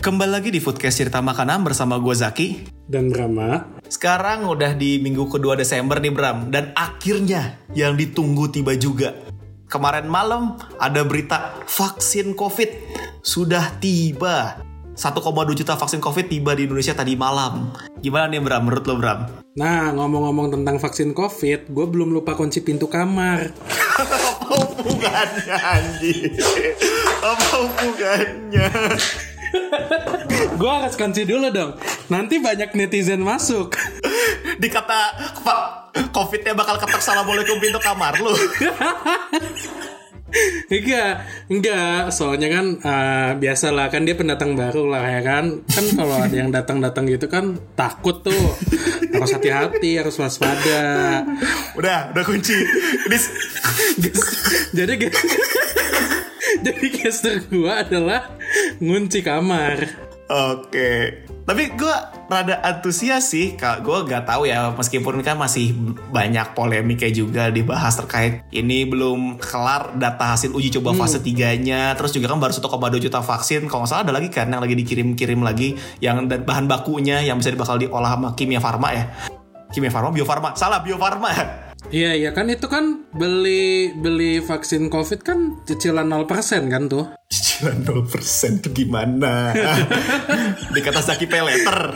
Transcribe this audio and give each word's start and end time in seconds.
Kembali 0.00 0.32
lagi 0.32 0.48
di 0.48 0.64
Foodcast 0.64 0.96
Cerita 0.96 1.20
Makanan 1.20 1.60
bersama 1.60 2.00
gue 2.00 2.16
Zaki. 2.16 2.48
dan 2.88 3.12
Brahma. 3.12 3.68
Sekarang 3.84 4.48
udah 4.48 4.72
di 4.72 4.96
minggu 4.96 5.28
kedua 5.28 5.60
Desember 5.60 6.00
nih 6.00 6.08
Bram. 6.08 6.48
Dan 6.48 6.72
akhirnya 6.72 7.60
yang 7.76 8.00
ditunggu 8.00 8.48
tiba 8.48 8.72
juga. 8.80 9.12
Kemarin 9.68 10.08
malam 10.08 10.56
ada 10.80 11.04
berita 11.04 11.52
vaksin 11.68 12.32
COVID 12.32 12.70
sudah 13.20 13.76
tiba. 13.76 14.64
1,2 14.96 15.20
juta 15.52 15.76
vaksin 15.76 16.00
COVID 16.00 16.32
tiba 16.32 16.56
di 16.56 16.64
Indonesia 16.64 16.96
tadi 16.96 17.12
malam. 17.12 17.68
Gimana 18.00 18.32
nih 18.32 18.40
Bram, 18.40 18.64
menurut 18.64 18.88
lo 18.88 18.96
Bram? 18.96 19.28
Nah, 19.60 19.92
ngomong-ngomong 19.92 20.48
tentang 20.48 20.80
vaksin 20.80 21.12
COVID, 21.12 21.68
gue 21.68 21.86
belum 21.92 22.08
lupa 22.16 22.32
kunci 22.40 22.64
pintu 22.64 22.88
kamar. 22.88 23.52
Apa 24.00 24.56
hubungannya 24.64 25.56
anjing? 25.60 26.32
Apa 27.20 27.68
hubungannya? 27.68 28.68
Gue 30.60 30.70
harus 30.70 30.94
kunci 30.96 31.26
dulu 31.26 31.50
dong. 31.50 31.76
Nanti 32.12 32.38
banyak 32.38 32.74
netizen 32.76 33.22
masuk. 33.22 33.74
Dikata 34.62 35.16
COVID-nya 36.14 36.52
bakal 36.54 36.76
ketok 36.78 37.00
assalamualaikum 37.00 37.58
pintu 37.58 37.80
kamar 37.82 38.14
lu. 38.20 38.30
enggak, 40.70 41.26
enggak. 41.50 42.14
Soalnya 42.14 42.48
kan 42.52 42.66
eh, 42.78 43.30
biasalah 43.40 43.90
kan 43.90 44.06
dia 44.06 44.14
pendatang 44.14 44.54
baru 44.54 44.86
lah 44.86 45.04
ya 45.06 45.20
kan. 45.24 45.44
Kan 45.66 45.84
kalau 45.96 46.16
ada 46.20 46.36
yang 46.36 46.52
datang-datang 46.54 47.08
gitu 47.08 47.26
kan 47.26 47.58
takut 47.74 48.22
tuh. 48.22 48.54
Harus 49.10 49.32
hati-hati, 49.34 49.98
harus 49.98 50.14
waspada. 50.20 51.24
Udah, 51.74 52.14
udah 52.14 52.24
kunci. 52.24 52.54
Ini 53.08 53.18
Jadi 54.70 54.94
jadi 56.60 56.86
gestur 56.92 57.40
gue 57.46 57.70
adalah 57.70 58.34
ngunci 58.80 59.20
kamar. 59.22 60.08
Oke. 60.30 61.26
Tapi 61.42 61.74
gue 61.74 61.96
rada 62.30 62.62
antusias 62.62 63.34
sih, 63.34 63.58
kak. 63.58 63.82
Gue 63.82 64.06
gak 64.06 64.30
tahu 64.30 64.46
ya, 64.46 64.70
meskipun 64.70 65.18
kan 65.26 65.34
masih 65.34 65.74
banyak 66.14 66.54
polemiknya 66.54 67.10
juga 67.10 67.50
dibahas 67.50 67.98
terkait 67.98 68.46
ini 68.54 68.86
belum 68.86 69.42
kelar 69.42 69.98
data 69.98 70.38
hasil 70.38 70.54
uji 70.54 70.70
coba 70.78 70.94
fase 70.94 71.18
3-nya. 71.18 71.98
Terus 71.98 72.14
juga 72.14 72.30
kan 72.30 72.38
baru 72.38 72.54
1,2 72.54 73.02
juta 73.02 73.18
vaksin. 73.18 73.66
Kalau 73.66 73.82
nggak 73.82 73.90
salah 73.90 74.06
ada 74.06 74.14
lagi 74.14 74.30
kan 74.30 74.46
yang 74.46 74.62
lagi 74.62 74.78
dikirim-kirim 74.78 75.42
lagi 75.42 75.74
yang 75.98 76.30
dan 76.30 76.46
bahan 76.46 76.70
bakunya 76.70 77.18
yang 77.26 77.42
bisa 77.42 77.50
bakal 77.58 77.82
diolah 77.82 78.14
sama 78.14 78.28
Kimia 78.38 78.62
Farma 78.62 78.94
ya. 78.94 79.10
Kimia 79.74 79.90
Farma, 79.90 80.14
Bio 80.14 80.22
Farma. 80.22 80.54
Salah, 80.54 80.78
Bio 80.86 80.94
Farma. 80.94 81.34
Iya 81.90 82.12
iya 82.14 82.30
kan 82.30 82.46
itu 82.52 82.68
kan 82.70 83.08
beli 83.16 83.90
beli 83.98 84.38
vaksin 84.38 84.92
covid 84.92 85.26
kan 85.26 85.58
cicilan 85.66 86.06
0% 86.06 86.28
kan 86.70 86.86
tuh. 86.86 87.10
Cicilan 87.60 87.84
0% 87.84 88.64
tuh 88.64 88.72
gimana? 88.72 89.52
Dikata 90.72 91.04
Zaki 91.04 91.28
pay 91.28 91.44
letter. 91.44 91.92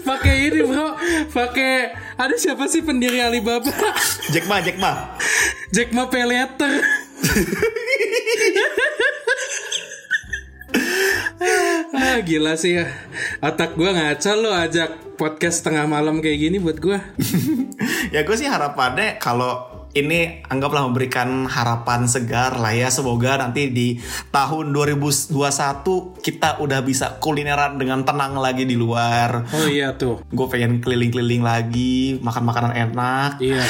Pakai 0.00 0.48
ini 0.48 0.64
bro, 0.64 0.96
pakai 1.28 1.92
ada 2.16 2.32
siapa 2.40 2.72
sih 2.72 2.80
pendiri 2.80 3.20
Alibaba? 3.20 3.68
Jack 4.32 4.48
Ma, 4.48 4.64
Jack 4.64 4.80
Ma. 4.80 5.12
Jack 5.76 5.92
Ma 5.92 6.08
pay 6.08 6.24
letter. 6.24 6.72
ah 11.94 12.16
gila 12.24 12.56
sih 12.56 12.80
ya 12.80 12.88
Otak 13.44 13.76
gue 13.76 13.90
ngaco 13.92 14.32
lo 14.40 14.50
ajak 14.56 15.20
podcast 15.20 15.60
tengah 15.60 15.84
malam 15.84 16.24
kayak 16.24 16.48
gini 16.48 16.56
buat 16.56 16.80
gue 16.80 16.96
ya 18.14 18.24
gue 18.24 18.36
sih 18.38 18.48
harapannya 18.48 19.20
kalau 19.20 19.73
ini 19.94 20.42
anggaplah 20.50 20.82
memberikan 20.90 21.46
harapan 21.46 22.10
segar 22.10 22.58
lah 22.58 22.74
ya. 22.74 22.90
Semoga 22.90 23.38
nanti 23.38 23.70
di 23.70 23.96
tahun 24.34 24.74
2021 24.74 25.30
kita 26.18 26.58
udah 26.58 26.80
bisa 26.82 27.22
kulineran 27.22 27.78
dengan 27.78 28.02
tenang 28.02 28.34
lagi 28.34 28.66
di 28.66 28.74
luar. 28.74 29.46
Oh 29.54 29.70
iya 29.70 29.94
tuh. 29.94 30.20
Gue 30.34 30.46
pengen 30.50 30.82
keliling-keliling 30.82 31.46
lagi 31.46 32.18
makan 32.18 32.42
makanan 32.42 32.72
enak. 32.74 33.38
Iya. 33.38 33.64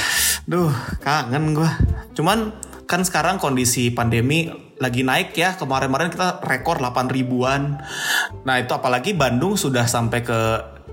Duh 0.49 0.73
kangen 1.05 1.53
gue 1.53 1.71
cuman 2.17 2.57
kan 2.85 3.01
sekarang 3.05 3.41
kondisi 3.41 3.93
pandemi 3.93 4.49
lagi 4.81 5.05
naik 5.05 5.37
ya. 5.37 5.61
Kemarin-kemarin 5.61 6.09
kita 6.09 6.41
rekor 6.41 6.81
8 6.81 7.13
ribuan. 7.13 7.85
Nah 8.49 8.57
itu 8.57 8.73
apalagi 8.73 9.13
Bandung 9.13 9.61
sudah 9.61 9.85
sampai 9.85 10.25
ke 10.25 10.41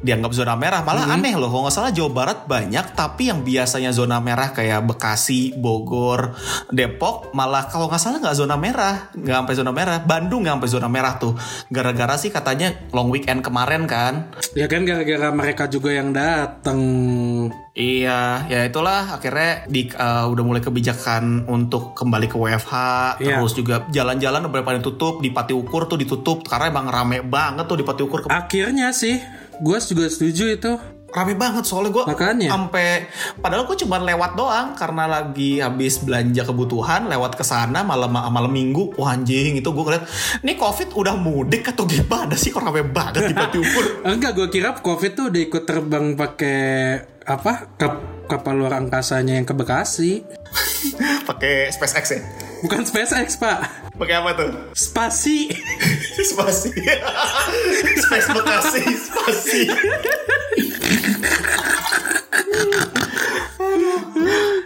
dianggap 0.02 0.34
zona 0.34 0.58
merah 0.58 0.82
malah 0.82 1.14
aneh 1.14 1.38
loh. 1.38 1.48
Kalau 1.48 1.70
nggak 1.70 1.76
salah 1.78 1.92
Jawa 1.94 2.10
Barat 2.10 2.40
banyak 2.50 2.86
tapi 2.98 3.30
yang 3.30 3.46
biasanya 3.46 3.94
zona 3.94 4.18
merah 4.18 4.50
kayak 4.52 4.84
Bekasi 4.90 5.54
Bogor 5.56 6.34
Depok 6.74 7.32
malah 7.38 7.70
kalau 7.70 7.88
nggak 7.88 8.02
salah 8.02 8.18
nggak 8.18 8.38
zona 8.38 8.58
merah. 8.58 9.14
Nggak 9.14 9.38
sampai 9.46 9.56
zona 9.56 9.72
merah. 9.72 9.98
Bandung 10.02 10.42
nggak 10.44 10.58
sampai 10.58 10.72
zona 10.74 10.90
merah 10.90 11.14
tuh. 11.22 11.34
Gara-gara 11.70 12.18
sih 12.18 12.34
katanya 12.34 12.74
long 12.92 13.14
weekend 13.14 13.46
kemarin 13.46 13.86
kan. 13.86 14.34
Ya 14.58 14.66
kan 14.66 14.84
gara-gara 14.84 15.30
mereka 15.32 15.70
juga 15.70 15.94
yang 15.94 16.12
dateng. 16.12 16.82
Iya, 17.72 18.52
ya 18.52 18.68
itulah. 18.68 19.16
Akhirnya 19.16 19.64
di 19.72 19.88
uh, 19.96 20.28
udah 20.28 20.44
mulai 20.44 20.60
kebijakan 20.60 21.48
untuk 21.48 21.96
kembali 21.96 22.28
ke 22.28 22.36
WFH, 22.36 22.74
Iya. 23.24 23.40
terus 23.40 23.56
juga 23.56 23.88
jalan-jalan 23.88 24.44
udah 24.44 24.60
pada 24.60 24.84
ditutup, 24.84 25.24
di 25.24 25.32
Pati 25.32 25.56
Ukur 25.56 25.88
tuh 25.88 25.96
ditutup. 25.96 26.44
Karena 26.44 26.68
emang 26.68 26.92
rame 26.92 27.24
banget 27.24 27.64
tuh 27.72 27.80
di 27.80 27.88
Pati 27.88 28.02
Ukur. 28.04 28.28
Akhirnya 28.28 28.92
sih 28.92 29.16
Gue 29.62 29.78
juga 29.78 30.10
setuju 30.10 30.46
itu 30.50 30.72
Rame 31.12 31.36
banget 31.36 31.68
soalnya 31.68 31.92
gue 31.92 32.04
Makanya. 32.08 32.56
sampai 32.56 33.04
padahal 33.36 33.68
gue 33.68 33.76
cuma 33.84 34.00
lewat 34.00 34.32
doang 34.32 34.80
karena 34.80 35.12
lagi 35.12 35.60
habis 35.60 36.00
belanja 36.00 36.48
kebutuhan 36.48 37.12
lewat 37.12 37.36
ke 37.36 37.44
sana 37.44 37.84
malam 37.84 38.16
malam 38.16 38.48
minggu 38.48 38.96
wah 38.96 39.12
anjing 39.12 39.60
itu 39.60 39.68
gue 39.68 39.84
ngeliat 39.84 40.08
nih 40.40 40.56
covid 40.56 40.96
udah 40.96 41.20
mudik 41.20 41.68
atau 41.68 41.84
gimana 41.84 42.40
sih 42.40 42.48
kok 42.48 42.64
rame 42.64 42.88
banget 42.88 43.28
Ukur 43.52 43.86
Enggak, 44.08 44.40
gue 44.40 44.48
kira 44.48 44.72
COVID 44.72 45.12
tuh 45.12 45.26
udah 45.28 45.42
ikut 45.44 45.64
terbang 45.68 46.16
pakai 46.16 46.60
apa 47.28 47.76
kap 47.76 47.94
kapal 48.32 48.56
luar 48.56 48.80
angkasanya 48.80 49.36
yang 49.36 49.44
ke 49.44 49.52
Bekasi. 49.52 50.24
pakai 51.28 51.68
SpaceX 51.70 52.06
ya 52.16 52.20
Bukan 52.64 52.88
SpaceX 52.88 53.36
pak, 53.36 53.60
pakai 54.00 54.16
apa 54.16 54.32
tuh 54.32 54.50
Spasi. 54.72 55.50
spasi. 56.20 56.70
Space 58.04 58.28
bekasi 58.34 58.84
spasi 59.06 59.62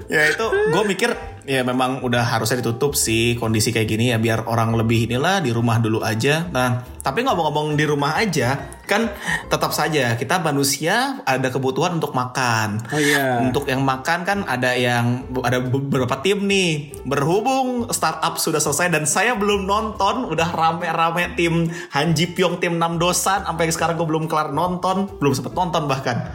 ya 0.06 0.22
itu 0.30 0.46
gue 0.72 0.84
mikir 0.86 1.10
ya 1.46 1.62
memang 1.62 2.02
udah 2.02 2.26
harusnya 2.26 2.62
ditutup 2.62 2.98
sih 2.98 3.38
kondisi 3.38 3.70
kayak 3.70 3.86
gini 3.86 4.10
ya 4.10 4.18
biar 4.18 4.50
orang 4.50 4.74
lebih 4.74 5.06
inilah 5.06 5.46
di 5.46 5.54
rumah 5.54 5.78
dulu 5.78 6.02
aja. 6.02 6.50
Nah 6.50 6.82
tapi 7.06 7.22
ngomong-ngomong 7.22 7.78
di 7.78 7.86
rumah 7.86 8.18
aja 8.18 8.58
kan 8.86 9.10
tetap 9.50 9.70
saja 9.74 10.18
kita 10.18 10.42
manusia 10.42 11.22
ada 11.22 11.54
kebutuhan 11.54 12.02
untuk 12.02 12.18
makan. 12.18 12.82
Oh 12.90 12.98
iya. 12.98 13.42
untuk 13.42 13.70
yang 13.70 13.86
makan 13.86 14.26
kan 14.26 14.40
ada 14.50 14.74
yang 14.74 15.26
ada 15.46 15.62
beberapa 15.62 16.18
tim 16.26 16.50
nih. 16.50 16.98
Berhubung 17.06 17.94
startup 17.94 18.42
sudah 18.42 18.62
selesai 18.62 18.90
dan 18.90 19.06
saya 19.06 19.38
belum 19.38 19.70
nonton 19.70 20.26
udah 20.30 20.50
rame-rame 20.50 21.38
tim 21.38 21.70
Hanji 21.94 22.34
Pyong 22.34 22.58
tim 22.58 22.82
6 22.82 22.98
dosan 22.98 23.46
sampai 23.46 23.70
sekarang 23.70 23.96
gue 24.02 24.08
belum 24.10 24.26
kelar 24.26 24.50
nonton 24.50 25.10
belum 25.22 25.34
sempet 25.38 25.54
nonton 25.54 25.86
bahkan 25.86 26.34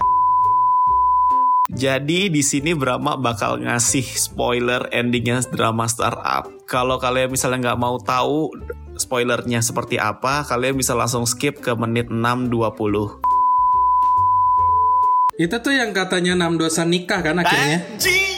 jadi 1.70 2.26
di 2.26 2.42
sini 2.42 2.74
Brahma 2.74 3.14
bakal 3.14 3.62
ngasih 3.62 4.02
spoiler 4.02 4.90
endingnya 4.90 5.38
drama 5.54 5.86
startup. 5.86 6.50
Kalau 6.66 6.98
kalian 6.98 7.30
misalnya 7.30 7.70
nggak 7.70 7.78
mau 7.78 7.94
tahu 8.02 8.50
spoilernya 8.98 9.62
seperti 9.62 9.94
apa, 9.94 10.42
kalian 10.50 10.74
bisa 10.74 10.98
langsung 10.98 11.30
skip 11.30 11.62
ke 11.62 11.70
menit 11.78 12.10
6.20. 12.10 13.22
Itu 15.38 15.56
tuh 15.62 15.70
yang 15.70 15.94
katanya 15.94 16.34
enam 16.34 16.58
dosa 16.58 16.82
nikah 16.82 17.22
kan 17.22 17.38
akhirnya. 17.38 17.86
Anjing! 17.86 18.34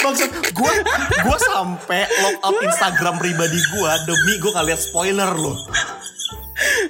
Maksud 0.00 0.30
gue, 0.56 0.72
gue 1.20 1.38
sampai 1.52 2.08
log 2.24 2.36
out 2.48 2.56
Instagram 2.64 3.20
pribadi 3.20 3.60
gue 3.60 3.92
demi 4.08 4.32
gue 4.40 4.52
ngeliat 4.56 4.80
spoiler 4.80 5.30
loh. 5.36 5.54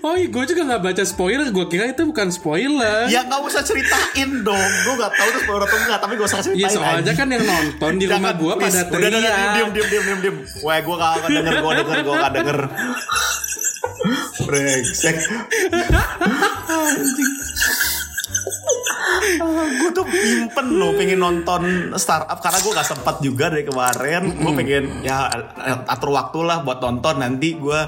Oh 0.01 0.17
iya, 0.17 0.33
gue 0.33 0.45
juga 0.49 0.63
nggak 0.65 0.81
baca 0.81 1.03
spoiler. 1.05 1.47
Gue 1.53 1.69
kira 1.69 1.93
itu 1.93 2.03
bukan 2.09 2.33
spoiler. 2.33 3.05
Ya 3.13 3.21
nggak 3.29 3.41
usah 3.45 3.61
ceritain 3.61 4.31
dong. 4.41 4.71
Gue 4.89 4.95
nggak 4.97 5.13
tahu 5.13 5.29
itu 5.29 5.39
spoiler 5.45 5.63
atau 5.69 5.77
enggak, 5.77 5.99
tapi 6.01 6.13
gue 6.17 6.27
usah 6.27 6.41
ceritain. 6.41 6.65
Iya 6.65 6.69
soalnya 6.73 6.97
anjing. 7.05 7.17
kan 7.21 7.29
yang 7.29 7.45
nonton 7.45 7.93
di 8.01 8.07
rumah 8.09 8.33
gue 8.33 8.53
pada 8.57 8.81
Udah, 8.81 8.85
udah, 8.89 8.97
udah, 8.97 9.11
teriak. 9.13 9.53
Diem, 9.53 9.71
diem, 9.77 9.89
diem, 9.93 10.05
diem, 10.09 10.21
diem. 10.25 10.37
Wah, 10.65 10.79
gue 10.81 10.97
gak 10.97 11.11
akan 11.21 11.29
denger, 11.29 11.55
gue 11.61 11.73
denger, 11.77 11.99
gue 12.01 12.17
gak 12.17 12.33
denger. 12.33 12.59
Brengsek. 14.49 15.17
Gue 19.81 19.91
tuh 19.93 20.07
pimpen 20.09 20.67
loh 20.77 20.97
pengen 20.97 21.21
nonton 21.21 21.93
startup. 21.97 22.39
Karena 22.41 22.59
gue 22.61 22.73
gak 22.73 22.89
sempat 22.89 23.17
juga 23.21 23.53
dari 23.53 23.65
kemarin. 23.65 24.33
Gue 24.37 24.53
pengen 24.57 25.05
ya 25.05 25.29
atur 25.87 26.17
waktu 26.17 26.41
lah 26.45 26.65
buat 26.65 26.81
nonton. 26.81 27.21
Nanti 27.21 27.57
gue 27.57 27.81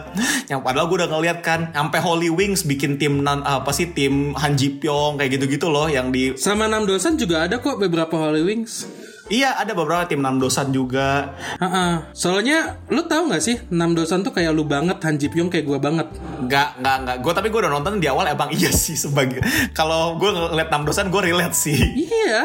yang 0.48 0.60
padahal 0.60 0.86
gue 0.88 0.96
udah 1.04 1.10
ngeliat 1.10 1.38
kan 1.40 1.72
sampai 1.72 1.98
Holy 1.98 2.30
Wings 2.30 2.64
bikin 2.68 3.00
tim 3.00 3.24
nan, 3.24 3.42
apa 3.42 3.72
sih 3.74 3.90
tim 3.90 4.36
Han 4.36 4.54
Ji 4.54 4.78
Pyong 4.78 5.18
kayak 5.18 5.40
gitu-gitu 5.40 5.68
loh 5.72 5.88
yang 5.88 6.12
di 6.12 6.36
Sama 6.38 6.68
Nam 6.68 6.84
Dosan 6.84 7.16
juga 7.16 7.44
ada 7.44 7.58
kok 7.58 7.80
beberapa 7.80 8.14
Holy 8.14 8.42
Wings. 8.44 9.01
Iya 9.30 9.54
ada 9.58 9.76
beberapa 9.76 10.06
tim 10.08 10.22
Nam 10.22 10.42
Dosan 10.42 10.74
juga 10.74 11.34
Heeh. 11.60 11.92
Soalnya 12.16 12.80
lu 12.90 13.06
tahu 13.06 13.30
nggak 13.30 13.42
sih 13.42 13.56
Nam 13.70 13.94
Dosan 13.94 14.26
tuh 14.26 14.34
kayak 14.34 14.50
lu 14.54 14.66
banget 14.66 14.98
Han 15.02 15.18
Ji 15.18 15.28
Pyong 15.30 15.50
kayak 15.52 15.66
gue 15.66 15.78
banget. 15.78 16.08
Nggak, 16.42 16.68
nggak, 16.82 16.96
nggak. 17.06 17.16
Gue 17.22 17.32
tapi 17.34 17.48
gue 17.52 17.60
udah 17.62 17.72
nonton 17.72 18.02
di 18.02 18.08
awal 18.10 18.26
emang 18.26 18.50
iya 18.50 18.70
sih 18.72 18.98
sebagai 18.98 19.42
kalau 19.76 20.18
gue 20.18 20.30
ngeliat 20.30 20.68
enam 20.72 20.82
dosan 20.88 21.10
gue 21.12 21.22
relate 21.22 21.54
sih. 21.54 21.78
Iya. 21.78 22.42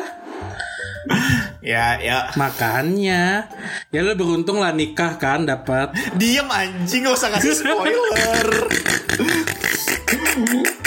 ya, 1.74 1.98
ya. 2.04 2.18
Makanya 2.36 3.48
ya 3.90 4.00
lu 4.04 4.14
beruntung 4.14 4.60
lah 4.60 4.76
nikah 4.76 5.18
kan 5.18 5.48
dapat. 5.48 5.96
Diem 6.20 6.48
anjing 6.48 7.08
gak 7.08 7.16
usah 7.16 7.30
ngasih 7.34 7.54
spoiler. 7.56 8.48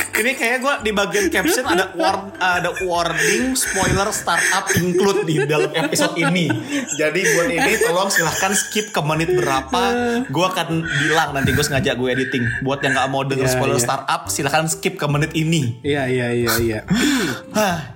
Ini 0.21 0.37
kayaknya 0.37 0.59
gue 0.61 0.75
di 0.85 0.93
bagian 0.93 1.27
caption 1.33 1.65
ada 1.65 1.97
war, 1.97 2.29
ada 2.37 2.71
warning 2.85 3.57
spoiler 3.57 4.09
startup 4.13 4.69
include 4.77 5.25
di 5.25 5.41
dalam 5.49 5.73
episode 5.73 6.13
ini. 6.21 6.53
Jadi 7.01 7.21
buat 7.25 7.49
ini 7.49 7.73
tolong 7.81 8.13
silahkan 8.13 8.53
skip 8.53 8.93
ke 8.93 9.01
menit 9.01 9.33
berapa. 9.33 9.83
Gue 10.29 10.45
akan 10.45 10.85
bilang 10.85 11.33
nanti 11.33 11.57
gue 11.57 11.65
sengaja 11.65 11.97
gue 11.97 12.09
editing. 12.13 12.45
Buat 12.61 12.85
yang 12.85 12.93
nggak 12.93 13.09
mau 13.09 13.25
denger 13.25 13.49
Iya, 13.49 13.57
spoiler 13.57 13.79
iya. 13.81 13.87
startup 13.89 14.21
silahkan 14.29 14.69
skip 14.69 14.95
ke 15.01 15.07
menit 15.09 15.33
ini. 15.33 15.81
Iya 15.81 16.05
iya 16.07 16.27
iya 16.37 16.53
iya. 16.61 16.81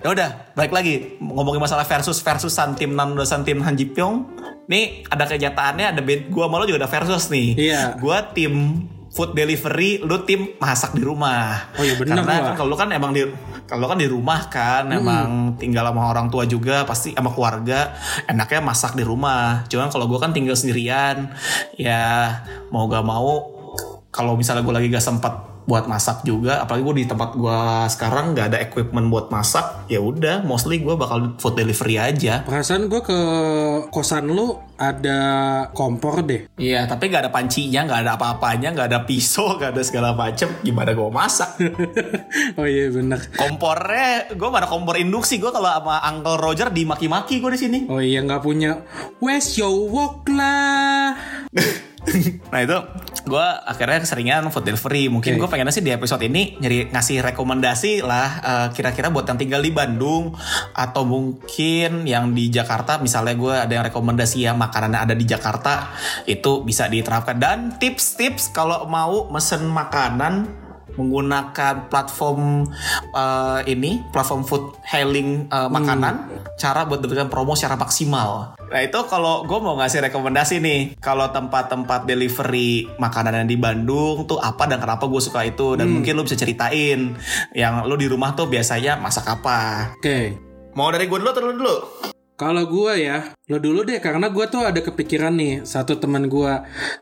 Ya 0.01 0.09
udah, 0.09 0.57
balik 0.57 0.73
lagi 0.73 1.21
ngomongin 1.21 1.61
masalah 1.61 1.85
versus 1.85 2.25
versusan 2.25 2.73
tim 2.73 2.97
Nam 2.97 3.13
Dosan 3.13 3.45
tim 3.45 3.61
Han 3.61 3.77
Ji 3.77 3.93
Pyong. 3.93 4.25
Nih 4.65 5.05
ada 5.13 5.29
kenyataannya 5.29 5.93
ada 5.93 6.01
sama 6.01 6.57
lo 6.57 6.65
juga 6.65 6.89
ada 6.89 6.91
versus 6.91 7.29
nih. 7.29 7.53
Iya. 7.69 8.01
Gua 8.01 8.25
tim 8.33 8.81
food 9.15 9.39
delivery, 9.39 10.03
lu 10.03 10.27
tim 10.27 10.59
masak 10.59 10.91
di 10.99 11.07
rumah. 11.07 11.71
Oh 11.79 11.87
iya, 11.87 11.95
bener 11.95 12.19
Karena 12.19 12.51
kan 12.51 12.59
kalau 12.59 12.75
lu 12.75 12.77
kan 12.77 12.91
emang 12.91 13.15
di 13.15 13.23
kalau 13.65 13.87
kan 13.87 13.97
di 13.97 14.11
rumah 14.11 14.51
kan 14.51 14.91
emang 14.91 15.55
tinggal 15.55 15.87
sama 15.87 16.11
orang 16.11 16.27
tua 16.29 16.45
juga 16.51 16.83
pasti 16.83 17.15
sama 17.15 17.31
keluarga 17.31 17.95
enaknya 18.27 18.61
masak 18.61 18.99
di 18.99 19.07
rumah. 19.07 19.63
Cuman 19.71 19.89
kalau 19.95 20.11
gua 20.11 20.19
kan 20.19 20.35
tinggal 20.35 20.59
sendirian 20.59 21.31
ya 21.79 22.27
mau 22.75 22.91
gak 22.91 23.07
mau 23.07 23.55
kalau 24.11 24.39
misalnya 24.39 24.63
gue 24.63 24.75
lagi 24.75 24.89
gak 24.95 25.03
sempat 25.03 25.54
buat 25.65 25.89
masak 25.89 26.29
juga 26.29 26.61
apalagi 26.61 26.85
gue 26.85 26.97
di 27.01 27.07
tempat 27.09 27.37
gue 27.37 27.61
sekarang 27.89 28.37
nggak 28.37 28.47
ada 28.53 28.59
equipment 28.61 29.09
buat 29.09 29.33
masak 29.33 29.89
ya 29.89 30.01
udah 30.01 30.45
mostly 30.45 30.81
gue 30.85 30.93
bakal 30.93 31.37
food 31.41 31.57
delivery 31.57 31.97
aja 31.97 32.45
Perasaan 32.45 32.93
gue 32.93 33.01
ke 33.01 33.19
kosan 33.89 34.29
lu 34.29 34.61
ada 34.75 35.21
kompor 35.71 36.27
deh. 36.27 36.51
iya 36.59 36.85
tapi 36.85 37.07
nggak 37.07 37.31
ada 37.31 37.33
pancinya 37.33 37.87
nggak 37.87 38.01
ada 38.05 38.13
apa-apanya 38.19 38.75
nggak 38.75 38.89
ada 38.91 39.01
pisau 39.07 39.53
nggak 39.57 39.71
ada 39.73 39.83
segala 39.87 40.11
macem 40.13 40.51
gimana 40.61 40.93
gue 40.93 41.09
masak 41.09 41.57
oh 42.59 42.67
iya 42.67 42.91
bener. 42.91 43.23
kompornya 43.39 44.35
gue 44.35 44.49
mana 44.51 44.67
kompor 44.67 44.99
induksi 44.99 45.39
gue 45.39 45.49
kalau 45.49 45.71
sama 45.71 46.03
Uncle 46.11 46.39
Roger 46.39 46.69
dimaki-maki 46.75 47.39
gue 47.39 47.51
di 47.55 47.61
sini 47.61 47.79
Oh 47.89 48.03
iya 48.03 48.21
nggak 48.21 48.43
punya 48.43 48.83
Where's 49.23 49.55
your 49.57 49.73
walk 49.89 50.27
lah. 50.29 51.15
nah 52.53 52.61
itu 52.61 52.79
gue 53.25 53.47
akhirnya 53.65 54.05
keseringan 54.05 54.53
food 54.53 54.65
delivery. 54.69 55.09
Mungkin 55.09 55.37
Oke. 55.37 55.41
gue 55.41 55.49
pengennya 55.49 55.73
sih 55.73 55.85
di 55.85 55.93
episode 55.93 56.21
ini 56.25 56.61
nyari 56.61 56.93
ngasih 56.93 57.25
rekomendasi 57.33 58.05
lah 58.05 58.29
eh, 58.41 58.69
kira-kira 58.77 59.09
buat 59.09 59.25
yang 59.25 59.41
tinggal 59.41 59.61
di 59.65 59.73
Bandung 59.73 60.37
atau 60.77 61.03
mungkin 61.09 62.05
yang 62.05 62.37
di 62.37 62.53
Jakarta. 62.53 63.01
Misalnya 63.01 63.35
gue 63.37 63.55
ada 63.55 63.73
yang 63.73 63.85
rekomendasi 63.89 64.45
ya 64.45 64.53
makanan 64.53 64.97
yang 64.97 65.03
ada 65.09 65.17
di 65.17 65.25
Jakarta 65.25 65.93
itu 66.29 66.61
bisa 66.63 66.89
diterapkan. 66.89 67.37
Dan 67.41 67.59
tips-tips 67.81 68.53
kalau 68.53 68.85
mau 68.89 69.29
mesen 69.33 69.65
makanan 69.69 70.64
menggunakan 70.97 71.91
platform 71.91 72.67
eh, 73.15 73.61
ini 73.71 74.03
platform 74.11 74.43
food 74.47 74.65
hailing 74.87 75.47
eh, 75.49 75.69
makanan 75.69 76.31
cara 76.59 76.87
buat 76.87 77.03
dapatkan 77.03 77.29
promo 77.31 77.55
secara 77.59 77.75
maksimal. 77.79 78.59
Nah 78.59 78.81
itu 78.83 78.99
kalau 79.07 79.47
gue 79.47 79.59
mau 79.61 79.79
ngasih 79.79 80.11
rekomendasi 80.11 80.59
nih 80.59 80.81
kalau 80.99 81.31
tempat-tempat 81.31 82.07
delivery 82.09 82.89
makanan 82.99 83.45
yang 83.45 83.49
di 83.51 83.59
Bandung 83.59 84.27
tuh 84.27 84.41
apa 84.41 84.67
dan 84.67 84.83
kenapa 84.83 85.07
gue 85.07 85.23
suka 85.23 85.47
itu? 85.47 85.79
Dan 85.79 85.91
mungkin 85.91 86.17
lu 86.19 86.27
bisa 86.27 86.39
ceritain 86.39 87.15
yang 87.55 87.87
lu 87.87 87.95
di 87.95 88.11
rumah 88.11 88.35
tuh 88.35 88.51
biasanya 88.51 88.99
masak 88.99 89.27
apa. 89.31 89.93
Oke. 89.99 90.41
mau 90.75 90.91
dari 90.91 91.07
gue 91.07 91.19
dulu 91.23 91.31
atau 91.31 91.43
lu 91.47 91.55
dulu 91.55 91.77
Kalau 92.35 92.67
gue 92.67 92.99
ya, 92.99 93.31
lo 93.47 93.63
dulu 93.63 93.87
deh 93.87 94.03
karena 94.03 94.27
gue 94.27 94.43
tuh 94.51 94.67
ada 94.67 94.83
kepikiran 94.83 95.39
nih 95.39 95.63
satu 95.63 96.03
teman 96.03 96.27
gue. 96.27 96.53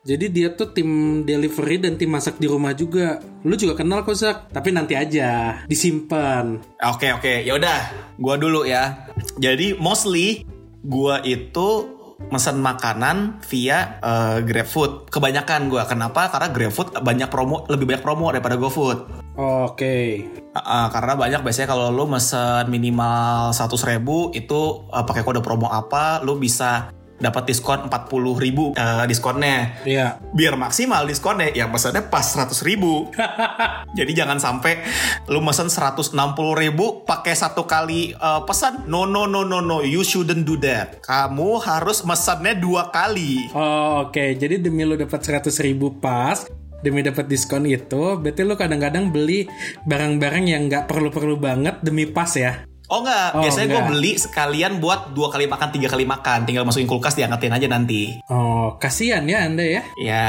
Jadi 0.04 0.28
dia 0.28 0.52
tuh 0.52 0.76
tim 0.76 1.24
delivery 1.24 1.80
dan 1.80 1.96
tim 1.96 2.12
masak 2.12 2.36
di 2.36 2.44
rumah 2.44 2.76
juga. 2.76 3.16
Lu 3.40 3.56
juga 3.56 3.80
kenal 3.80 4.04
kok 4.04 4.12
Zak, 4.12 4.52
tapi 4.52 4.76
nanti 4.76 4.92
aja 4.92 5.56
disimpan. 5.64 6.60
Oke 6.84 7.16
oke, 7.16 7.48
ya 7.48 7.56
udah, 7.56 7.80
gua 8.20 8.36
dulu 8.36 8.68
ya. 8.68 9.08
Jadi 9.40 9.72
mostly 9.80 10.44
gua 10.84 11.24
itu 11.24 11.88
mesen 12.28 12.60
makanan 12.60 13.40
via 13.48 13.96
eh, 14.04 14.44
GrabFood. 14.44 15.08
Kebanyakan 15.08 15.72
gua. 15.72 15.88
Kenapa? 15.88 16.28
Karena 16.28 16.52
GrabFood 16.52 17.00
banyak 17.00 17.32
promo, 17.32 17.64
lebih 17.72 17.88
banyak 17.88 18.04
promo 18.04 18.28
daripada 18.28 18.60
GoFood. 18.60 19.21
Oke. 19.36 20.28
Uh, 20.52 20.58
uh, 20.60 20.86
karena 20.92 21.16
banyak 21.16 21.40
biasanya 21.40 21.72
kalau 21.72 21.88
lu 21.88 22.04
mesen 22.04 22.68
minimal 22.68 23.56
100.000 23.56 23.96
ribu 23.96 24.28
itu 24.36 24.84
uh, 24.92 25.04
pakai 25.04 25.24
kode 25.24 25.40
promo 25.40 25.72
apa, 25.72 26.20
lu 26.20 26.36
bisa 26.36 26.92
dapat 27.16 27.46
diskon 27.46 27.86
40.000 27.86 28.18
ribu 28.42 28.74
uh, 28.74 29.06
diskonnya 29.06 29.78
Iya. 29.86 30.18
biar 30.34 30.58
maksimal 30.58 31.06
diskonnya 31.06 31.54
ya 31.54 31.70
pesannya 31.70 32.10
pas 32.10 32.26
100 32.26 32.50
ribu 32.66 33.14
jadi 33.98 34.10
jangan 34.10 34.42
sampai 34.42 34.82
lu 35.30 35.38
mesen 35.38 35.70
160 35.70 36.18
ribu 36.58 37.06
pakai 37.06 37.38
satu 37.38 37.62
kali 37.62 38.10
uh, 38.18 38.42
pesan 38.42 38.90
no 38.90 39.06
no 39.06 39.30
no 39.30 39.46
no 39.46 39.62
no 39.62 39.86
you 39.86 40.02
shouldn't 40.02 40.42
do 40.42 40.58
that 40.58 40.98
kamu 41.06 41.62
harus 41.62 42.02
mesennya 42.02 42.58
dua 42.58 42.90
kali 42.90 43.46
Oh, 43.54 44.10
oke. 44.10 44.34
Jadi 44.34 44.58
demi 44.58 44.82
lu 44.82 44.98
dapat 44.98 45.22
100 45.22 45.46
ribu 45.62 45.94
pas, 46.02 46.42
demi 46.82 47.00
dapat 47.00 47.30
diskon 47.30 47.64
itu, 47.64 48.18
berarti 48.18 48.42
lu 48.42 48.54
kadang-kadang 48.58 49.08
beli 49.08 49.46
barang-barang 49.86 50.44
yang 50.44 50.66
nggak 50.68 50.90
perlu-perlu 50.90 51.38
banget 51.38 51.80
demi 51.80 52.04
pas 52.04 52.28
ya. 52.34 52.66
oh 52.92 53.00
enggak 53.00 53.28
Oh, 53.32 53.40
biasanya 53.40 53.68
gue 53.72 53.82
beli 53.88 54.12
sekalian 54.20 54.76
buat 54.76 55.16
dua 55.16 55.32
kali 55.32 55.48
makan 55.48 55.68
tiga 55.72 55.88
kali 55.88 56.04
makan. 56.04 56.44
Tinggal 56.44 56.68
masukin 56.68 56.84
kulkas 56.84 57.16
diangkatin 57.16 57.54
aja 57.56 57.66
nanti. 57.70 58.20
Oh, 58.28 58.76
kasihan 58.76 59.24
ya 59.24 59.48
Anda 59.48 59.64
ya. 59.64 59.82
ya 59.96 60.24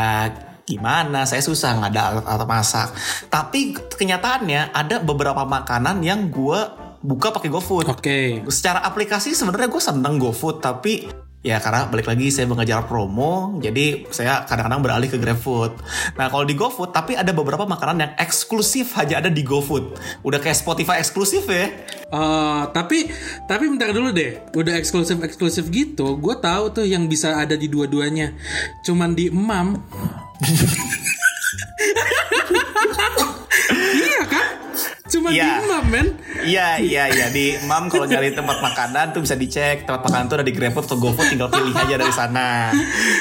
gimana? 0.63 1.27
Saya 1.27 1.43
susah 1.43 1.75
nggak 1.75 1.91
ada 1.91 2.01
alat, 2.07 2.23
alat 2.23 2.47
masak. 2.47 2.87
Tapi 3.27 3.75
kenyataannya 3.75 4.71
ada 4.71 5.03
beberapa 5.03 5.43
makanan 5.43 5.99
yang 6.07 6.31
gue 6.31 6.59
buka 7.03 7.35
pakai 7.35 7.51
GoFood. 7.51 7.91
Oke. 7.91 8.47
secara 8.47 8.79
aplikasi 8.87 9.35
sebenarnya 9.35 9.67
gue 9.67 9.83
seneng 9.83 10.15
GoFood 10.15 10.63
tapi 10.63 11.03
ya 11.43 11.59
karena 11.59 11.91
balik 11.91 12.07
lagi 12.07 12.31
saya 12.31 12.47
mengejar 12.47 12.87
promo 12.87 13.59
jadi 13.59 14.07
saya 14.09 14.47
kadang-kadang 14.47 14.81
beralih 14.81 15.09
ke 15.11 15.19
GrabFood 15.19 15.75
nah 16.15 16.31
kalau 16.31 16.47
di 16.47 16.55
GoFood 16.55 16.95
tapi 16.95 17.19
ada 17.19 17.35
beberapa 17.35 17.67
makanan 17.67 17.97
yang 17.99 18.13
eksklusif 18.15 18.95
hanya 18.95 19.19
ada 19.19 19.29
di 19.29 19.43
GoFood 19.43 19.99
udah 20.23 20.39
kayak 20.39 20.55
Spotify 20.55 21.03
eksklusif 21.03 21.43
ya 21.51 21.67
Eh, 22.13 22.63
tapi 22.69 23.09
tapi 23.49 23.65
bentar 23.65 23.89
dulu 23.89 24.13
deh. 24.13 24.37
Udah 24.53 24.77
eksklusif 24.77 25.17
eksklusif 25.17 25.65
gitu, 25.73 26.13
gue 26.21 26.35
tahu 26.37 26.69
tuh 26.69 26.85
yang 26.85 27.09
bisa 27.09 27.41
ada 27.41 27.57
di 27.57 27.65
dua-duanya. 27.65 28.37
Cuman 28.85 29.17
di 29.17 29.33
Emam. 29.33 29.73
iya 33.97 34.21
kan? 34.29 34.62
Cuman 35.13 35.29
Iya. 35.29 35.45
di 35.45 35.51
Emam 35.61 35.85
men. 35.85 36.07
Iya 36.41 36.67
iya 36.81 37.03
iya 37.05 37.27
di 37.29 37.53
Mam 37.69 37.85
kalau 37.85 38.09
nyari 38.09 38.33
tempat 38.33 38.57
makanan 38.57 39.13
tuh 39.13 39.21
bisa 39.21 39.37
dicek 39.37 39.85
tempat 39.85 40.09
makanan 40.09 40.25
tuh 40.25 40.35
ada 40.41 40.45
di 40.49 40.53
GrabFood 40.57 40.89
atau 40.89 40.97
GoFood 40.97 41.27
tinggal 41.29 41.53
pilih 41.53 41.69
aja 41.69 41.95
dari 41.95 42.13
sana. 42.13 42.73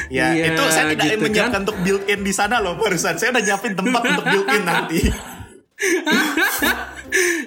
Ya 0.09 0.33
Iya, 0.33 0.57
itu 0.57 0.63
saya 0.73 0.97
tidak 0.97 1.05
gitu 1.05 1.25
menyiapkan 1.29 1.61
untuk 1.69 1.77
built 1.85 2.05
in 2.09 2.25
di 2.25 2.33
sana 2.33 2.65
loh 2.65 2.81
barusan. 2.81 3.21
Saya 3.21 3.37
udah 3.37 3.43
nyiapin 3.45 3.73
tempat 3.77 4.03
untuk 4.09 4.25
built 4.25 4.49
in 4.49 4.63
nanti. 4.65 5.01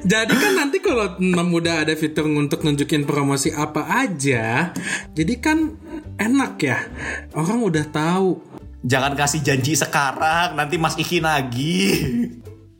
Jadi 0.06 0.34
kan 0.38 0.54
nanti 0.54 0.78
kalau 0.78 1.18
Emam 1.18 1.50
udah 1.50 1.82
ada 1.82 1.94
fitur 1.98 2.30
untuk 2.30 2.62
nunjukin 2.62 3.02
promosi 3.02 3.50
apa 3.50 4.06
aja, 4.06 4.70
jadi 5.18 5.34
kan 5.42 5.74
enak 6.22 6.54
ya. 6.62 6.86
Orang 7.34 7.66
udah 7.66 7.82
tahu. 7.90 8.38
Jangan 8.86 9.18
kasih 9.18 9.42
janji 9.42 9.74
sekarang 9.74 10.54
nanti 10.54 10.78
Mas 10.78 10.94
Iki 10.94 11.18
lagi. 11.18 11.82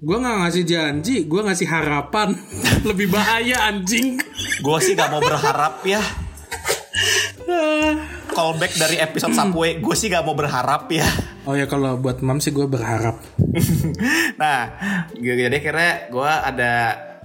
Gue 0.06 0.22
nggak 0.22 0.38
ngasih 0.46 0.64
janji, 0.70 1.26
gue 1.26 1.42
ngasih 1.42 1.66
harapan. 1.66 2.38
Lebih 2.90 3.10
bahaya 3.10 3.74
anjing. 3.74 4.22
Gue 4.62 4.78
sih 4.78 4.94
gak 4.94 5.10
mau 5.10 5.18
berharap 5.18 5.82
ya. 5.82 5.98
Callback 8.30 8.78
dari 8.78 9.02
episode 9.02 9.34
Subway, 9.34 9.82
gue 9.82 9.96
sih 9.98 10.14
gak 10.14 10.22
mau 10.22 10.38
berharap 10.38 10.86
ya. 10.94 11.10
Oh 11.50 11.58
ya 11.58 11.66
kalau 11.66 11.98
buat 11.98 12.22
mam 12.22 12.38
sih 12.38 12.54
gue 12.54 12.70
berharap. 12.70 13.18
nah, 14.42 14.78
jadi 15.18 15.50
akhirnya 15.50 16.14
gue 16.14 16.32
ada 16.54 16.74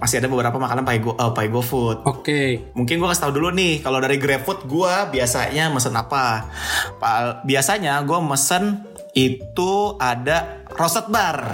masih 0.01 0.17
ada 0.17 0.33
beberapa 0.33 0.57
makanan 0.57 0.81
Pai 0.81 0.97
Go, 0.97 1.13
uh, 1.13 1.37
Pai 1.37 1.53
Go 1.53 1.61
Food. 1.61 2.01
Oke. 2.09 2.73
Mungkin 2.73 2.97
gue 2.97 3.07
kasih 3.13 3.29
tau 3.29 3.33
dulu 3.37 3.53
nih, 3.53 3.85
kalau 3.85 4.01
dari 4.01 4.17
GrabFood 4.17 4.65
gue 4.65 4.93
biasanya 5.13 5.69
mesen 5.69 5.93
apa? 5.93 6.49
Pa- 6.97 7.45
Biasanya 7.45 8.01
gue 8.01 8.19
mesen 8.25 8.89
itu 9.13 10.01
ada 10.01 10.65
roasted 10.73 11.13
bar. 11.13 11.45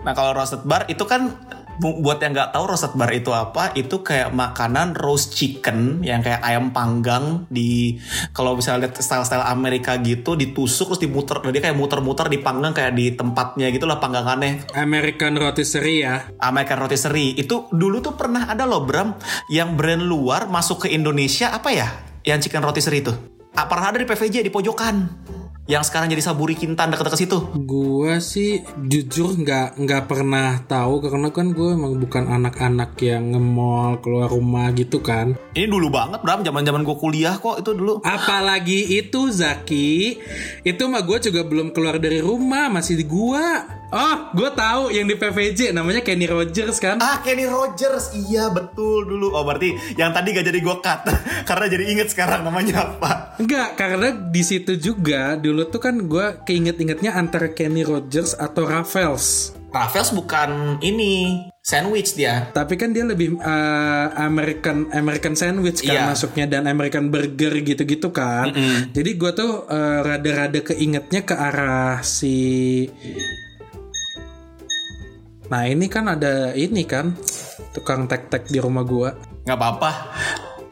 Nah 0.00 0.12
kalau 0.16 0.32
roasted 0.32 0.64
bar 0.64 0.88
itu 0.88 1.04
kan 1.04 1.32
bu- 1.80 2.00
buat 2.04 2.20
yang 2.20 2.36
nggak 2.36 2.52
tahu 2.52 2.64
roasted 2.68 2.92
bar 2.96 3.08
itu 3.12 3.32
apa, 3.32 3.72
itu 3.76 4.04
kayak 4.04 4.32
makanan 4.36 4.92
roast 4.96 5.32
chicken 5.32 6.04
yang 6.04 6.20
kayak 6.20 6.40
ayam 6.44 6.72
panggang 6.72 7.48
di 7.48 7.96
kalau 8.36 8.56
misalnya 8.56 8.88
lihat 8.88 9.00
style-style 9.00 9.44
Amerika 9.44 9.96
gitu 10.00 10.36
ditusuk 10.36 10.92
terus 10.92 11.00
dimuter, 11.00 11.40
dia 11.52 11.62
kayak 11.64 11.76
muter-muter 11.76 12.28
dipanggang 12.28 12.76
kayak 12.76 12.92
di 12.96 13.12
tempatnya 13.16 13.72
gitu 13.72 13.88
lah 13.88 13.96
panggangannya. 14.00 14.72
American 14.76 15.40
rotisserie 15.40 16.04
ya. 16.04 16.16
American 16.40 16.78
Rotisserie 16.80 17.36
itu 17.36 17.68
dulu 17.70 18.00
tuh 18.00 18.14
pernah 18.16 18.48
ada 18.48 18.64
loh 18.64 18.84
Bram 18.84 19.16
yang 19.52 19.76
brand 19.76 20.02
luar 20.02 20.48
masuk 20.48 20.86
ke 20.86 20.88
Indonesia 20.92 21.52
apa 21.52 21.70
ya 21.70 21.88
yang 22.24 22.40
chicken 22.40 22.64
rotisserie 22.64 23.04
itu 23.04 23.12
ah, 23.56 23.66
pernah 23.66 23.92
ada 23.92 23.98
di 24.00 24.06
PVJ 24.08 24.44
di 24.44 24.52
pojokan 24.52 24.96
yang 25.70 25.86
sekarang 25.86 26.10
jadi 26.10 26.18
Saburi 26.18 26.58
Kintan 26.58 26.90
dekat-dekat 26.90 27.20
situ 27.22 27.38
Gue 27.62 28.18
sih 28.18 28.58
jujur 28.90 29.38
nggak 29.38 29.78
nggak 29.78 30.02
pernah 30.10 30.58
tahu 30.66 31.06
karena 31.06 31.30
kan 31.30 31.54
gue 31.54 31.78
emang 31.78 31.94
bukan 32.02 32.26
anak-anak 32.26 32.98
yang 32.98 33.30
nge-mall 33.30 34.02
keluar 34.02 34.26
rumah 34.26 34.74
gitu 34.74 34.98
kan. 34.98 35.38
ini 35.54 35.70
dulu 35.70 35.94
banget 35.94 36.26
Bram 36.26 36.42
zaman 36.42 36.66
zaman 36.66 36.82
gue 36.82 36.96
kuliah 36.98 37.38
kok 37.38 37.62
itu 37.62 37.70
dulu 37.70 38.02
Apalagi 38.02 38.98
itu 38.98 39.30
Zaki, 39.30 40.18
itu 40.66 40.82
mah 40.90 41.06
gue 41.06 41.22
juga 41.22 41.46
belum 41.46 41.70
keluar 41.70 42.02
dari 42.02 42.18
rumah 42.18 42.66
masih 42.66 42.98
di 42.98 43.06
gua. 43.06 43.79
Oh, 43.90 44.30
gue 44.30 44.50
tahu 44.52 44.88
yang 44.88 45.04
di 45.04 45.14
PVJ 45.14 45.74
namanya 45.74 45.98
Kenny 46.00 46.24
Rogers 46.24 46.78
kan. 46.78 46.98
ah 46.98 47.18
Kenny 47.20 47.42
Rogers 47.42 48.14
iya 48.14 48.46
betul 48.46 49.02
dulu 49.04 49.34
oh 49.34 49.42
berarti 49.42 49.74
yang 49.94 50.10
tadi 50.10 50.30
gak 50.30 50.46
jadi 50.46 50.58
gue 50.58 50.76
cut 50.78 51.00
karena 51.48 51.66
jadi 51.66 51.84
inget 51.88 52.08
sekarang 52.08 52.40
namanya 52.40 52.86
apa 52.86 53.34
Enggak, 53.36 53.74
karena 53.74 54.08
di 54.12 54.42
situ 54.42 54.76
juga 54.76 55.34
dulu 55.34 55.66
tuh 55.66 55.80
kan 55.80 55.98
gue 56.00 56.26
keinget-ingetnya 56.40 57.12
antara 57.12 57.50
Kenny 57.50 57.82
Rogers 57.82 58.32
atau 58.32 58.62
Raffles. 58.62 59.58
Raffles 59.70 60.10
bukan 60.10 60.78
ini 60.80 61.46
sandwich 61.58 62.14
dia 62.14 62.50
Tapi 62.50 62.74
kan 62.74 62.90
dia 62.90 63.02
lebih 63.02 63.38
eh, 63.38 64.06
American 64.16 64.90
American 64.90 65.34
sandwich 65.34 65.80
kan 65.80 65.90
Iya. 65.90 66.04
masuknya 66.08 66.46
dan 66.48 66.66
American 66.66 67.08
burger 67.08 67.54
gitu-gitu 67.56 68.10
kan. 68.10 68.50
Jadi 68.90 69.10
gue 69.14 69.30
tuh 69.30 69.66
eh, 69.66 69.98
rada-rada 70.00 70.62
keingetnya 70.64 71.22
ke 71.22 71.34
arah 71.34 72.02
si. 72.02 72.86
Nah 75.50 75.66
ini 75.66 75.86
kan 75.86 76.06
ada 76.06 76.54
ini 76.54 76.86
kan 76.86 77.14
tukang 77.70 78.06
tek-tek 78.06 78.46
di 78.46 78.58
rumah 78.58 78.86
gua. 78.86 79.10
nggak 79.40 79.56
apa-apa. 79.56 79.90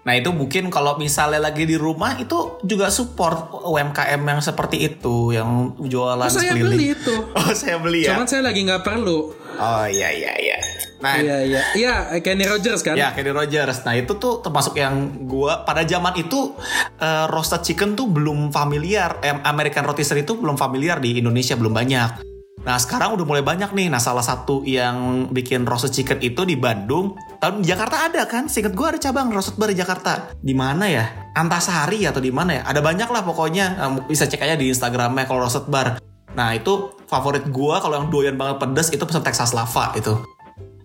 Nah 0.05 0.15
itu 0.15 0.31
mungkin 0.31 0.71
kalau 0.71 0.97
misalnya 0.97 1.43
lagi 1.43 1.67
di 1.67 1.77
rumah 1.77 2.17
itu 2.17 2.57
juga 2.63 2.89
support 2.89 3.53
UMKM 3.61 4.23
yang 4.23 4.41
seperti 4.41 4.87
itu 4.87 5.35
yang 5.35 5.75
jualan 5.77 6.25
Oh, 6.25 6.31
saya 6.31 6.55
beli 6.55 6.95
itu. 6.95 7.15
Oh 7.37 7.51
saya 7.53 7.77
beli 7.77 8.07
ya. 8.07 8.15
Cuman 8.15 8.25
saya 8.25 8.41
lagi 8.41 8.63
nggak 8.63 8.81
perlu. 8.81 9.35
Oh 9.59 9.85
iya 9.85 10.09
iya 10.09 10.33
iya. 10.39 10.59
Nah 10.99 11.15
Iya 11.15 11.37
iya 11.43 11.63
iya 11.75 11.95
Kenny 12.19 12.43
Rogers 12.43 12.81
kan. 12.81 12.95
Ya 12.95 13.11
Kenny 13.11 13.31
Rogers. 13.31 13.83
Nah 13.83 13.95
itu 13.95 14.15
tuh 14.17 14.41
termasuk 14.41 14.79
yang 14.79 14.95
gua 15.27 15.63
pada 15.63 15.83
zaman 15.83 16.15
itu 16.15 16.55
eh, 16.97 17.27
roasted 17.27 17.67
chicken 17.67 17.93
tuh 17.93 18.07
belum 18.07 18.49
familiar. 18.49 19.19
Eh, 19.21 19.35
American 19.43 19.85
rotisserie 19.85 20.23
itu 20.23 20.39
belum 20.39 20.55
familiar 20.55 20.99
di 20.99 21.19
Indonesia 21.19 21.53
belum 21.53 21.75
banyak. 21.75 22.38
Nah 22.69 22.77
sekarang 22.77 23.17
udah 23.17 23.25
mulai 23.25 23.41
banyak 23.41 23.73
nih. 23.73 23.89
Nah 23.89 23.97
salah 23.97 24.21
satu 24.21 24.61
yang 24.69 25.33
bikin 25.33 25.65
roasted 25.65 25.97
chicken 25.97 26.21
itu 26.21 26.45
di 26.45 26.53
Bandung. 26.53 27.17
Tahun 27.41 27.65
di 27.65 27.73
Jakarta 27.73 28.05
ada 28.05 28.29
kan? 28.29 28.45
Seinget 28.45 28.77
gua 28.77 28.93
ada 28.93 29.01
cabang 29.01 29.33
roasted 29.33 29.57
bar 29.57 29.73
di 29.73 29.81
Jakarta. 29.81 30.37
Di 30.37 30.53
mana 30.53 30.85
ya? 30.85 31.33
Antasari 31.33 32.05
atau 32.05 32.21
di 32.21 32.29
mana 32.29 32.61
ya? 32.61 32.63
Ada 32.69 32.85
banyak 32.85 33.09
lah 33.09 33.25
pokoknya. 33.25 33.81
Bisa 34.05 34.29
cek 34.29 34.45
aja 34.45 34.53
di 34.61 34.69
Instagramnya 34.69 35.25
kalau 35.25 35.49
roasted 35.49 35.65
bar. 35.73 35.97
Nah 36.37 36.53
itu 36.53 36.93
favorit 37.09 37.49
gua 37.49 37.81
kalau 37.81 38.05
yang 38.05 38.13
doyan 38.13 38.37
banget 38.37 38.61
pedes 38.61 38.93
itu 38.93 39.01
pesan 39.01 39.25
Texas 39.25 39.57
Lava 39.57 39.97
itu 39.97 40.21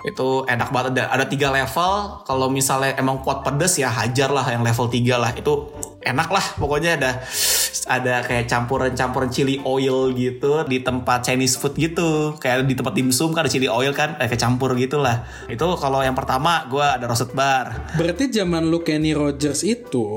itu 0.04 0.44
enak 0.44 0.70
banget. 0.70 1.00
Ada, 1.00 1.04
ada 1.16 1.26
tiga 1.32 1.48
level. 1.50 1.92
Kalau 2.28 2.48
misalnya 2.52 2.94
emang 3.00 3.24
kuat 3.24 3.42
pedes 3.48 3.80
ya 3.80 3.88
hajar 3.88 4.30
lah 4.30 4.44
yang 4.52 4.62
level 4.62 4.92
3 4.92 5.16
lah. 5.16 5.32
Itu 5.32 5.72
enak 6.04 6.30
lah 6.30 6.46
pokoknya. 6.60 7.00
Ada 7.00 7.12
ada 7.84 8.24
kayak 8.24 8.48
campuran-campuran 8.48 9.28
chili 9.28 9.60
oil 9.64 10.16
gitu 10.16 10.64
di 10.68 10.84
tempat 10.84 11.24
Chinese 11.24 11.56
food 11.56 11.76
gitu. 11.80 12.36
Kayak 12.40 12.68
di 12.68 12.76
tempat 12.76 12.94
dimsum 12.96 13.32
kan 13.32 13.48
ada 13.48 13.52
chili 13.52 13.72
oil 13.72 13.96
kan 13.96 14.20
kayak 14.20 14.40
campur 14.40 14.76
gitu 14.76 15.00
lah. 15.00 15.24
Itu 15.48 15.76
kalau 15.80 16.04
yang 16.04 16.16
pertama 16.16 16.68
gue 16.68 16.84
ada 16.84 17.08
roasted 17.08 17.32
bar. 17.32 17.96
Berarti 17.96 18.28
zaman 18.32 18.68
lu 18.68 18.84
Kenny 18.84 19.16
Rogers 19.16 19.64
itu 19.64 20.08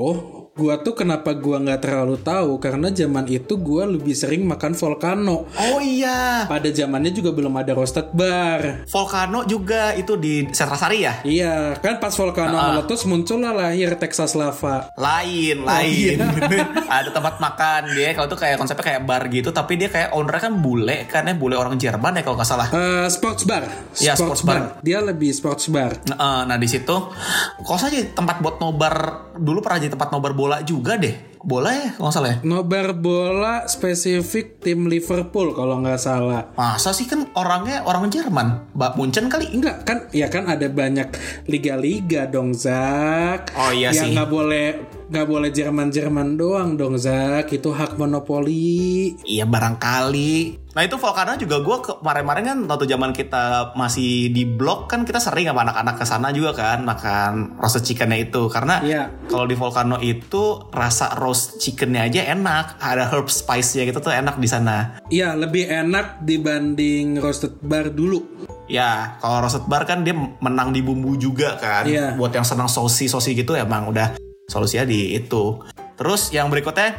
gua 0.57 0.81
tuh 0.81 0.93
kenapa 0.93 1.31
gua 1.31 1.61
nggak 1.61 1.79
terlalu 1.79 2.17
tahu 2.17 2.57
karena 2.57 2.89
zaman 2.89 3.29
itu 3.29 3.53
gua 3.55 3.85
lebih 3.85 4.11
sering 4.11 4.43
makan 4.43 4.73
volcano. 4.73 5.45
oh 5.47 5.77
iya 5.77 6.43
Pada 6.43 6.67
zamannya 6.67 7.11
juga 7.11 7.29
belum 7.29 7.53
ada 7.53 7.71
roasted 7.71 8.09
bar. 8.11 8.83
Volcano 8.87 9.45
juga 9.45 9.93
itu 9.93 10.17
di 10.17 10.49
Setrasari 10.49 10.99
ya 10.99 11.13
Iya, 11.21 11.77
kan 11.77 11.97
pas 11.97 12.11
volcano 12.11 12.57
meletus 12.57 13.05
muncullah 13.05 13.53
lahir 13.53 13.93
Texas 13.95 14.33
Lava. 14.33 14.89
lain 14.97 15.61
lain 15.61 16.17
ada 16.89 17.09
tempat 17.09 17.37
makan 17.37 17.93
dia 17.93 18.11
kalau 18.11 18.25
tuh 18.25 18.39
kayak 18.39 18.57
konsepnya 18.57 18.85
kayak 18.87 19.01
bar 19.03 19.23
gitu 19.27 19.49
tapi 19.51 19.75
dia 19.75 19.87
kayak 19.87 20.09
ownernya 20.11 20.41
kan 20.43 20.53
bule 20.57 20.97
kan 21.05 21.23
ya 21.23 21.33
bule 21.33 21.53
orang 21.53 21.75
Jerman 21.75 22.17
ya 22.17 22.21
kalau 22.21 22.35
nggak 22.35 22.47
salah 22.47 22.67
Eh, 22.69 23.07
sports 23.07 23.43
bar. 23.43 23.63
Iya, 23.95 24.13
sports 24.13 24.41
bar. 24.41 24.79
Dia 24.79 24.99
lebih 24.99 25.29
sports 25.29 25.67
bar. 25.67 25.93
Nah, 26.07 26.17
eh, 26.17 26.41
nah 26.45 26.57
di 26.57 26.65
situ 26.65 26.95
kok 27.57 27.77
saja 27.77 27.99
tempat 28.07 28.39
buat 28.39 28.57
nobar 28.57 28.95
dulu 29.35 29.59
pernah 29.59 29.77
jadi 29.77 29.91
tempat 29.91 30.09
nobar 30.09 30.31
bola 30.31 30.46
juga 30.63 30.95
deh 30.95 31.36
bola 31.47 31.71
ya 31.71 31.95
kalau 31.95 32.03
nggak 32.03 32.13
salah 32.13 32.29
ya 32.29 32.37
Nobar 32.43 32.87
bola 32.91 33.55
spesifik 33.65 34.59
tim 34.59 34.85
Liverpool 34.85 35.55
kalau 35.55 35.79
nggak 35.79 35.95
salah. 35.95 36.51
masa 36.53 36.91
sih 36.91 37.07
kan 37.07 37.23
orangnya 37.33 37.81
orang 37.81 38.11
Jerman 38.11 38.67
Mbak 38.75 38.91
Munchen 38.93 39.25
kali 39.27 39.47
Enggak 39.49 39.81
kan, 39.81 40.11
ya 40.11 40.27
kan 40.27 40.43
ada 40.45 40.67
banyak 40.67 41.07
liga-liga 41.47 42.27
dong 42.27 42.51
Zak. 42.51 43.55
Oh, 43.55 43.71
iya 43.71 43.89
Yang 43.89 44.03
sih. 44.03 44.13
nggak 44.13 44.27
boleh 44.27 44.67
nggak 45.07 45.23
boleh 45.25 45.49
Jerman-Jerman 45.49 46.35
doang 46.35 46.75
dong 46.75 46.99
Zak. 46.99 47.47
Itu 47.49 47.71
hak 47.71 47.95
monopoli. 47.95 49.15
Iya 49.23 49.47
barangkali. 49.47 50.67
Nah 50.69 50.83
itu 50.83 50.93
Volcano 50.95 51.33
juga 51.33 51.57
gue 51.59 51.77
kemarin-kemarin 51.81 52.43
kan 52.45 52.59
waktu 52.67 52.85
zaman 52.85 53.09
kita 53.11 53.43
masih 53.73 54.29
di 54.29 54.45
blog 54.45 54.85
kan 54.85 55.01
kita 55.01 55.17
sering 55.17 55.47
sama 55.47 55.63
anak-anak 55.63 55.95
ke 55.95 56.05
sana 56.05 56.29
juga 56.29 56.53
kan 56.53 56.83
makan 56.83 57.57
roasted 57.57 57.81
chickennya 57.83 58.19
itu 58.19 58.45
karena 58.47 58.77
Iya. 58.79 59.09
kalau 59.25 59.45
di 59.45 59.55
Volcano 59.55 59.97
itu 59.97 60.69
rasa 60.69 61.17
roast 61.17 61.36
chickennya 61.61 62.09
aja 62.09 62.33
enak 62.33 62.81
ada 62.81 63.07
herb 63.07 63.29
spice-nya 63.29 63.87
gitu 63.87 63.99
tuh 64.01 64.13
enak 64.13 64.41
di 64.41 64.49
sana. 64.49 64.97
Iya 65.13 65.37
lebih 65.37 65.69
enak 65.69 66.25
dibanding 66.25 67.21
roasted 67.21 67.57
bar 67.61 67.93
dulu. 67.93 68.49
Ya 68.67 69.15
kalau 69.21 69.45
roasted 69.45 69.65
bar 69.69 69.85
kan 69.85 70.01
dia 70.01 70.17
menang 70.17 70.73
di 70.73 70.81
bumbu 70.81 71.15
juga 71.15 71.55
kan. 71.61 71.85
Iya. 71.85 72.17
Buat 72.17 72.33
yang 72.35 72.47
senang 72.47 72.67
sosi 72.67 73.05
sosi 73.05 73.37
gitu 73.37 73.53
emang 73.53 73.87
udah 73.93 74.17
solusinya 74.49 74.87
di 74.87 75.15
itu. 75.15 75.61
Terus 75.97 76.29
yang 76.29 76.49
berikutnya 76.53 76.93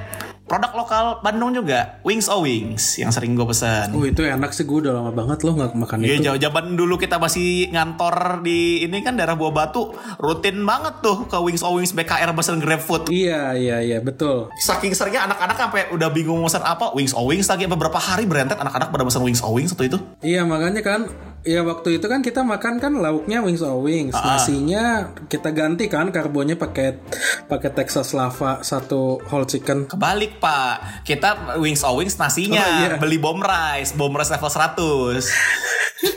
produk 0.48 0.72
lokal 0.74 1.04
Bandung 1.20 1.52
juga 1.52 2.00
Wings 2.02 2.26
O 2.26 2.40
Wings 2.40 2.96
yang 2.96 3.12
sering 3.12 3.36
gue 3.36 3.44
pesan. 3.44 3.92
Oh 3.92 4.02
itu 4.02 4.24
enak 4.24 4.50
sih 4.50 4.64
gue 4.64 4.80
udah 4.80 4.96
lama 4.96 5.12
banget 5.12 5.44
loh 5.44 5.54
nggak 5.54 5.76
makan 5.76 5.98
Iya 6.00 6.16
itu. 6.16 6.24
jauh 6.24 6.40
zaman 6.40 6.64
dulu 6.72 6.96
kita 6.96 7.20
masih 7.20 7.68
ngantor 7.68 8.40
di 8.40 8.82
ini 8.82 9.04
kan 9.04 9.14
daerah 9.14 9.36
Buah 9.36 9.52
Batu 9.52 9.92
rutin 10.16 10.64
banget 10.64 10.98
tuh 10.98 11.28
ke 11.28 11.36
Wings 11.36 11.60
O 11.60 11.76
Wings 11.76 11.92
BKR 11.92 12.32
pesen 12.32 12.58
GrabFood. 12.58 13.12
Iya 13.12 13.52
iya 13.52 13.76
iya 13.78 13.98
betul. 14.00 14.48
Saking 14.56 14.96
seringnya 14.96 15.28
anak-anak 15.28 15.56
sampai 15.58 15.82
udah 15.92 16.08
bingung 16.08 16.40
pesan 16.40 16.64
apa 16.64 16.96
Wings 16.96 17.12
O 17.12 17.28
Wings 17.28 17.46
lagi 17.46 17.68
beberapa 17.68 18.00
hari 18.00 18.24
berentet 18.24 18.56
anak-anak 18.56 18.88
pada 18.88 19.04
pesan 19.04 19.22
Wings 19.22 19.44
O 19.44 19.52
Wings 19.52 19.76
atau 19.76 19.84
itu. 19.84 19.98
Iya 20.18 20.48
makanya 20.48 20.80
kan 20.80 21.00
Ya 21.40 21.62
waktu 21.62 21.96
itu 21.96 22.06
kan 22.06 22.18
kita 22.18 22.42
makan 22.42 22.76
kan 22.76 22.92
lauknya 22.94 23.40
wings 23.40 23.62
or 23.62 23.78
wings, 23.78 24.12
Ah. 24.12 24.36
nasinya 24.36 24.84
kita 25.26 25.48
ganti 25.50 25.86
kan 25.86 26.10
karbonnya 26.10 26.54
pakai 26.54 26.98
pakai 27.46 27.70
Texas 27.72 28.12
lava 28.12 28.60
satu 28.60 29.22
whole 29.24 29.46
chicken. 29.46 29.86
Kebalik 29.86 30.38
pak, 30.38 31.06
kita 31.06 31.56
Wings 31.56 31.80
O 31.82 31.96
Wings 31.96 32.14
nasinya 32.14 32.58
Oh, 32.58 32.78
iya. 32.84 32.98
beli 32.98 33.16
bom 33.16 33.38
rice, 33.38 33.94
bom 33.94 34.10
rice 34.10 34.28
level 34.28 34.50
100 34.50 35.24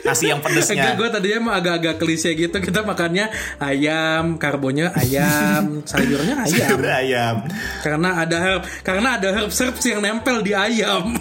Nasi 0.02 0.30
yang 0.30 0.42
pedesnya. 0.42 0.94
gue 0.94 1.10
tadinya 1.10 1.40
mah 1.42 1.56
agak-agak 1.58 1.98
klise 1.98 2.34
gitu 2.34 2.54
kita 2.58 2.82
makannya 2.82 3.30
ayam, 3.58 4.38
karbonnya 4.38 4.94
ayam, 4.94 5.80
sayurnya 5.90 6.38
ayam. 6.44 6.68
Sayur 6.70 6.86
ayam. 6.86 7.36
Karena 7.82 8.10
ada 8.20 8.38
herb, 8.38 8.62
karena 8.82 9.18
ada 9.18 9.30
herb 9.32 9.50
herbs 9.50 9.86
yang 9.86 10.02
nempel 10.02 10.42
di 10.42 10.54
ayam. 10.54 11.14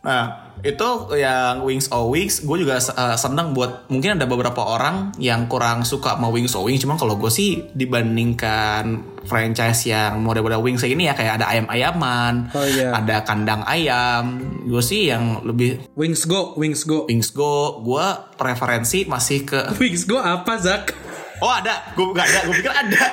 Nah, 0.00 0.49
itu 0.60 0.88
yang 1.14 1.60
Wings 1.60 1.88
or 1.88 2.06
Wings 2.06 2.40
gue 2.40 2.56
juga 2.58 2.76
uh, 2.76 3.14
seneng 3.14 3.52
buat 3.52 3.86
mungkin 3.86 4.16
ada 4.16 4.24
beberapa 4.24 4.60
orang 4.60 5.16
yang 5.16 5.46
kurang 5.46 5.82
suka 5.82 6.14
sama 6.14 6.28
Wings 6.28 6.52
or 6.52 6.64
Wings 6.64 6.80
cuman 6.80 6.96
kalau 6.96 7.16
gue 7.16 7.28
sih 7.28 7.64
dibandingkan 7.72 8.84
franchise 9.22 9.84
yang 9.84 10.20
model-model 10.20 10.60
Wings 10.60 10.82
ini 10.82 11.06
ya 11.06 11.14
kayak 11.14 11.40
ada 11.40 11.46
ayam-ayaman 11.48 12.52
Oh, 12.52 12.64
iya. 12.64 12.92
ada 12.92 13.22
kandang 13.22 13.62
ayam 13.64 14.40
gue 14.64 14.80
sih 14.80 15.08
yang 15.08 15.40
lebih 15.42 15.80
Wings 15.94 16.24
Go, 16.24 16.56
Wings 16.56 16.82
Go. 16.82 17.04
Wings 17.06 17.30
Go 17.30 17.80
gue 17.80 18.06
preferensi 18.36 19.04
masih 19.04 19.44
ke 19.44 19.60
Wings 19.80 20.04
Go 20.04 20.18
apa 20.18 20.56
Zak? 20.56 21.09
Oh 21.40 21.50
ada. 21.50 21.74
Gue 21.92 22.12
gak 22.12 22.26
ada. 22.26 22.40
Gue 22.44 22.54
pikir 22.56 22.70
ada. 22.70 23.04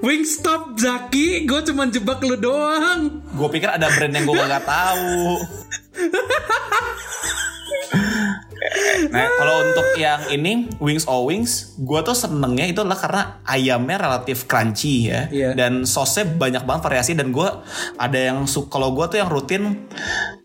Wings 0.00 0.36
Stop 0.36 0.74
Zaki, 0.74 1.44
gue 1.44 1.60
cuma 1.64 1.86
jebak 1.86 2.20
lu 2.20 2.36
doang. 2.36 3.22
gue 3.24 3.48
pikir 3.50 3.68
ada 3.68 3.86
brand 3.88 4.10
yang 4.10 4.24
gue 4.24 4.34
gak 4.36 4.64
tahu. 4.64 5.40
Nah, 9.06 9.28
kalau 9.30 9.56
untuk 9.62 9.86
yang 9.94 10.18
ini 10.28 10.66
Wings 10.78 11.04
or 11.04 11.22
Wings, 11.24 11.52
gue 11.76 12.00
tuh 12.02 12.12
senengnya 12.12 12.64
itu 12.64 12.80
adalah 12.80 12.96
karena 12.96 13.22
ayamnya 13.44 14.00
relatif 14.00 14.44
crunchy 14.44 15.06
ya, 15.06 15.28
Iya. 15.28 15.50
dan 15.52 15.84
sosnya 15.84 16.26
banyak 16.26 16.64
banget 16.64 16.82
variasi 16.82 17.12
dan 17.12 17.30
gue 17.30 17.44
ada 17.94 18.18
yang 18.18 18.48
su- 18.48 18.66
kalau 18.66 18.90
gue 18.90 19.04
tuh 19.06 19.18
yang 19.20 19.28
rutin 19.28 19.84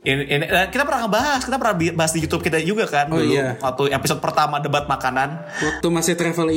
ini, 0.02 0.24
ini 0.28 0.46
eh, 0.46 0.68
kita 0.68 0.84
pernah 0.84 1.08
ngebahas, 1.08 1.42
kita 1.42 1.58
pernah 1.58 1.76
bahas 1.96 2.12
di 2.12 2.20
YouTube 2.22 2.44
kita 2.44 2.60
juga 2.60 2.86
kan 2.86 3.08
Oh, 3.10 3.18
dulu. 3.18 3.32
iya. 3.32 3.56
waktu 3.58 3.90
episode 3.90 4.20
pertama 4.20 4.60
debat 4.60 4.86
makanan. 4.86 5.40
Waktu 5.58 5.88
masih 5.90 6.14
travel 6.14 6.52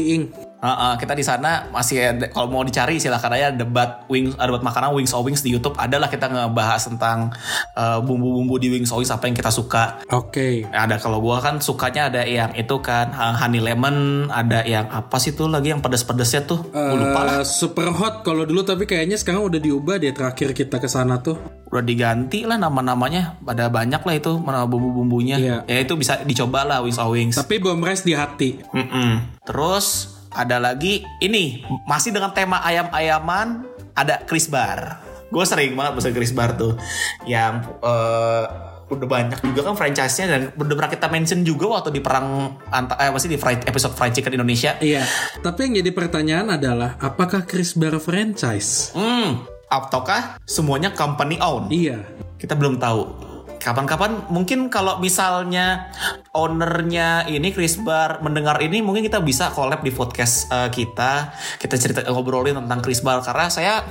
iing. 0.63 0.71
Heeh, 0.73 0.93
kita 0.97 1.13
di 1.13 1.21
sana 1.21 1.67
masih 1.69 1.97
ada, 2.09 2.27
kalau 2.29 2.47
mau 2.47 2.63
dicari 2.63 2.97
silahkan 2.97 3.29
aja 3.29 3.51
debat 3.51 4.07
wings 4.07 4.35
ada 4.37 4.47
debat 4.49 4.63
makanan 4.63 4.93
wings 4.93 5.11
or 5.11 5.21
wings 5.21 5.41
di 5.41 5.51
YouTube 5.51 5.75
adalah 5.75 6.07
kita 6.07 6.27
ngebahas 6.27 6.87
tentang 6.87 7.35
eh, 7.73 7.99
bumbu-bumbu 7.99 8.57
di 8.57 8.71
wings 8.71 8.89
or 8.89 8.99
wings 8.99 9.11
apa 9.11 9.27
yang 9.27 9.35
kita 9.35 9.51
suka 9.51 9.99
Oke. 10.09 10.63
ada 10.69 10.97
kalau 10.97 11.19
gua 11.19 11.39
kan 11.39 11.59
sukanya 11.59 12.07
ada 12.07 12.23
yang 12.23 12.55
itu 12.55 12.79
kan 12.79 13.11
uh, 13.11 13.35
honey 13.35 13.59
lemon 13.59 13.95
ada 14.29 14.63
yang 14.63 14.87
apa 14.87 15.19
sih 15.19 15.33
tuh 15.33 15.47
lagi 15.47 15.71
yang 15.71 15.81
pedes-pedesnya 15.81 16.45
tuh 16.45 16.63
Gua 16.65 16.95
lupa 16.95 17.21
lah 17.21 17.35
Eh, 17.35 17.45
super 17.45 17.91
hot 17.91 18.23
kalau 18.23 18.45
dulu 18.45 18.63
tapi 18.63 18.85
kayaknya 18.85 19.17
sekarang 19.17 19.43
udah 19.43 19.59
diubah 19.59 19.99
deh 19.99 20.13
terakhir 20.13 20.53
kita 20.53 20.79
ke 20.79 20.87
sana 20.87 21.19
tuh. 21.19 21.35
udah 21.67 21.81
diganti 21.81 22.45
lah 22.45 22.55
nama-namanya 22.55 23.41
ada 23.43 23.67
banyak 23.67 23.99
lah 23.99 24.15
itu 24.15 24.37
mana 24.37 24.63
bumbu-bumbunya 24.63 25.37
Iya. 25.37 25.57
ya 25.65 25.79
itu 25.81 25.97
bisa 25.97 26.21
dicoba 26.21 26.63
lah 26.63 26.79
wings 26.79 27.01
or 27.01 27.09
wings 27.11 27.33
Tapi 27.35 27.59
bom 27.59 27.81
rice 27.81 28.05
di 28.05 28.13
hati. 28.13 28.61
Mm-mm. 28.69 29.41
terus 29.43 30.13
ada 30.37 30.57
lagi 30.59 31.05
ini 31.21 31.65
masih 31.85 32.13
dengan 32.13 32.33
tema 32.33 32.61
ayam-ayaman 32.65 33.65
ada 33.93 34.25
Chris 34.25 34.49
Bar 34.49 35.01
gue 35.33 35.45
sering 35.49 35.73
banget 35.73 35.93
pesan 35.97 36.13
Chris 36.13 36.33
Bar 36.37 36.57
tuh 36.61 36.77
yang 37.25 37.65
eh, 37.81 38.45
udah 38.93 39.09
banyak 39.09 39.41
juga 39.41 39.65
kan 39.65 39.75
franchise-nya 39.75 40.27
dan 40.29 40.41
udah 40.53 40.75
pernah 40.77 40.93
kita 40.93 41.07
mention 41.09 41.41
juga 41.41 41.81
waktu 41.81 41.97
di 41.97 42.05
perang 42.05 42.61
anta, 42.69 43.01
eh 43.01 43.09
masih 43.09 43.33
di 43.33 43.39
fried, 43.41 43.65
episode 43.65 43.97
fried 43.97 44.13
chicken 44.13 44.37
Indonesia 44.37 44.77
Iya. 44.85 45.01
Tapi 45.41 45.69
yang 45.69 45.81
jadi 45.81 45.91
pertanyaan 45.97 46.61
adalah 46.61 47.01
apakah 47.01 47.49
Chris 47.49 47.73
Bar 47.73 47.97
franchise? 47.97 48.93
Hmm, 48.93 49.49
ataukah 49.73 50.37
semuanya 50.45 50.93
company 50.93 51.41
own? 51.41 51.73
Iya. 51.73 52.05
Kita 52.37 52.53
belum 52.53 52.77
tahu. 52.77 53.32
Kapan-kapan 53.63 54.27
mungkin 54.27 54.67
kalau 54.67 54.99
misalnya 54.99 55.87
ownernya 56.35 57.31
ini 57.31 57.55
Chris 57.55 57.79
Bar 57.79 58.19
mendengar 58.19 58.59
ini 58.59 58.83
mungkin 58.83 59.07
kita 59.07 59.23
bisa 59.23 59.55
collab 59.55 59.87
di 59.87 59.95
podcast 59.95 60.51
eh, 60.51 60.67
kita. 60.75 61.31
Kita 61.63 61.75
cerita 61.79 62.03
ngobrolin 62.11 62.59
tentang 62.59 62.83
Chris 62.83 62.99
Bar 63.07 63.23
karena 63.23 63.47
saya 63.47 63.87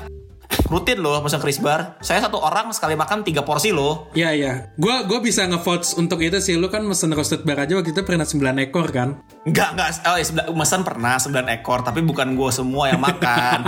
rutin 0.71 1.03
loh 1.03 1.19
pesan 1.19 1.43
Chris 1.43 1.59
Bar. 1.59 1.99
Saya 1.99 2.23
satu 2.23 2.39
orang 2.39 2.71
sekali 2.71 2.95
makan 2.95 3.27
tiga 3.27 3.43
porsi 3.43 3.75
loh. 3.75 4.07
Iya 4.15 4.29
iya. 4.31 4.53
Gua 4.79 5.03
gua 5.03 5.19
bisa 5.19 5.43
ngevote 5.43 5.99
untuk 5.99 6.23
itu 6.23 6.39
sih. 6.39 6.55
Lu 6.55 6.71
kan 6.71 6.87
mesen 6.87 7.11
roasted 7.11 7.43
bar 7.43 7.59
aja 7.59 7.75
waktu 7.75 7.91
itu 7.91 8.01
pernah 8.07 8.23
9 8.23 8.63
ekor 8.63 8.87
kan? 8.95 9.19
Enggak, 9.43 9.73
enggak. 9.73 9.89
Oh, 10.05 10.15
ya, 10.15 10.25
pesan 10.53 10.81
pernah 10.87 11.17
9 11.17 11.49
ekor, 11.59 11.81
tapi 11.81 11.99
bukan 12.05 12.37
gue 12.37 12.51
semua 12.53 12.93
yang 12.93 13.01
makan. 13.01 13.59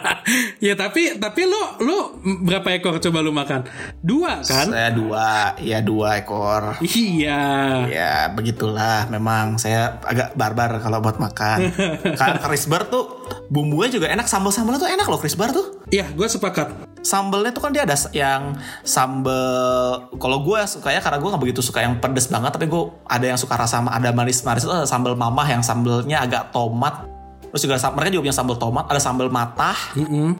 ya 0.66 0.74
tapi 0.74 1.20
tapi 1.20 1.46
lu 1.46 1.62
lu 1.84 1.96
berapa 2.42 2.74
ekor 2.74 2.98
coba 2.98 3.18
lu 3.22 3.30
makan? 3.30 3.68
Dua 4.00 4.42
kan? 4.42 4.66
saya 4.72 4.90
dua, 4.90 5.54
ya 5.60 5.78
dua 5.84 6.24
ekor. 6.24 6.80
Iya. 6.82 7.42
Ya 7.86 8.14
begitulah 8.32 9.06
memang 9.12 9.60
saya 9.60 10.00
agak 10.02 10.34
barbar 10.34 10.80
kalau 10.82 10.98
buat 11.04 11.20
makan. 11.20 11.70
Chris 12.50 12.66
Bar 12.66 12.88
tuh 12.88 13.19
bumbunya 13.48 13.90
juga 13.90 14.06
enak, 14.10 14.26
sambal-sambalnya 14.26 14.80
tuh 14.82 14.90
enak 14.90 15.06
loh 15.06 15.18
Chris 15.18 15.34
Bar 15.34 15.50
tuh. 15.54 15.82
Iya, 15.90 16.06
gue 16.14 16.26
sepakat. 16.26 16.86
Sambalnya 17.00 17.50
tuh 17.50 17.62
kan 17.64 17.72
dia 17.72 17.82
ada 17.88 17.96
yang 18.12 18.54
sambal 18.84 20.12
kalau 20.20 20.44
gue 20.44 20.60
sukanya 20.68 21.00
karena 21.00 21.16
gue 21.16 21.28
nggak 21.32 21.42
begitu 21.42 21.60
suka 21.64 21.80
yang 21.80 21.96
pedes 21.96 22.28
banget 22.28 22.52
tapi 22.52 22.68
gue 22.68 22.92
ada 23.08 23.24
yang 23.24 23.40
suka 23.40 23.56
rasa 23.56 23.80
ada 23.88 24.12
manis-manis 24.12 24.68
itu 24.68 24.72
ada 24.72 24.84
sambal 24.84 25.16
mamah 25.16 25.48
yang 25.48 25.64
sambalnya 25.64 26.20
agak 26.20 26.52
tomat 26.52 27.08
terus 27.50 27.62
juga 27.66 27.76
mereka 27.92 28.10
juga 28.14 28.22
punya 28.30 28.36
sambal 28.36 28.56
tomat 28.56 28.84
ada 28.86 29.00
sambal 29.02 29.28
matah. 29.28 29.78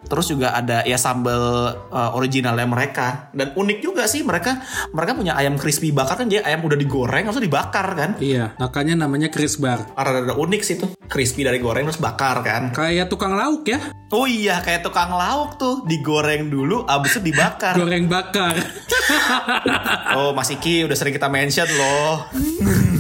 Terus 0.00 0.26
juga 0.30 0.54
ada 0.54 0.82
ya 0.86 0.96
sambal 0.96 1.42
uh, 1.90 2.10
originalnya 2.16 2.66
mereka. 2.66 3.30
Dan 3.34 3.52
unik 3.54 3.78
juga 3.82 4.06
sih 4.06 4.22
mereka 4.22 4.62
mereka 4.94 5.18
punya 5.18 5.34
ayam 5.34 5.58
crispy 5.58 5.90
bakar 5.90 6.22
kan 6.22 6.26
dia 6.30 6.42
ayam 6.46 6.62
udah 6.62 6.78
digoreng 6.78 7.26
langsung 7.26 7.44
dibakar 7.44 7.92
kan? 7.94 8.10
Iya, 8.22 8.54
makanya 8.56 8.94
namanya 8.94 9.28
Chris 9.28 9.58
Bar. 9.58 9.92
ada 9.94 10.34
unik 10.34 10.62
sih 10.62 10.76
tuh. 10.78 10.90
Crispy 11.10 11.42
dari 11.42 11.58
goreng 11.58 11.90
terus 11.90 11.98
bakar 11.98 12.46
kan? 12.46 12.70
Kayak 12.70 13.10
tukang 13.10 13.34
lauk 13.34 13.66
ya, 13.66 13.82
oh 14.14 14.30
iya 14.30 14.62
kayak 14.62 14.86
tukang 14.86 15.10
lauk 15.10 15.58
tuh. 15.58 15.82
Digoreng 15.86 16.46
dulu 16.46 16.86
abis 16.86 17.18
itu 17.18 17.34
dibakar. 17.34 17.74
Goreng 17.80 18.06
bakar. 18.06 18.54
Oh, 20.10 20.34
Mas 20.34 20.50
Iki 20.50 20.86
udah 20.86 20.96
sering 20.98 21.14
kita 21.14 21.30
mention 21.30 21.66
loh. 21.78 22.26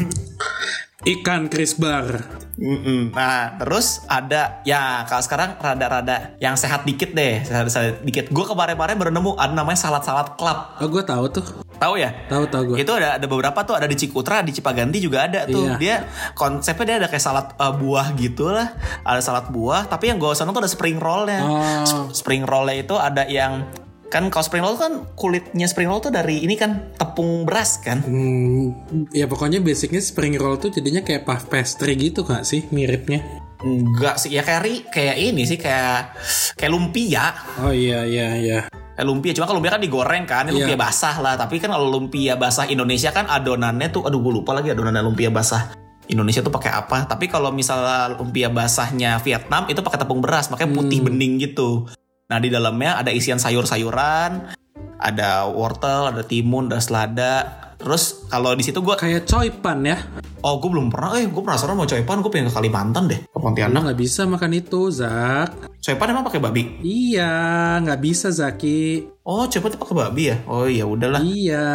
Ikan 1.00 1.48
Chris 1.48 1.80
Bar. 1.80 2.40
Mm-mm. 2.60 3.16
Nah, 3.16 3.56
terus 3.56 4.04
ada 4.04 4.60
ya 4.68 5.08
kalau 5.08 5.24
sekarang 5.24 5.56
rada-rada 5.56 6.36
yang 6.44 6.60
sehat 6.60 6.84
dikit 6.84 7.16
deh, 7.16 7.40
sehat-sehat 7.40 8.04
dikit. 8.04 8.28
Gue 8.28 8.44
kemarin-kemarin 8.44 9.00
baru 9.00 9.08
nemu 9.08 9.32
ada 9.40 9.56
namanya 9.56 9.80
salad-salad 9.80 10.36
club. 10.36 10.76
Oh, 10.76 10.88
gue 10.92 11.00
tahu 11.00 11.24
tuh. 11.32 11.46
Tahu 11.80 11.96
ya? 11.96 12.12
Tahu 12.28 12.44
tahu 12.52 12.62
gue. 12.74 12.84
Itu 12.84 12.92
ada 12.92 13.16
ada 13.16 13.24
beberapa 13.24 13.56
tuh 13.64 13.80
ada 13.80 13.88
di 13.88 13.96
Cikutra, 13.96 14.44
di 14.44 14.52
Cipaganti 14.52 15.00
juga 15.00 15.24
ada 15.24 15.48
tuh. 15.48 15.72
Iya. 15.72 15.80
Dia 15.80 15.96
konsepnya 16.36 16.84
dia 16.84 16.96
ada 17.00 17.08
kayak 17.08 17.24
salad 17.24 17.46
uh, 17.56 17.72
buah 17.72 18.12
gitu 18.20 18.52
lah. 18.52 18.76
Ada 19.00 19.24
salad 19.24 19.48
buah, 19.48 19.88
tapi 19.88 20.12
yang 20.12 20.20
gue 20.20 20.28
seneng 20.36 20.52
tuh 20.52 20.60
ada 20.60 20.68
spring 20.68 21.00
rollnya. 21.00 21.40
Oh. 21.40 21.84
Sp- 21.88 22.12
Spring 22.12 22.44
rollnya 22.44 22.76
itu 22.76 22.92
ada 23.00 23.24
yang 23.24 23.64
kan 24.10 24.26
kalau 24.26 24.42
spring 24.42 24.60
roll 24.60 24.74
kan 24.74 25.06
kulitnya 25.14 25.70
spring 25.70 25.86
roll 25.86 26.02
tuh 26.02 26.10
dari 26.10 26.42
ini 26.42 26.58
kan 26.58 26.92
tepung 26.98 27.46
beras 27.46 27.78
kan. 27.78 28.02
Hmm, 28.02 28.74
ya 29.14 29.30
pokoknya 29.30 29.62
basicnya 29.62 30.02
spring 30.02 30.34
roll 30.34 30.58
tuh 30.58 30.68
jadinya 30.68 31.00
kayak 31.00 31.22
puff 31.22 31.46
pastry 31.46 31.94
gitu 31.94 32.26
gak 32.26 32.42
sih 32.42 32.66
miripnya? 32.68 33.22
Enggak 33.60 34.18
sih, 34.18 34.32
ya 34.32 34.42
kayak 34.42 34.60
ri- 34.64 34.86
kayak 34.88 35.16
ini 35.16 35.46
sih 35.46 35.56
kayak 35.56 36.16
kayak 36.56 36.72
lumpia. 36.72 37.30
Oh 37.60 37.70
iya 37.70 38.02
iya 38.02 38.28
iya. 38.34 38.58
Kayak 38.72 39.06
lumpia, 39.06 39.32
cuma 39.32 39.46
kalau 39.46 39.60
lumpia 39.60 39.72
kan 39.76 39.82
digoreng 39.84 40.24
kan, 40.24 40.42
ini 40.48 40.58
Iya. 40.58 40.58
lumpia 40.66 40.78
basah 40.80 41.16
lah. 41.20 41.34
Tapi 41.36 41.60
kan 41.60 41.70
kalau 41.70 41.88
lumpia 41.88 42.34
basah 42.34 42.66
Indonesia 42.66 43.12
kan 43.12 43.28
adonannya 43.28 43.92
tuh, 43.92 44.04
aduh 44.04 44.18
gue 44.18 44.32
lupa 44.42 44.52
lagi 44.52 44.72
adonan 44.72 44.96
lumpia 45.00 45.28
basah. 45.28 45.76
Indonesia 46.10 46.42
tuh 46.42 46.50
pakai 46.50 46.74
apa? 46.74 47.06
Tapi 47.06 47.30
kalau 47.30 47.54
misalnya 47.54 48.16
lumpia 48.18 48.50
basahnya 48.50 49.22
Vietnam 49.22 49.70
itu 49.70 49.78
pakai 49.78 50.02
tepung 50.02 50.18
beras, 50.18 50.50
makanya 50.50 50.74
putih 50.74 50.98
bening 51.00 51.38
gitu. 51.38 51.86
Nah 52.30 52.38
di 52.38 52.46
dalamnya 52.46 53.02
ada 53.02 53.10
isian 53.10 53.42
sayur-sayuran, 53.42 54.54
ada 55.02 55.50
wortel, 55.50 56.14
ada 56.14 56.22
timun, 56.22 56.70
ada 56.70 56.78
selada. 56.78 57.34
Terus 57.80 58.28
kalau 58.28 58.52
di 58.52 58.60
situ 58.62 58.78
gue, 58.78 58.92
Kayak 58.94 59.24
coipan 59.24 59.82
ya. 59.82 59.98
oh 60.40 60.56
gue 60.56 60.68
belum 60.68 60.88
pernah, 60.88 61.16
eh 61.16 61.26
gue 61.26 61.42
penasaran 61.42 61.74
mau 61.74 61.84
coipan, 61.84 62.20
gue 62.20 62.30
pengen 62.30 62.48
ke 62.48 62.54
Kalimantan 62.54 63.04
deh, 63.08 63.20
ke 63.24 63.38
Pontianak. 63.40 63.80
nggak 63.82 63.98
bisa 63.98 64.24
makan 64.24 64.52
itu, 64.52 64.88
Zak. 64.88 65.52
Coipan 65.80 66.12
emang 66.12 66.24
pakai 66.28 66.40
babi? 66.40 66.62
Iya, 66.80 67.32
nggak 67.80 68.00
bisa 68.00 68.28
Zaki. 68.28 69.04
Oh, 69.24 69.48
coipan 69.48 69.80
pakai 69.80 69.96
babi 69.96 70.22
ya? 70.28 70.36
Oh 70.44 70.68
iya 70.68 70.84
udahlah. 70.84 71.24
Iya. 71.24 71.68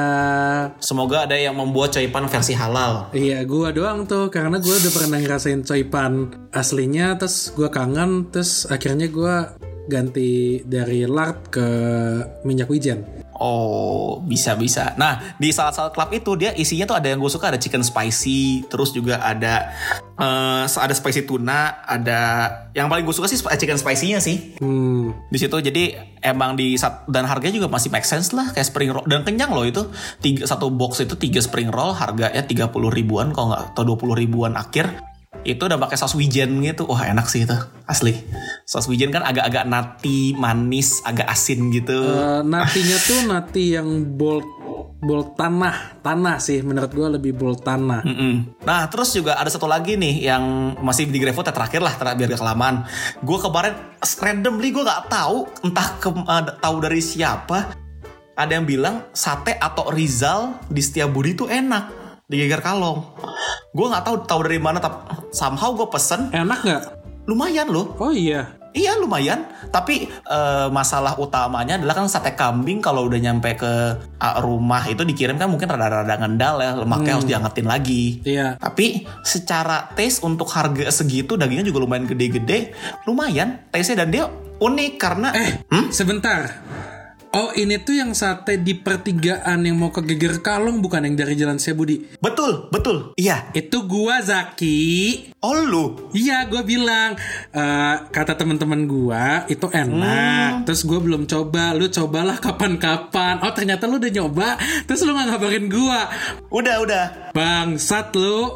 Semoga 0.77 1.25
ada 1.25 1.33
yang 1.33 1.57
membuat 1.57 1.93
coipan 1.93 2.29
versi 2.29 2.53
halal. 2.53 3.09
Iya, 3.09 3.41
gua 3.49 3.73
doang 3.73 4.05
tuh 4.05 4.29
karena 4.29 4.61
gua 4.61 4.77
udah 4.77 4.91
pernah 4.93 5.17
ngerasain 5.17 5.65
coipan 5.65 6.11
aslinya, 6.53 7.17
terus 7.17 7.49
gua 7.53 7.69
kangen, 7.69 8.29
terus 8.29 8.69
akhirnya 8.69 9.09
gua 9.09 9.57
ganti 9.85 10.61
dari 10.65 11.05
lard 11.05 11.49
ke 11.49 11.67
minyak 12.43 12.69
wijen. 12.69 13.25
Oh, 13.35 14.23
bisa-bisa. 14.23 14.95
Nah, 14.95 15.35
di 15.35 15.51
salad-salad 15.51 15.91
club 15.91 16.09
itu 16.15 16.31
dia 16.39 16.55
isinya 16.55 16.87
tuh 16.87 16.95
ada 16.95 17.11
yang 17.11 17.19
gue 17.19 17.27
suka 17.27 17.51
ada 17.51 17.59
chicken 17.59 17.83
spicy, 17.83 18.63
terus 18.71 18.95
juga 18.95 19.19
ada 19.19 19.75
eh 20.15 20.63
ada 20.63 20.93
spicy 20.95 21.27
tuna, 21.27 21.83
ada 21.83 22.47
yang 22.71 22.87
paling 22.87 23.03
gue 23.03 23.11
suka 23.11 23.27
sih 23.27 23.35
chicken 23.35 23.75
spicy-nya 23.75 24.23
sih. 24.23 24.55
Hmm, 24.63 25.11
Di 25.27 25.35
situ 25.35 25.51
jadi 25.59 26.15
emang 26.23 26.55
di 26.55 26.79
dan 27.11 27.27
harganya 27.27 27.59
juga 27.59 27.67
masih 27.67 27.91
make 27.91 28.07
sense 28.07 28.31
lah 28.31 28.55
kayak 28.55 28.71
spring 28.71 28.95
roll 28.95 29.03
dan 29.03 29.27
kenyang 29.27 29.51
loh 29.51 29.67
itu. 29.67 29.83
Tiga, 30.23 30.47
satu 30.47 30.71
box 30.71 31.03
itu 31.03 31.19
tiga 31.19 31.43
spring 31.43 31.67
roll 31.67 31.91
harganya 31.91 32.39
30 32.39 32.71
ribuan 32.71 33.35
kalau 33.35 33.51
nggak 33.51 33.75
atau 33.75 33.83
20 33.83 34.15
ribuan 34.15 34.55
akhir. 34.55 35.14
Itu 35.45 35.69
udah 35.69 35.77
pakai 35.77 35.95
saus 35.95 36.17
wijen 36.17 36.60
gitu. 36.65 36.89
Wah, 36.89 37.05
enak 37.05 37.29
sih 37.29 37.45
itu. 37.45 37.53
Asli. 37.86 38.17
Saus 38.65 38.89
wijen 38.89 39.13
kan 39.13 39.21
agak-agak 39.21 39.69
nati, 39.69 40.34
manis, 40.34 41.05
agak 41.05 41.29
asin 41.29 41.69
gitu. 41.69 42.01
Eh, 42.01 42.41
natinya 42.41 42.97
tuh 42.97 43.19
nati 43.29 43.77
yang 43.77 44.17
bold 44.17 44.43
bold 45.05 45.38
tanah, 45.38 46.01
tanah 46.01 46.41
sih 46.41 46.65
menurut 46.65 46.89
gue 46.89 47.08
lebih 47.19 47.38
bold 47.38 47.62
tanah. 47.62 48.01
Mm-mm. 48.01 48.58
Nah 48.65 48.89
terus 48.89 49.13
juga 49.13 49.38
ada 49.38 49.53
satu 49.53 49.69
lagi 49.69 49.93
nih 49.93 50.25
yang 50.34 50.73
masih 50.81 51.05
di 51.05 51.21
GrabFood 51.21 51.45
ya, 51.45 51.53
terakhir 51.53 51.81
lah 51.86 51.93
terakhir 51.93 52.17
biar 52.25 52.29
gak 52.34 52.41
kelamaan. 52.41 52.75
Gue 53.21 53.38
kemarin 53.38 53.77
randomly 54.01 54.73
gue 54.73 54.81
nggak 54.81 55.05
tahu 55.05 55.45
entah 55.62 55.88
ke, 56.01 56.10
uh, 56.10 56.43
tahu 56.58 56.75
dari 56.81 57.05
siapa 57.05 57.77
ada 58.34 58.51
yang 58.51 58.65
bilang 58.65 59.05
sate 59.13 59.53
atau 59.62 59.93
Rizal 59.93 60.58
di 60.73 60.81
Setiabudi 60.81 61.38
itu 61.38 61.45
enak 61.45 61.93
di 62.25 62.41
Geger 62.41 62.65
Kalong. 62.65 63.05
Gue 63.75 63.91
nggak 63.91 64.07
tahu 64.07 64.15
tahu 64.23 64.39
dari 64.47 64.57
mana 64.57 64.79
tapi 64.79 65.03
somehow 65.35 65.75
gue 65.75 65.88
pesen 65.91 66.31
Enak 66.31 66.59
nggak? 66.63 66.83
lumayan 67.27 67.67
loh. 67.67 67.91
Oh 67.99 68.15
iya. 68.15 68.55
Iya 68.75 68.99
lumayan, 68.99 69.47
tapi 69.71 70.03
eh, 70.11 70.67
masalah 70.67 71.15
utamanya 71.15 71.79
adalah 71.79 71.95
kan 71.95 72.11
sate 72.11 72.35
kambing 72.35 72.83
kalau 72.83 73.07
udah 73.07 73.15
nyampe 73.23 73.55
ke 73.55 73.71
uh, 74.19 74.35
rumah 74.43 74.83
itu 74.91 74.99
dikirim 75.07 75.39
kan 75.39 75.47
mungkin 75.47 75.71
rada-rada 75.71 76.11
ngendal 76.19 76.59
ya, 76.59 76.75
lemaknya 76.75 77.15
harus 77.15 77.23
diangetin 77.23 77.71
lagi. 77.71 78.19
Iya. 78.27 78.59
Tapi 78.59 79.07
secara 79.23 79.88
taste 79.95 80.27
untuk 80.27 80.51
harga 80.51 80.91
segitu 80.91 81.39
dagingnya 81.39 81.63
juga 81.63 81.88
lumayan 81.88 82.03
gede-gede, 82.03 82.75
lumayan 83.07 83.63
taste-nya 83.71 84.03
dan 84.03 84.09
dia 84.11 84.23
unik 84.59 84.91
karena 84.99 85.31
Eh, 85.31 85.63
sebentar. 85.95 86.43
Oh 87.35 87.51
ini 87.51 87.75
tuh 87.77 87.91
yang 87.91 88.15
sate 88.15 88.55
di 88.55 88.79
pertigaan 88.79 89.59
yang 89.59 89.75
mau 89.75 89.91
ke 89.91 89.99
Geger 89.99 90.39
Kalong 90.39 90.79
bukan 90.79 91.03
yang 91.03 91.19
dari 91.19 91.35
Jalan 91.35 91.59
Sebudi. 91.59 92.15
betul 92.15 92.71
betul 92.71 93.11
iya 93.19 93.51
Itu 93.51 93.83
gua 93.83 94.23
Zaki. 94.23 95.19
oh 95.43 95.59
lu 95.59 95.85
Iya, 96.15 96.47
gue 96.47 96.63
bilang 96.63 97.19
eh, 97.51 97.95
kata 98.07 98.33
teman-teman 98.33 98.87
gua 98.87 99.43
itu 99.45 99.67
enak. 99.67 100.63
Terus 100.63 100.81
gue 100.81 100.95
belum 100.95 101.27
coba. 101.27 101.75
Lu 101.75 101.85
cobalah 101.85 102.39
kapan-kapan. 102.39 103.43
Oh 103.43 103.51
ternyata 103.51 103.83
lu 103.83 103.99
udah 103.99 104.09
nyoba. 104.09 104.55
Terus 104.87 105.03
lu 105.03 105.11
nggak 105.11 105.35
ngabarin 105.35 105.67
gua. 105.67 106.07
udah 106.49 106.75
udah 106.81 107.05
Bangsat 107.35 108.15
lu. 108.15 108.47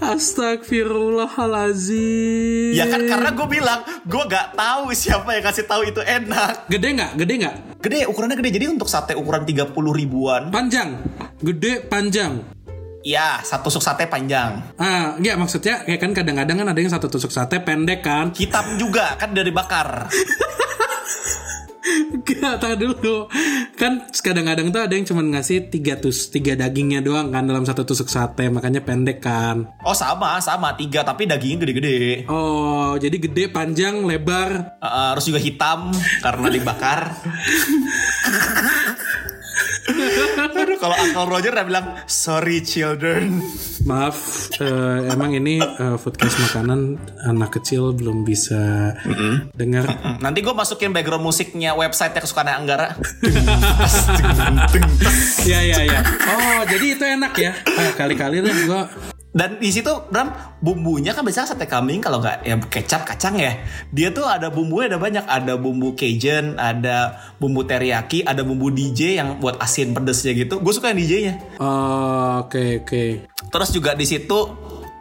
Astagfirullahalazim. 0.00 2.72
ya 2.72 2.88
kan 2.88 3.04
karena 3.04 3.30
gue 3.30 3.46
bilang 3.46 3.80
gue 4.02 4.22
gak 4.26 4.56
tahu 4.56 4.90
siapa 4.92 5.36
yang 5.36 5.44
kasih 5.44 5.66
tahu 5.68 5.84
itu 5.84 6.00
enak 6.00 6.64
Gede 6.72 6.88
nggak? 6.96 7.12
Gede 7.20 7.34
nggak? 7.36 7.56
Gede 7.80 8.04
ukurannya 8.06 8.36
gede 8.36 8.50
jadi 8.52 8.66
untuk 8.68 8.86
sate 8.86 9.16
ukuran 9.16 9.42
30 9.42 9.72
ribuan 9.72 10.52
Panjang. 10.52 11.00
Gede 11.40 11.80
panjang. 11.82 12.44
ya 13.00 13.40
satu 13.40 13.72
tusuk 13.72 13.80
sate 13.80 14.04
panjang 14.04 14.60
Ah, 14.76 15.16
ya 15.16 15.32
maksudnya 15.32 15.88
kayak 15.88 16.00
kan 16.04 16.12
kadang-kadang 16.12 16.60
kan 16.60 16.68
ada 16.68 16.76
yang 16.76 16.92
satu 16.92 17.08
tusuk 17.08 17.32
sate 17.32 17.64
pendek 17.64 18.04
kan. 18.04 18.28
hitam 18.36 18.76
juga 18.76 19.16
kan 19.16 19.32
dari 19.32 19.48
bakar 19.48 20.04
Gak 22.28 22.60
tahu 22.60 22.74
dulu 22.76 23.16
Kan 23.74 24.06
kadang-kadang 24.12 24.68
tuh 24.68 24.80
ada 24.84 24.92
yang 24.92 25.06
cuma 25.08 25.24
ngasih 25.24 25.72
tiga 25.72 25.96
tus 25.96 26.28
tiga 26.28 26.52
dagingnya 26.54 27.00
doang 27.00 27.32
kan 27.32 27.48
dalam 27.48 27.64
satu 27.64 27.88
tusuk 27.88 28.12
sate 28.12 28.52
makanya 28.52 28.84
pendek 28.84 29.24
kan. 29.24 29.64
oh 29.84 29.96
sama 29.96 30.36
sama 30.44 30.76
tiga 30.76 31.00
tapi 31.00 31.24
dagingnya 31.24 31.64
gede-gede 31.64 32.00
Oh 32.28 32.96
jadi 33.00 33.16
gede 33.16 33.48
panjang 33.48 34.04
lebar. 34.04 34.76
Uh, 34.80 35.16
terus 35.16 35.26
juga 35.32 35.40
hitam 35.40 35.90
karena 36.20 36.48
dibakar. 36.52 37.00
Aduh, 39.90 40.78
kalau 40.78 40.96
Uncle 40.96 41.26
Roger 41.28 41.52
udah 41.52 41.66
bilang 41.66 41.86
sorry 42.06 42.62
children. 42.62 43.42
Maaf 43.84 44.16
eh, 44.60 45.08
emang 45.10 45.32
ini 45.34 45.58
eh, 45.60 45.96
foodcast 45.96 46.36
makanan 46.50 47.00
anak 47.24 47.60
kecil 47.60 47.96
belum 47.96 48.22
bisa 48.22 48.92
dengar. 49.56 49.88
Nanti 50.20 50.44
gue 50.44 50.54
masukin 50.54 50.92
background 50.92 51.24
musiknya 51.24 51.72
website 51.74 52.14
kesukaan 52.16 52.50
Anggara. 52.50 52.94
Ya 55.40 55.64
ya 55.64 55.80
ya. 55.82 56.00
Oh 56.04 56.60
jadi 56.68 56.86
itu 56.94 57.04
enak 57.04 57.32
ya. 57.34 57.52
Ah, 57.64 57.92
kali-kali 57.96 58.44
deh 58.44 58.52
gue 58.52 58.82
Dan 59.30 59.62
di 59.62 59.70
situ 59.70 59.90
Bram 60.10 60.58
bumbunya 60.58 61.14
kan 61.14 61.22
biasanya 61.22 61.54
sate 61.54 61.70
kambing 61.70 62.02
kalau 62.02 62.18
nggak 62.18 62.42
ya 62.42 62.58
kecap 62.58 63.06
kacang 63.06 63.38
ya. 63.38 63.62
Dia 63.94 64.10
tuh 64.10 64.26
ada 64.26 64.50
bumbunya 64.50 64.90
ada 64.90 64.98
banyak. 64.98 65.22
Ada 65.22 65.54
bumbu 65.54 65.94
Cajun, 65.94 66.58
ada 66.58 67.14
bumbu 67.38 67.62
teriyaki, 67.62 68.26
ada 68.26 68.42
bumbu 68.42 68.74
DJ 68.74 69.22
yang 69.22 69.38
buat 69.38 69.62
asin 69.62 69.94
pedesnya 69.94 70.34
gitu. 70.34 70.58
Gue 70.58 70.74
suka 70.74 70.90
yang 70.90 70.98
DJ-nya. 70.98 71.34
Oh, 71.62 72.42
Oke 72.46 72.82
oke. 72.82 73.04
Terus 73.50 73.70
juga 73.70 73.94
di 73.94 74.06
situ 74.08 74.38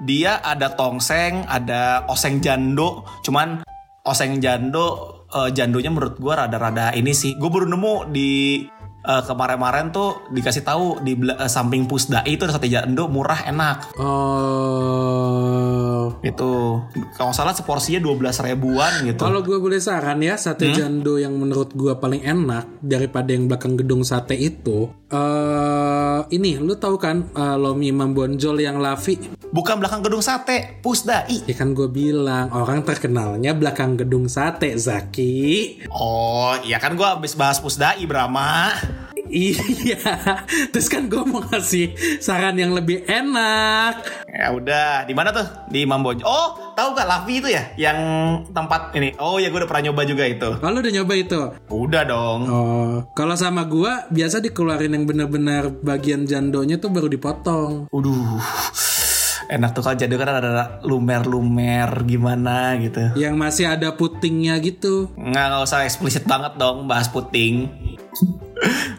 dia 0.04 0.39
ada 0.44 0.76
tongseng, 0.78 1.48
ada 1.50 2.06
oseng 2.06 2.38
jando. 2.44 3.08
Cuman 3.26 3.65
oseng 4.06 4.38
jando, 4.38 5.26
eh, 5.32 5.50
jandonya 5.56 5.89
menurut 5.89 6.22
gua 6.22 6.46
rada-rada 6.46 6.94
ini 6.94 7.15
sih. 7.15 7.36
Gue 7.36 7.50
baru 7.50 7.65
nemu 7.65 8.13
di 8.13 8.63
eh, 9.10 9.24
kemarin-kemarin 9.26 9.89
tuh 9.89 10.30
dikasih 10.30 10.62
tahu 10.62 11.02
di 11.02 11.17
eh, 11.17 11.50
samping 11.50 11.89
pusdai 11.89 12.30
itu 12.30 12.45
ada 12.45 12.54
sate 12.54 12.69
jando 12.69 13.10
murah 13.10 13.41
enak. 13.50 13.98
Oh. 13.98 14.69
Itu 16.22 16.84
kalau 17.17 17.34
salah 17.34 17.58
seporsinya 17.58 17.98
12 18.04 18.45
ribuan 18.45 18.91
gitu. 19.10 19.26
Kalau 19.26 19.41
gue 19.41 19.58
boleh 19.58 19.82
saran 19.82 20.22
ya, 20.22 20.38
sate 20.38 20.69
jando 20.74 21.17
yang 21.17 21.34
menurut 21.34 21.74
gue 21.74 21.98
paling 21.98 22.22
enak 22.22 22.82
daripada 22.86 23.34
yang 23.34 23.50
belakang 23.50 23.74
gedung 23.80 24.06
sate 24.06 24.38
itu, 24.38 24.91
eh 25.10 26.19
ini 26.30 26.60
lu 26.62 26.76
tahu 26.78 27.00
kan 27.02 27.32
eh, 27.34 27.58
Lomi 27.58 27.89
Imam 27.89 28.13
Bonjol 28.13 28.62
yang 28.62 28.78
Lavi? 28.78 29.17
Bukan 29.50 29.82
belakang 29.82 30.06
gedung 30.06 30.22
sate, 30.22 30.78
pusdai. 30.86 31.50
Ya 31.50 31.56
kan 31.58 31.74
gue 31.74 31.89
bilang 31.89 32.54
orang 32.54 32.86
terkenalnya 32.86 33.58
belakang 33.58 33.98
gedung 33.98 34.30
sate, 34.30 34.78
Zaki. 34.78 35.82
Oh, 35.89 36.54
iya 36.62 36.78
kan 36.78 36.93
gua 36.93 37.17
habis 37.17 37.34
bahas 37.34 37.58
pusdai 37.58 38.06
Brahma. 38.06 38.99
Iya, 39.30 40.02
terus 40.74 40.89
kan 40.89 41.06
gue 41.06 41.22
mau 41.22 41.42
ngasih 41.42 41.94
saran 42.18 42.58
yang 42.58 42.74
lebih 42.74 43.06
enak. 43.06 44.02
Ya 44.26 44.50
udah, 44.50 45.06
di 45.06 45.13
mana 45.13 45.30
tuh? 45.30 45.46
Di 45.70 45.86
Mambonjo. 45.86 46.26
Oh, 46.26 46.74
tahu 46.74 46.98
gak 46.98 47.06
Lavi 47.06 47.38
itu 47.38 47.50
ya? 47.50 47.63
Yang 47.78 47.98
tempat 48.50 48.89
ini. 48.94 49.13
Oh 49.18 49.38
ya, 49.38 49.50
gue 49.50 49.62
udah 49.62 49.70
pernah 49.70 49.89
nyoba 49.89 50.02
juga 50.04 50.26
itu. 50.26 50.50
Kalau 50.58 50.78
udah 50.82 50.94
nyoba 50.94 51.13
itu, 51.13 51.39
Udah 51.70 52.04
dong. 52.04 52.39
oh, 52.46 52.94
kalau 53.13 53.38
sama 53.38 53.65
gue 53.65 53.89
biasa 54.10 54.42
dikeluarin 54.42 54.92
yang 54.92 55.06
bener-bener 55.06 55.70
bagian 55.70 56.26
jandonya 56.26 56.82
tuh 56.82 56.89
baru 56.89 57.06
dipotong. 57.06 57.88
Uduh. 57.94 58.42
Enak 59.50 59.74
tuh 59.74 59.82
kalau 59.82 59.98
jadi 59.98 60.13
kan 60.13 60.30
ada 60.30 60.78
lumer-lumer 60.86 61.89
gimana 62.06 62.78
gitu. 62.78 63.18
Yang 63.18 63.34
masih 63.34 63.65
ada 63.65 63.98
putingnya 63.98 64.62
gitu. 64.62 65.10
Nggak, 65.18 65.46
nggak 65.50 65.62
usah 65.65 65.89
eksplisit 65.89 66.30
banget 66.30 66.54
dong 66.62 66.86
bahas 66.86 67.10
puting. 67.10 67.65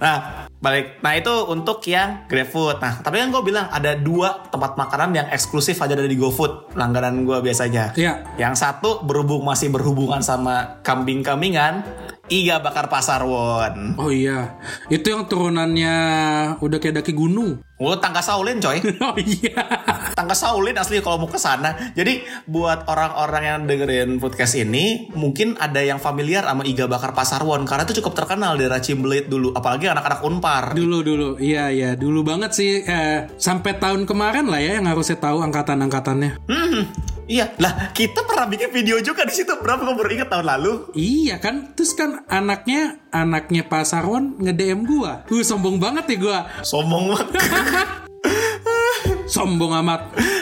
Nah, 0.02 0.46
balik. 0.60 1.00
Nah 1.00 1.12
itu 1.16 1.32
untuk 1.48 1.80
yang 1.88 2.28
GrabFood. 2.28 2.80
Nah, 2.80 3.00
tapi 3.00 3.20
kan 3.20 3.28
gue 3.32 3.42
bilang 3.44 3.66
ada 3.72 3.96
dua 3.96 4.48
tempat 4.48 4.76
makanan 4.76 5.16
yang 5.16 5.26
eksklusif 5.32 5.80
aja 5.80 5.96
dari 5.96 6.16
GoFood. 6.16 6.76
Langganan 6.76 7.24
gue 7.24 7.38
biasanya. 7.40 7.96
Iya. 7.96 8.36
Yang 8.36 8.60
satu 8.60 9.04
berhubung 9.04 9.44
masih 9.44 9.72
berhubungan 9.72 10.20
sama 10.20 10.80
kambing-kambingan, 10.84 11.84
Iga 12.30 12.62
bakar 12.62 12.86
pasar 12.86 13.26
won. 13.26 13.98
Oh 13.98 14.06
iya, 14.06 14.54
itu 14.86 15.10
yang 15.10 15.26
turunannya 15.26 15.96
udah 16.62 16.78
kayak 16.78 17.02
daki 17.02 17.10
gunung. 17.10 17.58
Oh, 17.80 17.96
tangga 17.96 18.20
Saulin 18.20 18.60
coy. 18.60 18.76
Oh 19.00 19.16
iya. 19.16 19.56
Tangga 20.12 20.36
Saulin 20.36 20.76
asli 20.76 21.00
kalau 21.00 21.24
mau 21.24 21.30
ke 21.32 21.40
sana. 21.40 21.72
Jadi 21.96 22.20
buat 22.44 22.84
orang-orang 22.84 23.42
yang 23.48 23.60
dengerin 23.64 24.20
podcast 24.20 24.52
ini, 24.60 25.08
mungkin 25.16 25.56
ada 25.56 25.80
yang 25.80 25.96
familiar 25.96 26.44
sama 26.44 26.68
Iga 26.68 26.84
bakar 26.84 27.16
pasar 27.16 27.40
won 27.40 27.64
karena 27.64 27.88
itu 27.88 28.04
cukup 28.04 28.12
terkenal 28.12 28.60
di 28.60 28.68
Cimbelit 28.84 29.32
dulu, 29.32 29.56
apalagi 29.56 29.88
anak-anak 29.88 30.20
Unpar. 30.20 30.64
Dulu 30.76 31.00
dulu, 31.00 31.28
iya 31.40 31.72
iya 31.72 31.96
dulu 31.96 32.20
banget 32.20 32.52
sih. 32.52 32.84
Eh, 32.84 33.32
sampai 33.40 33.80
tahun 33.80 34.04
kemarin 34.04 34.52
lah 34.52 34.60
ya 34.60 34.76
yang 34.76 34.84
harusnya 34.84 35.16
tahu 35.16 35.40
angkatan-angkatannya. 35.40 36.36
Hmm, 36.52 36.84
iya. 37.24 37.48
Lah, 37.56 37.96
kita 37.96 38.28
pernah 38.28 38.44
bikin 38.44 38.68
video 38.76 39.00
juga 39.00 39.24
di 39.24 39.32
situ. 39.32 39.56
Berapa 39.56 39.88
gue 39.88 39.96
baru 39.96 40.10
ingat 40.20 40.28
tahun 40.28 40.46
lalu? 40.52 40.72
Iya 40.92 41.40
kan, 41.40 41.72
terus 41.72 41.96
kan 41.96 42.28
anaknya 42.28 43.00
anaknya 43.10 43.66
Pak 43.66 43.84
Sarwon 43.84 44.38
nge-DM 44.38 44.86
gua. 44.86 45.26
Uh, 45.28 45.42
sombong 45.42 45.76
banget 45.82 46.04
ya 46.14 46.16
gua. 46.18 46.38
Sombong 46.62 47.10
banget. 47.10 47.28
cut 47.70 48.09
Sombong 49.30 49.72
amat. 49.82 50.00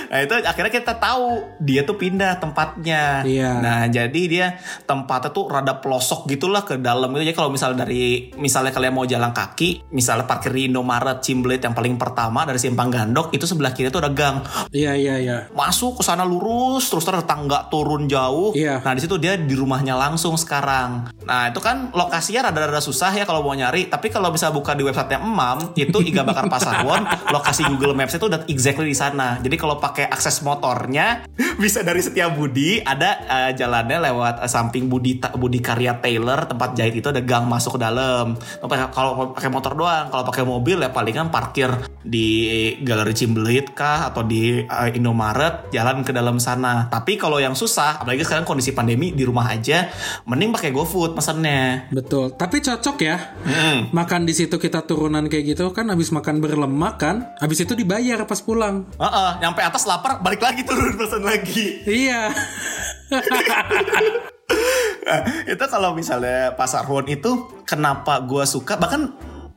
Nah 0.09 0.24
itu 0.24 0.35
akhirnya 0.40 0.72
kita 0.72 0.96
tahu 0.96 1.59
dia 1.61 1.85
tuh 1.85 2.01
pindah 2.01 2.40
tempatnya. 2.40 3.22
Iya. 3.24 3.61
Nah 3.61 3.81
jadi 3.92 4.22
dia 4.24 4.46
tempatnya 4.88 5.31
tuh 5.33 5.44
rada 5.53 5.77
pelosok 5.79 6.24
gitulah 6.29 6.64
ke 6.64 6.81
dalam 6.81 7.12
gitu. 7.12 7.29
Jadi 7.29 7.37
kalau 7.37 7.53
misalnya 7.53 7.85
dari 7.85 8.33
misalnya 8.40 8.72
kalian 8.72 8.94
mau 8.96 9.05
jalan 9.05 9.33
kaki, 9.37 9.92
misalnya 9.92 10.24
parkir 10.24 10.53
di 10.53 10.72
Indomaret 10.72 11.20
Cimblet 11.20 11.61
yang 11.61 11.77
paling 11.77 12.01
pertama 12.01 12.48
dari 12.48 12.57
Simpang 12.57 12.88
Gandok 12.88 13.37
itu 13.37 13.44
sebelah 13.44 13.77
kiri 13.77 13.92
tuh 13.92 14.01
ada 14.01 14.12
gang. 14.12 14.40
Iya 14.72 14.96
iya 14.96 15.14
iya. 15.20 15.38
Masuk 15.53 16.01
ke 16.01 16.03
sana 16.05 16.24
lurus 16.24 16.88
terus 16.88 17.05
terus 17.05 17.20
ada 17.20 17.29
tangga 17.29 17.68
turun 17.68 18.09
jauh. 18.09 18.57
Iya. 18.57 18.81
Nah 18.81 18.92
di 18.96 19.01
situ 19.05 19.20
dia 19.20 19.37
di 19.37 19.53
rumahnya 19.53 19.92
langsung 19.92 20.40
sekarang. 20.40 21.12
Nah 21.29 21.53
itu 21.53 21.61
kan 21.61 21.92
lokasinya 21.92 22.48
rada-rada 22.48 22.81
susah 22.81 23.12
ya 23.12 23.29
kalau 23.29 23.44
mau 23.44 23.53
nyari. 23.53 23.92
Tapi 23.92 24.09
kalau 24.09 24.33
bisa 24.33 24.48
buka 24.48 24.72
di 24.72 24.83
websitenya 24.85 25.20
Emam 25.20 25.72
itu 25.77 25.98
Iga 26.01 26.22
Bakar 26.24 26.48
Pasarwon, 26.48 27.05
lokasi 27.35 27.66
Google 27.68 27.92
Maps 27.92 28.16
itu 28.16 28.24
udah 28.24 28.44
exactly 28.87 28.88
basically 28.88 28.95
di 28.95 28.99
sana. 28.99 29.29
Jadi 29.43 29.57
kalau 29.59 29.77
pakai 29.79 30.07
akses 30.07 30.41
motornya 30.47 31.27
bisa 31.62 31.83
dari 31.83 31.99
Setiabudi 31.99 32.83
ada 32.83 33.11
uh, 33.27 33.51
jalannya 33.55 33.99
lewat 34.11 34.35
uh, 34.45 34.51
samping 34.51 34.87
Budi 34.87 35.19
Budi 35.35 35.59
Karya 35.59 35.99
Taylor 35.99 36.47
tempat 36.47 36.79
jahit 36.79 36.95
itu 36.95 37.09
ada 37.11 37.23
gang 37.23 37.49
masuk 37.49 37.79
ke 37.79 37.81
dalam. 37.83 38.38
Kalau 38.69 39.35
pakai 39.35 39.51
motor 39.51 39.73
doang, 39.75 40.11
kalau 40.12 40.25
pakai 40.29 40.45
mobil 40.47 40.79
ya 40.79 40.91
palingan 40.93 41.33
parkir 41.33 41.71
di 42.05 42.49
Galeri 42.83 43.14
Cimbelit 43.14 43.75
kah 43.75 44.09
atau 44.12 44.23
di 44.23 44.62
uh, 44.62 44.88
Indomaret 44.88 45.73
jalan 45.75 46.07
ke 46.07 46.14
dalam 46.14 46.38
sana. 46.38 46.87
Tapi 46.88 47.19
kalau 47.19 47.43
yang 47.43 47.59
susah, 47.59 48.01
apalagi 48.01 48.23
sekarang 48.23 48.47
kondisi 48.47 48.73
pandemi 48.73 49.11
di 49.12 49.27
rumah 49.27 49.51
aja, 49.51 49.91
mending 50.25 50.55
pakai 50.55 50.71
GoFood 50.71 51.19
pesannya. 51.19 51.91
Betul. 51.91 52.35
Tapi 52.38 52.62
cocok 52.62 52.97
ya. 53.03 53.17
Hmm. 53.43 53.91
Makan 53.91 54.29
di 54.29 54.35
situ 54.37 54.57
kita 54.57 54.85
turunan 54.85 55.27
kayak 55.27 55.57
gitu 55.57 55.71
kan 55.75 55.91
habis 55.91 56.12
makan 56.14 56.41
berlemak 56.41 57.01
kan, 57.01 57.17
habis 57.43 57.64
itu 57.64 57.73
dibayar 57.75 58.25
pas 58.29 58.41
pulang. 58.41 58.67
Heeh, 58.72 59.02
uh 59.02 59.09
-uh, 59.09 59.31
nyampe 59.40 59.61
atas 59.64 59.88
lapar 59.88 60.20
balik 60.20 60.42
lagi 60.42 60.62
turun 60.64 60.96
pesan 61.00 61.24
lagi. 61.24 61.83
Iya. 61.85 62.33
nah, 65.07 65.20
itu 65.48 65.64
kalau 65.68 65.96
misalnya 65.96 66.52
pasar 66.57 66.85
Won 66.88 67.09
itu 67.09 67.48
kenapa 67.64 68.20
gue 68.24 68.44
suka 68.44 68.76
bahkan 68.76 69.12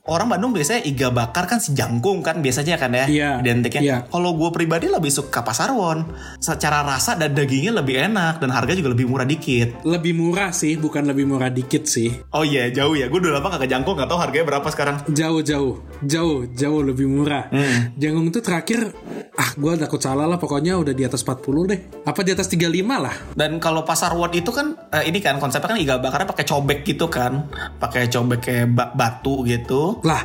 orang 0.10 0.34
Bandung 0.34 0.50
biasanya 0.50 0.82
iga 0.82 1.14
bakar 1.14 1.46
kan 1.46 1.62
si 1.62 1.78
jangkung 1.78 2.26
kan 2.26 2.42
biasanya 2.42 2.82
kan 2.82 2.90
ya 2.90 3.06
yeah. 3.06 3.36
identiknya. 3.38 3.82
Yeah. 3.82 4.00
Kalau 4.10 4.34
gue 4.34 4.50
pribadi 4.50 4.90
lebih 4.90 5.14
suka 5.14 5.46
pasarwon. 5.46 6.10
Secara 6.42 6.82
rasa 6.82 7.14
dan 7.14 7.38
dagingnya 7.38 7.78
lebih 7.78 8.10
enak 8.10 8.42
dan 8.42 8.50
harga 8.50 8.74
juga 8.74 8.98
lebih 8.98 9.06
murah 9.06 9.28
dikit. 9.30 9.86
Lebih 9.86 10.18
murah 10.18 10.50
sih, 10.50 10.74
bukan 10.82 11.06
lebih 11.06 11.30
murah 11.30 11.54
dikit 11.54 11.86
sih. 11.86 12.10
Oh 12.34 12.42
iya 12.42 12.66
yeah, 12.66 12.82
jauh 12.82 12.98
ya. 12.98 13.06
Gue 13.14 13.22
udah 13.22 13.38
lama 13.38 13.54
gak 13.54 13.66
ke 13.66 13.70
jangkung 13.70 13.94
gak 14.02 14.10
tau 14.10 14.18
harganya 14.18 14.58
berapa 14.58 14.68
sekarang. 14.74 15.06
Jauh 15.14 15.46
jauh 15.46 15.78
jauh 16.02 16.50
jauh 16.50 16.82
lebih 16.82 17.06
murah. 17.06 17.46
Hmm. 17.54 17.94
Jangkung 18.02 18.34
tuh 18.34 18.42
terakhir 18.42 18.90
ah 19.38 19.50
gue 19.54 19.72
takut 19.78 20.02
salah 20.02 20.26
lah 20.26 20.42
pokoknya 20.42 20.82
udah 20.82 20.94
di 20.98 21.06
atas 21.06 21.22
40 21.22 21.70
deh. 21.70 21.80
Apa 22.10 22.26
di 22.26 22.34
atas 22.34 22.50
35 22.50 22.74
lah. 22.90 23.16
Dan 23.38 23.62
kalau 23.62 23.86
pasarwon 23.86 24.34
itu 24.34 24.50
kan 24.50 24.74
eh, 24.90 25.06
ini 25.06 25.22
kan 25.22 25.38
konsepnya 25.38 25.78
kan 25.78 25.80
iga 25.80 25.96
bakarnya 26.02 26.26
pakai 26.26 26.46
cobek 26.50 26.80
gitu 26.82 27.06
kan. 27.06 27.46
Pakai 27.78 28.10
cobek 28.10 28.40
kayak 28.42 28.68
batu 28.98 29.46
gitu. 29.46 29.91
Lah, 30.00 30.24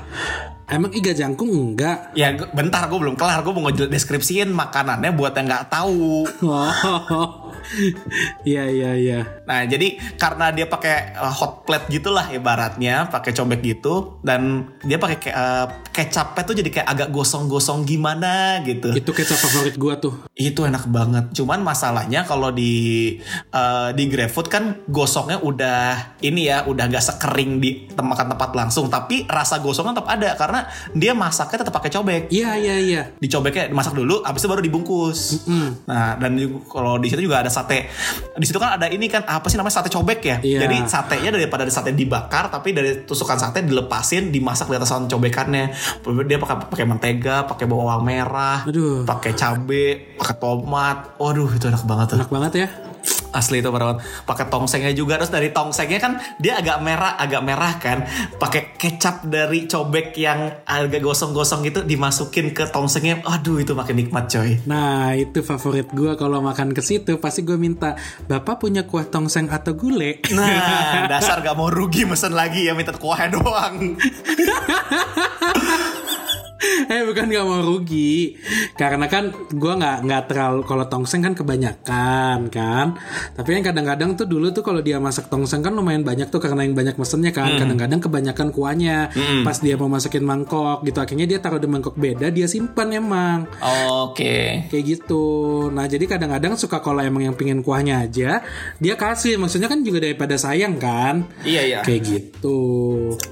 Emang 0.66 0.90
iga 0.90 1.14
jangkung 1.14 1.46
enggak? 1.46 2.10
Ya 2.18 2.34
bentar 2.34 2.90
gue 2.90 2.98
belum 2.98 3.14
kelar 3.14 3.46
Gue 3.46 3.54
mau 3.54 3.70
deskripsiin 3.70 4.50
makanannya 4.50 5.14
buat 5.14 5.30
yang 5.38 5.46
nggak 5.46 5.70
tahu 5.70 6.26
oh. 6.42 7.46
Iya 8.46 8.64
iya 8.70 8.90
iya. 8.94 9.20
Nah 9.44 9.66
jadi 9.66 9.98
karena 10.16 10.54
dia 10.54 10.70
pakai 10.70 11.18
uh, 11.18 11.32
hot 11.34 11.66
plate 11.66 11.90
gitulah 11.90 12.30
ibaratnya, 12.30 13.10
pakai 13.10 13.34
cobek 13.34 13.60
gitu, 13.62 14.22
dan 14.22 14.70
dia 14.86 14.98
pakai 15.02 15.18
ke, 15.18 15.30
uh, 15.34 15.66
kecapnya 15.90 16.42
tuh 16.46 16.54
jadi 16.54 16.70
kayak 16.70 16.88
agak 16.88 17.08
gosong-gosong 17.10 17.82
gimana 17.82 18.62
gitu. 18.62 18.94
Itu 18.94 19.10
kecap 19.10 19.38
favorit 19.38 19.74
gua 19.76 19.98
tuh. 19.98 20.14
Itu 20.38 20.62
enak 20.62 20.86
banget. 20.88 21.34
Cuman 21.34 21.66
masalahnya 21.66 22.22
kalau 22.22 22.54
di 22.54 23.16
uh, 23.50 23.90
di 23.90 24.06
GrabFood 24.06 24.46
kan 24.46 24.64
gosongnya 24.86 25.42
udah 25.42 26.18
ini 26.22 26.46
ya, 26.46 26.64
udah 26.70 26.86
gak 26.86 27.04
sekering 27.04 27.58
di 27.58 27.90
makan 27.96 28.36
tempat 28.36 28.50
langsung, 28.54 28.86
tapi 28.86 29.26
rasa 29.26 29.58
gosongnya 29.58 29.98
tetap 29.98 30.08
ada 30.08 30.30
karena 30.38 30.55
dia 30.96 31.12
masaknya 31.12 31.66
tetap 31.66 31.74
pakai 31.74 31.90
cobek. 31.92 32.22
Iya 32.32 32.56
iya 32.56 32.76
iya. 32.80 33.02
Dicobeknya 33.18 33.68
dimasak 33.68 33.92
dulu, 33.92 34.22
habis 34.24 34.40
itu 34.44 34.48
baru 34.48 34.62
dibungkus. 34.62 35.44
Mm 35.44 35.56
-hmm. 35.56 35.68
Nah 35.88 36.08
dan 36.16 36.32
kalau 36.68 36.96
di 36.96 37.08
situ 37.12 37.24
juga 37.24 37.44
ada 37.44 37.50
sate. 37.52 37.90
Di 38.36 38.46
situ 38.46 38.56
kan 38.56 38.80
ada 38.80 38.86
ini 38.88 39.06
kan 39.10 39.24
apa 39.26 39.46
sih 39.50 39.56
namanya 39.60 39.82
sate 39.82 39.90
cobek 39.92 40.20
ya. 40.22 40.36
Yeah. 40.40 40.64
Jadi 40.66 40.76
satenya 40.88 41.30
daripada 41.34 41.66
sate 41.68 41.92
dibakar 41.92 42.48
tapi 42.48 42.72
dari 42.72 43.04
tusukan 43.04 43.36
sate 43.36 43.64
dilepasin 43.66 44.30
dimasak 44.32 44.70
di 44.70 44.76
atas 44.76 44.92
cobekannya. 44.92 45.74
Dia 46.26 46.38
pakai 46.40 46.56
pakai 46.72 46.86
mentega, 46.88 47.44
pakai 47.44 47.64
bawang 47.68 48.02
merah, 48.02 48.64
pakai 49.04 49.32
cabe, 49.36 50.16
pakai 50.16 50.36
tomat. 50.40 51.18
Waduh 51.20 51.50
itu 51.52 51.66
enak 51.68 51.84
banget 51.84 52.06
tuh. 52.12 52.16
Enak 52.22 52.30
banget 52.32 52.52
ya 52.64 52.68
asli 53.32 53.64
itu 53.64 53.70
para 53.72 53.98
pakai 54.26 54.46
tongsengnya 54.46 54.92
juga. 54.92 55.18
Terus 55.18 55.32
dari 55.32 55.50
tongsengnya 55.50 56.00
kan 56.02 56.12
dia 56.38 56.60
agak 56.60 56.78
merah 56.82 57.18
agak 57.18 57.42
merah 57.42 57.72
kan. 57.80 58.04
Pakai 58.36 58.76
kecap 58.76 59.26
dari 59.26 59.66
cobek 59.66 60.14
yang 60.18 60.62
agak 60.66 61.02
gosong-gosong 61.02 61.66
gitu 61.66 61.82
dimasukin 61.82 62.54
ke 62.54 62.68
tongsengnya. 62.70 63.22
Aduh 63.26 63.58
itu 63.62 63.74
makin 63.74 63.96
nikmat 63.98 64.30
coy. 64.30 64.60
Nah 64.68 65.16
itu 65.16 65.42
favorit 65.42 65.90
gue 65.90 66.14
kalau 66.14 66.38
makan 66.44 66.76
ke 66.76 66.82
situ 66.84 67.18
pasti 67.18 67.42
gue 67.42 67.58
minta 67.58 67.96
bapak 68.28 68.62
punya 68.62 68.86
kuah 68.86 69.08
tongseng 69.08 69.50
atau 69.50 69.74
gulai? 69.74 70.20
Nah 70.34 71.06
dasar 71.12 71.42
gak 71.42 71.56
mau 71.56 71.72
rugi 71.72 72.06
mesen 72.06 72.34
lagi. 72.34 72.66
Ya 72.66 72.74
minta 72.74 72.92
kuahnya 72.96 73.38
doang 73.38 73.74
eh 76.92 77.02
bukan 77.04 77.28
gak 77.28 77.46
mau 77.46 77.60
rugi. 77.60 78.36
Karena 78.76 79.06
kan 79.08 79.32
gue 79.52 79.72
nggak 79.76 79.98
nggak 80.08 80.22
terlalu 80.28 80.62
kalau 80.64 80.84
tongseng 80.88 81.20
kan 81.24 81.34
kebanyakan 81.36 82.48
kan? 82.48 82.96
Tapi 83.36 83.48
kan 83.60 83.62
kadang-kadang 83.72 84.16
tuh 84.16 84.24
dulu 84.28 84.52
tuh 84.52 84.64
kalau 84.64 84.80
dia 84.80 84.96
masak 84.96 85.28
tongseng 85.28 85.60
kan 85.60 85.72
lumayan 85.76 86.04
banyak 86.04 86.28
tuh 86.32 86.40
karena 86.40 86.64
yang 86.64 86.76
banyak 86.76 86.96
mesennya 86.96 87.32
kan. 87.32 87.56
Hmm. 87.56 87.60
kadang-kadang 87.60 88.00
kebanyakan 88.00 88.48
kuahnya. 88.52 88.98
Hmm. 89.12 89.42
pas 89.44 89.56
dia 89.60 89.76
mau 89.76 89.88
masukin 89.90 90.24
mangkok 90.24 90.82
gitu 90.84 90.98
akhirnya 91.00 91.26
dia 91.28 91.38
taruh 91.40 91.60
di 91.60 91.68
mangkok 91.68 91.96
beda 91.96 92.32
dia 92.32 92.48
simpan 92.48 92.92
emang. 92.92 93.38
Oke. 94.10 94.16
Okay. 94.16 94.48
kayak 94.72 94.84
gitu. 94.96 95.26
Nah 95.72 95.84
jadi 95.84 96.04
kadang-kadang 96.08 96.56
suka 96.56 96.80
kalau 96.80 97.04
emang 97.04 97.28
yang 97.28 97.36
pingin 97.36 97.60
kuahnya 97.60 98.08
aja 98.08 98.40
dia 98.80 98.94
kasih. 98.96 99.36
Maksudnya 99.36 99.68
kan 99.68 99.84
juga 99.84 100.00
daripada 100.00 100.40
sayang 100.40 100.80
kan? 100.80 101.28
Iya 101.44 101.62
iya. 101.64 101.78
Kayak 101.84 102.00
gitu. 102.06 102.60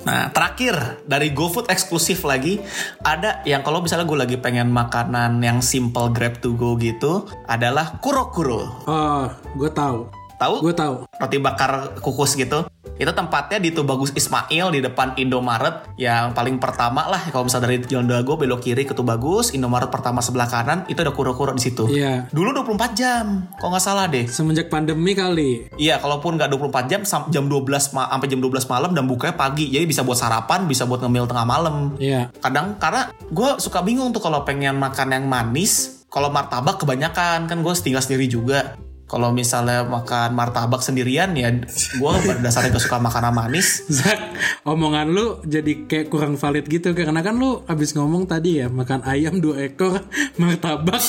Nah 0.04 0.28
terakhir 0.30 1.04
dari 1.08 1.32
GoFood 1.32 1.72
eksklusif 1.72 2.24
lagi 2.24 2.60
ada 3.00 3.13
yang 3.46 3.62
kalau 3.62 3.84
misalnya 3.84 4.08
gue 4.08 4.18
lagi 4.18 4.36
pengen 4.40 4.72
makanan 4.72 5.38
yang 5.44 5.60
simple 5.60 6.10
grab 6.10 6.40
to 6.40 6.56
go 6.58 6.74
gitu 6.80 7.28
adalah 7.46 8.00
kuro 8.00 8.32
kuro. 8.32 8.62
Oh, 8.88 9.26
gue 9.54 9.70
tahu. 9.70 10.23
Tahu? 10.44 10.54
Gue 10.60 10.74
tahu. 10.76 10.94
Roti 11.08 11.38
bakar 11.40 11.96
kukus 12.04 12.36
gitu. 12.36 12.68
Itu 12.94 13.10
tempatnya 13.10 13.58
di 13.58 13.74
Tubagus 13.74 14.14
Ismail 14.14 14.70
di 14.70 14.78
depan 14.78 15.18
Indomaret 15.18 15.82
yang 15.98 16.30
paling 16.30 16.62
pertama 16.62 17.10
lah 17.10 17.26
kalau 17.26 17.50
misalnya 17.50 17.66
dari 17.66 17.82
Jalan 17.82 18.06
Dago 18.06 18.38
belok 18.38 18.62
kiri 18.62 18.86
ke 18.86 18.94
Tubagus, 18.94 19.50
Indomaret 19.50 19.90
pertama 19.90 20.22
sebelah 20.22 20.46
kanan 20.46 20.86
itu 20.86 21.02
ada 21.02 21.10
kuro-kuro 21.10 21.50
di 21.58 21.62
situ. 21.64 21.90
Iya. 21.90 22.30
Dulu 22.30 22.54
24 22.54 22.94
jam, 22.94 23.50
kok 23.58 23.66
nggak 23.66 23.82
salah 23.82 24.06
deh. 24.06 24.30
Semenjak 24.30 24.70
pandemi 24.70 25.10
kali. 25.18 25.66
Iya, 25.74 25.98
kalaupun 25.98 26.38
nggak 26.38 26.54
24 26.54 26.86
jam 26.86 27.00
jam 27.34 27.44
12 27.50 27.90
sampai 27.90 28.28
jam 28.30 28.38
12 28.38 28.70
malam 28.70 28.90
dan 28.94 29.04
bukanya 29.10 29.34
pagi. 29.34 29.74
Jadi 29.74 29.90
bisa 29.90 30.06
buat 30.06 30.18
sarapan, 30.20 30.70
bisa 30.70 30.86
buat 30.86 31.02
ngemil 31.02 31.26
tengah 31.26 31.46
malam. 31.48 31.98
Iya. 31.98 32.30
Kadang 32.38 32.78
karena 32.78 33.10
gue 33.10 33.58
suka 33.58 33.82
bingung 33.82 34.14
tuh 34.14 34.22
kalau 34.22 34.46
pengen 34.46 34.78
makan 34.78 35.10
yang 35.10 35.26
manis, 35.26 36.06
kalau 36.14 36.30
martabak 36.30 36.78
kebanyakan 36.78 37.50
kan 37.50 37.58
gue 37.58 37.74
tinggal 37.82 37.98
sendiri 37.98 38.30
juga 38.30 38.78
kalau 39.04 39.30
misalnya 39.30 39.84
makan 39.84 40.32
martabak 40.32 40.80
sendirian 40.80 41.36
ya 41.36 41.52
gue 42.00 42.12
berdasarkan 42.24 42.72
kesuka 42.72 42.96
makanan 42.96 43.36
manis 43.36 43.84
Zak 43.92 44.16
omongan 44.64 45.12
lu 45.12 45.44
jadi 45.44 45.84
kayak 45.84 46.08
kurang 46.08 46.40
valid 46.40 46.64
gitu 46.66 46.96
karena 46.96 47.20
kan 47.20 47.36
lu 47.36 47.60
abis 47.68 47.92
ngomong 47.92 48.24
tadi 48.24 48.64
ya 48.64 48.72
makan 48.72 49.04
ayam 49.04 49.38
dua 49.38 49.68
ekor 49.68 50.00
martabak 50.40 51.04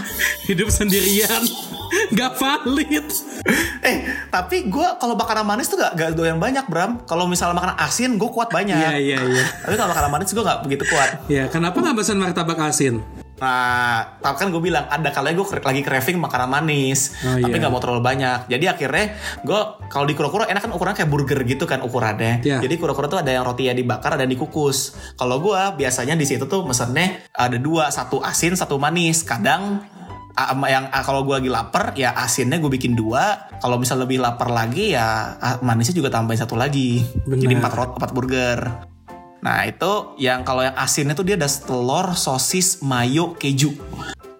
hidup 0.48 0.70
sendirian 0.70 1.42
gak 2.18 2.38
valid. 2.38 3.06
Eh 3.82 3.96
tapi 4.30 4.70
gue 4.70 4.88
kalau 4.98 5.14
makanan 5.18 5.44
manis 5.46 5.66
tuh 5.66 5.78
gak, 5.78 5.94
gak 5.98 6.10
doyan 6.14 6.38
banyak 6.38 6.66
Bram. 6.70 7.02
Kalau 7.06 7.26
misalnya 7.26 7.58
makanan 7.58 7.76
asin 7.82 8.14
gue 8.18 8.30
kuat 8.30 8.50
banyak. 8.50 8.78
Iya 8.78 8.94
iya 8.98 9.18
iya. 9.26 9.44
Tapi 9.66 9.74
kalau 9.74 9.90
makanan 9.90 10.10
manis 10.10 10.30
gue 10.30 10.44
gak 10.44 10.60
begitu 10.66 10.84
kuat. 10.86 11.26
Iya 11.26 11.50
kenapa 11.50 11.82
gak 11.82 11.96
pesan 11.98 12.18
martabak 12.18 12.58
asin 12.62 13.02
Nah, 13.40 14.20
tapi 14.20 14.36
kan 14.36 14.48
gue 14.52 14.60
bilang 14.60 14.84
ada 14.92 15.08
kalanya 15.08 15.40
gue 15.40 15.48
lagi 15.64 15.80
craving 15.80 16.20
makanan 16.20 16.48
manis, 16.52 17.16
oh, 17.24 17.40
tapi 17.40 17.56
iya. 17.56 17.60
nggak 17.64 17.72
iya. 17.72 17.74
mau 17.74 17.80
terlalu 17.80 18.02
banyak. 18.04 18.38
Jadi 18.52 18.64
akhirnya 18.68 19.04
gue 19.40 19.60
kalau 19.88 20.04
di 20.04 20.12
kuro-kuro 20.12 20.44
enak 20.44 20.60
kan 20.60 20.72
ukurannya 20.76 20.98
kayak 21.00 21.10
burger 21.10 21.40
gitu 21.48 21.64
kan 21.64 21.80
ukurannya. 21.80 22.44
Yeah. 22.44 22.60
Jadi 22.60 22.76
kuro-kuro 22.76 23.08
tuh 23.08 23.24
ada 23.24 23.32
yang 23.32 23.48
roti 23.48 23.72
yang 23.72 23.80
dibakar, 23.80 24.20
ada 24.20 24.28
yang 24.28 24.36
dikukus. 24.36 24.92
Kalau 25.16 25.40
gue 25.40 25.56
biasanya 25.80 26.20
di 26.20 26.28
situ 26.28 26.44
tuh 26.44 26.68
mesennya 26.68 27.24
ada 27.32 27.56
dua, 27.56 27.88
satu 27.88 28.20
asin, 28.20 28.60
satu 28.60 28.76
manis. 28.76 29.24
Kadang 29.24 29.80
yang 30.68 30.88
kalau 31.04 31.24
gue 31.26 31.36
lagi 31.40 31.50
lapar 31.52 31.96
ya 31.96 32.12
asinnya 32.20 32.60
gue 32.60 32.68
bikin 32.68 32.92
dua. 32.92 33.48
Kalau 33.56 33.80
misal 33.80 34.04
lebih 34.04 34.20
lapar 34.20 34.52
lagi 34.52 34.92
ya 34.92 35.36
manisnya 35.64 35.96
juga 35.96 36.12
tambahin 36.12 36.44
satu 36.44 36.60
lagi. 36.60 37.00
Bener. 37.24 37.40
Jadi 37.40 37.54
empat 37.56 37.72
rot, 37.72 37.90
empat 37.96 38.10
burger. 38.12 38.60
Nah 39.40 39.64
itu 39.64 40.20
yang 40.20 40.44
kalau 40.44 40.60
yang 40.64 40.76
asinnya 40.76 41.16
tuh 41.16 41.24
dia 41.24 41.36
ada 41.40 41.48
telur, 41.48 42.12
sosis, 42.12 42.84
mayo, 42.84 43.32
keju. 43.36 43.72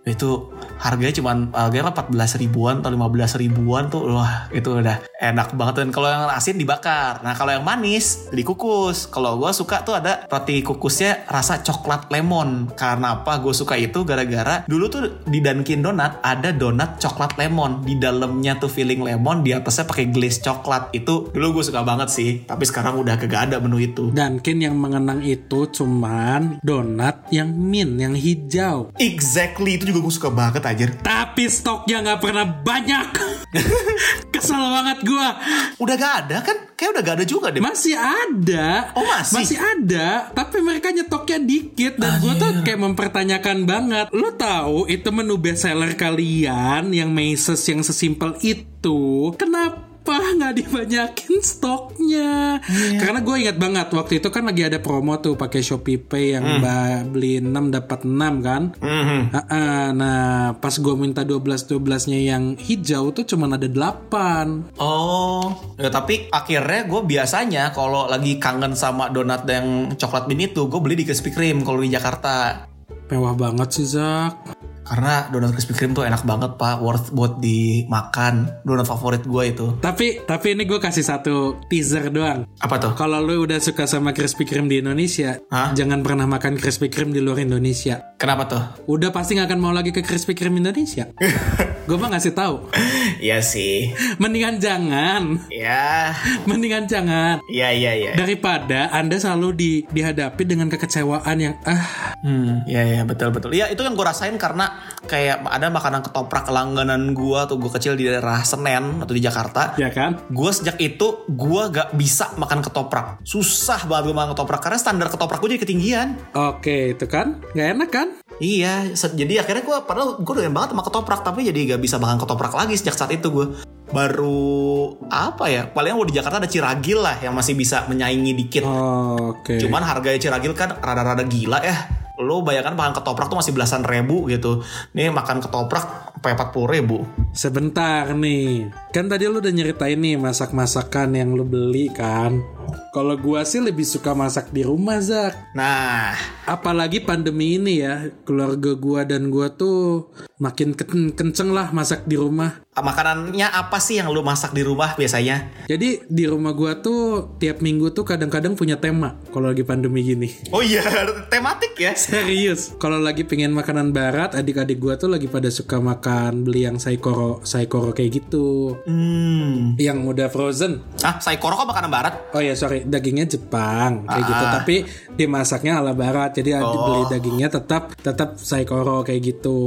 Itu 0.05 0.55
harganya 0.81 1.13
cuman 1.13 1.53
harganya 1.53 1.93
14 1.93 2.41
ribuan 2.41 2.81
atau 2.81 2.91
15 2.93 3.43
ribuan 3.43 3.93
tuh. 3.93 4.09
Wah 4.17 4.49
itu 4.51 4.81
udah 4.81 5.05
enak 5.21 5.53
banget. 5.55 5.85
Dan 5.85 5.91
kalau 5.93 6.09
yang 6.09 6.33
asin 6.33 6.57
dibakar. 6.57 7.21
Nah 7.21 7.37
kalau 7.37 7.53
yang 7.53 7.65
manis 7.65 8.33
dikukus. 8.33 9.05
Kalau 9.13 9.37
gue 9.37 9.53
suka 9.53 9.85
tuh 9.85 10.01
ada 10.01 10.25
roti 10.27 10.65
kukusnya 10.65 11.29
rasa 11.29 11.61
coklat 11.61 12.09
lemon. 12.09 12.73
Karena 12.73 13.21
apa 13.21 13.39
gue 13.45 13.53
suka 13.53 13.77
itu? 13.77 14.03
Gara-gara 14.09 14.65
dulu 14.65 14.85
tuh 14.89 15.01
di 15.29 15.45
Dunkin 15.45 15.85
Donat 15.85 16.25
ada 16.25 16.51
donat 16.57 16.97
coklat 16.97 17.37
lemon. 17.37 17.85
Di 17.85 18.01
dalamnya 18.01 18.57
tuh 18.57 18.73
filling 18.73 19.05
lemon 19.05 19.45
di 19.45 19.53
atasnya 19.53 19.85
pakai 19.85 20.09
glaze 20.09 20.41
coklat. 20.41 20.97
Itu 20.97 21.29
dulu 21.29 21.61
gue 21.61 21.65
suka 21.69 21.85
banget 21.85 22.09
sih. 22.09 22.31
Tapi 22.49 22.65
sekarang 22.65 22.97
udah 22.97 23.21
kagak 23.21 23.53
ada 23.53 23.61
menu 23.61 23.77
itu. 23.77 24.09
Dunkin 24.11 24.65
yang 24.65 24.81
mengenang 24.81 25.21
itu 25.21 25.69
cuman 25.69 26.59
donat 26.65 27.29
yang 27.29 27.53
mint, 27.53 28.01
yang 28.01 28.17
hijau. 28.17 28.97
exactly. 28.97 29.77
Itu 29.77 29.90
juga 29.91 30.07
gue 30.07 30.15
suka 30.15 30.31
banget 30.31 30.63
anjir 30.63 30.91
Tapi 31.03 31.45
stoknya 31.51 32.01
nggak 32.07 32.21
pernah 32.23 32.47
banyak. 32.47 33.07
Kesel 34.33 34.63
banget 34.63 34.99
gua. 35.05 35.37
udah 35.83 35.95
gak 35.99 36.15
ada 36.25 36.37
kan 36.41 36.57
kayak 36.79 36.91
udah 36.97 37.03
gak 37.03 37.17
ada 37.21 37.27
juga 37.27 37.51
deh 37.51 37.61
Masih 37.61 37.99
ada. 37.99 38.95
Oh, 38.95 39.05
masih? 39.05 39.59
ada, 39.59 40.31
tapi 40.33 40.63
mereka 40.63 40.95
nyetoknya 40.95 41.39
dikit 41.43 41.99
dan 41.99 42.23
gua 42.23 42.39
tuh 42.39 42.63
kayak 42.63 42.81
mempertanyakan 42.81 43.67
banget. 43.67 44.07
Lo 44.15 44.33
tahu 44.39 44.87
itu 44.87 45.11
menu 45.11 45.37
best 45.37 45.67
seller 45.67 45.93
kalian 45.99 46.95
yang 46.95 47.11
Macy's 47.11 47.67
yang 47.67 47.83
sesimpel 47.83 48.39
itu. 48.41 49.35
Kenapa 49.37 49.90
nggak 50.19 50.55
dibanyakin 50.57 51.39
stoknya? 51.39 52.59
Karena 52.99 53.21
gue 53.21 53.37
ingat 53.47 53.57
banget 53.57 53.89
waktu 53.93 54.19
itu 54.19 54.29
kan 54.29 54.49
lagi 54.49 54.67
ada 54.67 54.83
promo 54.83 55.15
tuh 55.19 55.37
pakai 55.37 55.61
Shopee 55.61 56.01
Pay 56.01 56.35
yang 56.35 56.59
ba- 56.59 57.05
beli 57.05 57.39
6 57.39 57.71
dapat 57.71 58.03
6 58.03 58.35
kan. 58.41 58.63
Mhm. 58.81 59.21
Ah, 59.47 59.91
nah, 59.93 60.57
pas 60.57 60.75
gue 60.75 60.95
minta 60.97 61.23
12-12-nya 61.23 62.19
yang 62.19 62.57
hijau 62.57 63.13
tuh 63.13 63.23
cuman 63.23 63.55
ada 63.55 63.69
8. 63.71 64.81
Oh, 64.81 65.55
ya, 65.77 65.93
tapi 65.93 66.27
akhirnya 66.31 66.87
gue 66.87 67.01
biasanya 67.05 67.71
kalau 67.71 68.09
lagi 68.09 68.41
kangen 68.41 68.75
sama 68.75 69.13
donat 69.13 69.45
yang 69.47 69.93
coklat 69.95 70.27
bean 70.27 70.41
itu, 70.41 70.67
gue 70.67 70.81
beli 70.81 70.97
di 70.97 71.05
Krispy 71.05 71.31
Kreme 71.31 71.63
kalau 71.63 71.83
di 71.83 71.93
Jakarta. 71.93 72.67
Mewah 73.11 73.35
banget 73.35 73.69
sih, 73.75 73.87
Zak. 73.91 74.70
Karena 74.91 75.31
donat 75.31 75.55
Krispy 75.55 75.79
Kreme 75.79 75.95
tuh 75.95 76.03
enak 76.03 76.27
banget 76.27 76.59
pak, 76.59 76.83
worth 76.83 77.15
buat 77.15 77.39
dimakan. 77.39 78.51
Donat 78.67 78.91
favorit 78.91 79.23
gue 79.23 79.45
itu. 79.47 79.67
Tapi 79.79 80.27
tapi 80.27 80.59
ini 80.59 80.67
gue 80.67 80.83
kasih 80.83 81.07
satu 81.07 81.63
teaser 81.71 82.11
doang. 82.11 82.43
Apa 82.59 82.83
tuh? 82.83 82.93
Kalau 82.99 83.23
lu 83.23 83.47
udah 83.47 83.63
suka 83.63 83.87
sama 83.87 84.11
Krispy 84.11 84.43
Kreme 84.43 84.67
di 84.67 84.83
Indonesia, 84.83 85.39
Hah? 85.47 85.71
jangan 85.79 86.03
pernah 86.03 86.27
makan 86.27 86.59
Krispy 86.59 86.91
Kreme 86.91 87.15
di 87.15 87.23
luar 87.23 87.39
Indonesia. 87.39 88.19
Kenapa 88.19 88.51
tuh? 88.51 88.63
Udah 88.91 89.15
pasti 89.15 89.39
nggak 89.39 89.47
akan 89.47 89.61
mau 89.63 89.71
lagi 89.71 89.95
ke 89.95 90.03
Krispy 90.03 90.35
Kreme 90.35 90.59
Indonesia. 90.59 91.07
gue 91.91 91.99
mah 91.99 92.15
ngasih 92.15 92.39
tahu. 92.39 92.71
Iya 93.19 93.43
sih. 93.43 93.91
Mendingan 94.23 94.63
jangan. 94.63 95.43
Ya, 95.51 96.15
Mendingan 96.47 96.87
jangan. 96.87 97.43
iya 97.51 97.75
iya 97.75 97.99
iya. 97.99 98.13
Daripada 98.15 98.95
Anda 98.95 99.19
selalu 99.19 99.49
di, 99.59 99.73
dihadapi 99.91 100.47
dengan 100.47 100.71
kekecewaan 100.71 101.37
yang 101.43 101.59
ah 101.67 102.15
Hmm, 102.21 102.63
iya 102.69 102.85
iya 102.85 103.03
betul 103.03 103.35
betul. 103.35 103.51
Iya 103.57 103.73
itu 103.73 103.81
yang 103.83 103.97
gue 103.97 104.07
rasain 104.07 104.37
karena 104.37 104.77
kayak 105.09 105.43
ada 105.43 105.73
makanan 105.73 106.05
ketoprak 106.05 106.47
langganan 106.53 107.17
gue 107.17 107.41
tuh 107.49 107.57
gue 107.57 107.71
kecil 107.75 107.97
di 107.97 108.07
daerah 108.07 108.45
Senen 108.45 109.03
atau 109.03 109.11
di 109.17 109.25
Jakarta. 109.25 109.75
ya 109.81 109.91
kan? 109.91 110.21
Gue 110.31 110.53
sejak 110.53 110.77
itu 110.79 111.27
gue 111.27 111.63
gak 111.73 111.97
bisa 111.97 112.31
makan 112.37 112.61
ketoprak. 112.63 113.25
Susah 113.27 113.83
banget 113.89 114.13
gue 114.13 114.15
makan 114.15 114.31
ketoprak 114.37 114.61
karena 114.63 114.79
standar 114.79 115.09
ketoprak 115.11 115.41
gue 115.41 115.57
jadi 115.57 115.63
ketinggian. 115.65 116.09
Oke, 116.37 116.95
itu 116.95 117.09
kan 117.09 117.41
nggak 117.57 117.69
enak 117.75 117.89
kan? 117.91 118.09
Iya, 118.41 118.97
jadi 118.97 119.45
akhirnya 119.45 119.65
gue 119.65 119.77
padahal 119.85 120.21
gue 120.25 120.33
doyan 120.33 120.53
banget 120.57 120.73
sama 120.73 120.81
ketoprak 120.85 121.21
tapi 121.21 121.45
jadi 121.45 121.77
gak 121.77 121.80
bisa 121.81 121.97
makan 121.97 122.21
ketoprak 122.21 122.53
lagi 122.53 122.77
sejak 122.77 122.95
saat 122.95 123.11
itu 123.17 123.33
gue. 123.33 123.47
Baru 123.91 124.95
apa 125.11 125.51
ya? 125.51 125.67
Paling 125.67 125.99
gue 125.99 126.15
di 126.15 126.17
Jakarta 126.21 126.39
ada 126.39 126.47
Ciragil 126.47 127.03
lah 127.03 127.19
yang 127.19 127.35
masih 127.35 127.59
bisa 127.59 127.89
menyaingi 127.91 128.37
dikit. 128.37 128.63
Oke. 128.69 129.59
Cuman 129.59 129.83
harganya 129.83 130.21
Ciragil 130.21 130.55
kan 130.55 130.79
rada-rada 130.79 131.27
gila 131.27 131.59
ya. 131.65 131.91
Lo 132.21 132.45
bayangkan 132.45 132.77
makan 132.77 133.01
ketoprak 133.01 133.33
tuh 133.33 133.41
masih 133.41 133.57
belasan 133.57 133.83
ribu 133.83 134.29
gitu. 134.29 134.63
Nih 134.95 135.11
makan 135.11 135.41
ketoprak 135.43 136.10
sampai 136.21 136.37
40 136.37 136.69
ribu. 136.77 136.99
Sebentar 137.33 138.13
nih. 138.13 138.69
Kan 138.93 139.09
tadi 139.09 139.25
lu 139.25 139.41
udah 139.41 139.49
nyeritain 139.49 139.97
nih 139.97 140.21
masak-masakan 140.21 141.17
yang 141.17 141.33
lu 141.33 141.49
beli 141.49 141.89
kan. 141.89 142.45
Kalau 142.93 143.17
gua 143.17 143.49
sih 143.49 143.65
lebih 143.65 143.89
suka 143.89 144.13
masak 144.13 144.53
di 144.53 144.61
rumah, 144.61 145.01
Zak. 145.01 145.57
Nah, 145.57 146.13
Apalagi 146.45 146.99
pandemi 146.99 147.55
ini 147.57 147.79
ya, 147.79 148.11
keluarga 148.27 148.75
gua 148.75 149.07
dan 149.07 149.31
gua 149.31 149.55
tuh 149.55 150.11
makin 150.43 150.75
ken- 150.75 151.15
kenceng 151.15 151.55
lah 151.55 151.73
masak 151.73 152.05
di 152.05 152.21
rumah. 152.21 152.61
makanannya 152.81 153.45
apa 153.45 153.77
sih 153.77 154.01
yang 154.01 154.09
lu 154.09 154.25
masak 154.25 154.57
di 154.57 154.65
rumah 154.65 154.97
biasanya? 154.97 155.47
Jadi 155.69 156.01
di 156.09 156.25
rumah 156.27 156.51
gua 156.57 156.81
tuh 156.81 157.37
tiap 157.37 157.61
minggu 157.61 157.93
tuh 157.93 158.09
kadang-kadang 158.09 158.57
punya 158.57 158.81
tema 158.81 159.21
kalau 159.31 159.53
lagi 159.53 159.63
pandemi 159.63 160.01
gini. 160.03 160.33
Oh 160.51 160.65
iya, 160.65 160.81
tematik 161.33 161.77
ya. 161.79 161.93
Serius. 161.95 162.75
Kalau 162.83 162.99
lagi 162.99 163.23
pengen 163.23 163.55
makanan 163.55 163.95
barat, 163.95 164.35
adik-adik 164.35 164.81
gua 164.83 164.99
tuh 164.99 165.13
lagi 165.13 165.31
pada 165.31 165.53
suka 165.53 165.79
makan 165.79 166.10
beli 166.33 166.67
yang 166.67 166.77
saikoro, 166.77 167.43
saikoro 167.43 167.91
kayak 167.91 168.11
gitu. 168.23 168.79
Hmm. 168.85 169.75
Yang 169.77 169.99
udah 170.11 170.29
frozen. 170.29 170.73
Ah, 171.01 171.19
saikoro 171.19 171.55
kok 171.55 171.69
makanan 171.69 171.91
barat? 171.91 172.15
Oh 172.33 172.43
ya 172.43 172.55
sorry, 172.55 172.83
dagingnya 172.83 173.27
Jepang 173.29 174.05
kayak 174.05 174.25
gitu, 174.27 174.45
Ah. 174.45 174.53
tapi 174.59 174.75
dimasaknya 175.13 175.79
ala 175.79 175.93
barat. 175.93 176.35
Jadi 176.35 176.57
Oh. 176.59 176.73
beli 176.87 177.03
dagingnya 177.09 177.49
tetap 177.49 177.95
tetap 177.99 178.37
saikoro 178.37 179.03
kayak 179.03 179.21
gitu. 179.23 179.59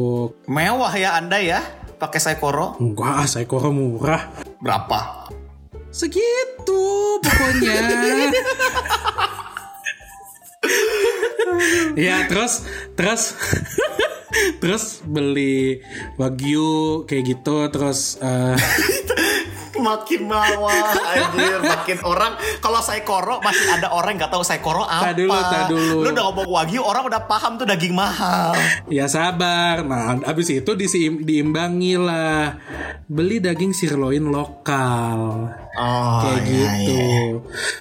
Mewah 0.45 0.93
ya 0.93 1.15
Anda 1.15 1.39
ya, 1.39 1.59
pakai 1.95 2.19
saikoro. 2.19 2.75
Enggak, 2.77 3.13
ah, 3.23 3.27
saikoro 3.27 3.69
murah. 3.69 4.31
Berapa? 4.59 5.29
Segitu 5.93 6.81
pokoknya. 7.21 7.73
ya 11.99 12.25
terus 12.27 12.65
terus 12.97 13.37
terus 14.61 14.99
beli 15.05 15.83
wagyu 16.17 17.05
kayak 17.05 17.37
gitu 17.37 17.69
terus 17.69 18.17
eh, 18.21 18.57
makin 19.75 20.21
mawah 20.23 20.73
anjir 21.07 21.57
makin 21.59 21.97
orang 22.01 22.33
kalau 22.59 22.79
saikoro 22.79 23.39
masih 23.39 23.67
ada 23.71 23.89
orang 23.89 24.15
nggak 24.15 24.29
tahu 24.29 24.41
saikoro 24.41 24.83
apa 24.83 25.09
Tak 25.09 25.15
dulu, 25.15 25.33
tak 25.33 25.63
dulu. 25.67 25.97
lu 25.99 26.09
udah 26.09 26.23
ngomong 26.25 26.47
wagyu 26.47 26.81
orang 26.81 27.03
udah 27.03 27.21
paham 27.23 27.55
tuh 27.55 27.65
daging 27.65 27.91
mahal 27.91 28.53
ya 28.87 29.05
sabar 29.05 29.81
nah 29.81 30.17
abis 30.23 30.53
itu 30.55 30.71
disim- 30.73 31.21
diimbangi 31.21 31.95
lah 31.95 32.57
beli 33.05 33.37
daging 33.37 33.71
sirloin 33.71 34.23
lokal 34.23 35.49
oh 35.73 36.19
kayak 36.21 36.41
iya, 36.45 36.69
gitu. 36.77 36.91
iya. 36.91 37.21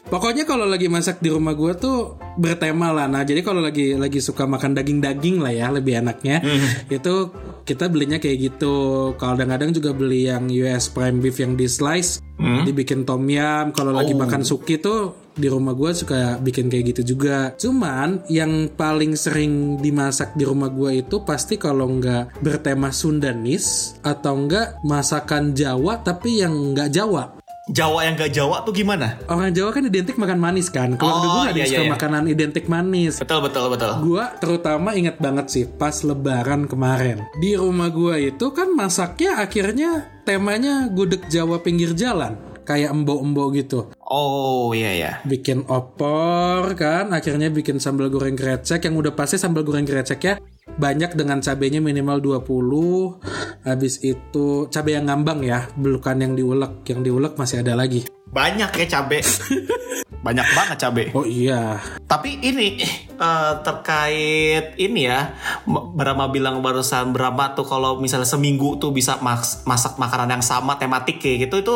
Pokoknya 0.04 0.44
kalau 0.44 0.64
lagi 0.64 0.86
masak 0.86 1.20
di 1.20 1.28
rumah 1.28 1.52
gue 1.52 1.72
tuh 1.74 1.96
bertema 2.34 2.88
lah. 2.90 3.04
Nah 3.04 3.20
jadi 3.22 3.40
kalau 3.40 3.60
lagi 3.60 3.92
lagi 3.94 4.18
suka 4.18 4.44
makan 4.44 4.72
daging-daging 4.72 5.40
lah 5.40 5.48
ya 5.50 5.68
lebih 5.68 5.98
enaknya 5.98 6.40
Hmm. 6.42 6.68
itu 6.90 7.32
kita 7.62 7.88
belinya 7.88 8.16
kayak 8.16 8.38
gitu. 8.50 8.76
Kalau 9.14 9.34
kadang-kadang 9.34 9.72
juga 9.72 9.92
beli 9.92 10.26
yang 10.26 10.48
US 10.50 10.88
prime 10.88 11.16
beef 11.18 11.36
yang 11.36 11.54
di 11.54 11.64
slice, 11.82 12.22
Hmm. 12.38 12.62
dibikin 12.62 13.02
tom 13.02 13.26
yum. 13.26 13.74
Kalau 13.74 13.90
lagi 13.90 14.14
Oh. 14.14 14.22
makan 14.22 14.42
suki 14.42 14.78
tuh 14.78 15.18
di 15.32 15.48
rumah 15.48 15.72
gue 15.72 15.90
suka 15.90 16.36
bikin 16.38 16.68
kayak 16.68 16.94
gitu 16.94 17.14
juga. 17.14 17.54
Cuman 17.56 18.22
yang 18.28 18.70
paling 18.70 19.16
sering 19.16 19.78
dimasak 19.78 20.34
di 20.34 20.44
rumah 20.44 20.68
gue 20.68 21.02
itu 21.02 21.22
pasti 21.22 21.56
kalau 21.56 21.88
nggak 21.88 22.38
bertema 22.38 22.90
Sundanis 22.90 23.96
atau 24.00 24.38
enggak 24.38 24.78
masakan 24.82 25.54
Jawa 25.54 25.98
tapi 25.98 26.42
yang 26.42 26.74
nggak 26.74 26.90
Jawa. 26.90 27.41
Jawa 27.72 28.04
yang 28.04 28.20
gak 28.20 28.36
Jawa 28.36 28.60
tuh 28.68 28.76
gimana 28.76 29.16
Orang 29.32 29.48
Jawa 29.56 29.72
kan 29.72 29.88
identik 29.88 30.20
makan 30.20 30.36
manis 30.36 30.68
kan. 30.68 30.92
Keluarga 31.00 31.24
Oh, 31.24 31.32
gue 31.40 31.44
ada 31.56 31.56
iya, 31.56 31.64
suka 31.64 31.80
iya, 31.80 31.88
iya. 31.88 31.92
makanan 31.96 32.24
identik 32.28 32.64
manis. 32.68 33.14
betul 33.24 33.40
betul 33.40 33.64
betul 33.72 33.90
Gua 34.04 34.24
terutama 34.36 34.92
ingat 34.92 35.16
banget 35.16 35.46
sih 35.48 35.64
pas 35.64 36.04
lebaran 36.04 36.68
kemarin. 36.68 37.24
Di 37.40 37.56
rumah 37.56 37.88
gua 37.88 38.20
itu 38.20 38.52
kan 38.52 38.68
masaknya 38.76 39.40
akhirnya 39.40 40.04
temanya 40.28 40.92
gudeg 40.92 41.24
Jawa 41.32 41.64
pinggir 41.64 41.96
jalan. 41.96 42.51
Kayak 42.62 42.94
embok-embok 42.94 43.48
gitu. 43.58 43.80
oh 44.12 44.70
iya 44.76 44.92
ya 44.94 45.12
Bikin 45.26 45.66
opor 45.66 46.78
kan, 46.78 47.10
akhirnya 47.10 47.48
bikin 47.48 47.82
sambal 47.82 48.12
goreng 48.12 48.38
krecek 48.38 48.86
yang 48.86 48.94
udah 48.94 49.12
pasti 49.16 49.40
sambal 49.40 49.66
goreng 49.66 49.88
kreceknya 49.88 50.38
banyak 50.78 51.18
dengan 51.18 51.42
cabenya 51.42 51.82
minimal 51.82 52.22
20. 52.22 53.66
Habis 53.66 54.00
itu 54.06 54.70
cabai 54.70 54.94
yang 54.94 55.10
ngambang 55.10 55.42
ya, 55.42 55.68
bukan 55.74 56.16
yang 56.22 56.32
diulek. 56.38 56.86
Yang 56.86 57.00
diulek 57.10 57.34
masih 57.34 57.66
ada 57.66 57.74
lagi. 57.74 58.06
Banyak 58.32 58.70
ya 58.72 58.86
cabe 58.88 59.20
banyak 60.26 60.46
banget 60.54 60.76
cabe 60.78 61.04
Oh 61.12 61.26
iya, 61.26 61.82
tapi 62.06 62.38
ini 62.40 62.78
eh, 63.18 63.52
terkait 63.66 64.78
ini 64.78 65.10
ya, 65.10 65.34
Brahma 65.68 66.30
bilang 66.30 66.62
barusan 66.62 67.10
Brahma 67.10 67.58
tuh 67.58 67.66
kalau 67.66 67.98
misalnya 67.98 68.24
seminggu 68.24 68.78
tuh 68.78 68.94
bisa 68.94 69.18
mas- 69.18 69.66
masak 69.66 69.98
makanan 69.98 70.38
yang 70.38 70.44
sama 70.46 70.78
tematik 70.78 71.18
kayak 71.18 71.50
gitu 71.50 71.66
itu 71.66 71.74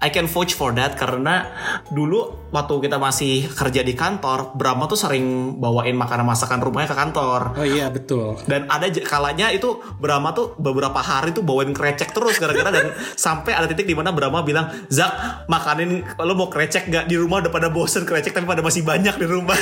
I 0.00 0.08
can 0.08 0.28
vouch 0.28 0.56
for 0.56 0.72
that 0.76 0.96
karena 0.96 1.48
dulu 1.88 2.48
waktu 2.52 2.86
kita 2.88 3.00
masih 3.00 3.48
kerja 3.50 3.80
di 3.80 3.96
kantor, 3.96 4.52
Brahma 4.52 4.84
tuh 4.84 5.00
sering 5.00 5.56
bawain 5.58 5.96
makanan 5.96 6.22
masakan 6.22 6.60
rumahnya 6.62 6.92
ke 6.92 6.96
kantor. 6.96 7.56
Oh 7.56 7.66
iya 7.66 7.88
betul. 7.88 8.36
Dan 8.46 8.68
ada 8.68 8.86
kalanya 9.02 9.48
itu 9.50 9.80
Brahma 9.98 10.30
tuh 10.36 10.54
beberapa 10.60 11.00
hari 11.00 11.32
tuh 11.32 11.42
bawain 11.42 11.72
krecek 11.72 12.14
terus 12.14 12.36
gara-gara 12.36 12.68
dan 12.70 12.92
sampai 13.26 13.56
ada 13.56 13.66
titik 13.66 13.88
di 13.88 13.96
mana 13.96 14.12
Brahma 14.14 14.44
bilang, 14.44 14.70
"Zak, 14.86 15.44
makanin 15.84 16.00
lo 16.24 16.32
mau 16.34 16.48
krecek 16.48 16.88
gak 16.88 17.04
di 17.06 17.16
rumah 17.20 17.44
udah 17.44 17.52
pada 17.52 17.68
bosen 17.68 18.08
krecek 18.08 18.32
tapi 18.32 18.48
pada 18.48 18.64
masih 18.64 18.82
banyak 18.82 19.14
di 19.20 19.26
rumah." 19.28 19.56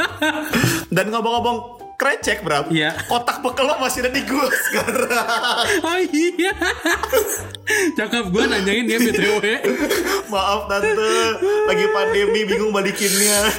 dan 0.94 1.06
ngomong-ngomong 1.12 1.89
krecek, 2.00 2.40
Bram. 2.40 2.72
Iya. 2.72 2.96
Kotak 3.04 3.44
bekal 3.44 3.68
lo 3.68 3.76
masih 3.76 4.00
ada 4.00 4.10
di 4.16 4.24
gue 4.24 4.46
sekarang. 4.72 5.20
Oh 5.84 6.00
iya. 6.00 6.56
Cakep 8.00 8.32
gue 8.32 8.44
nanyain 8.48 8.88
dia 8.88 8.96
BTW. 8.96 9.44
Maaf 10.32 10.64
tante, 10.64 11.12
lagi 11.68 11.84
pandemi 11.92 12.40
bingung 12.48 12.72
balikinnya. 12.72 13.52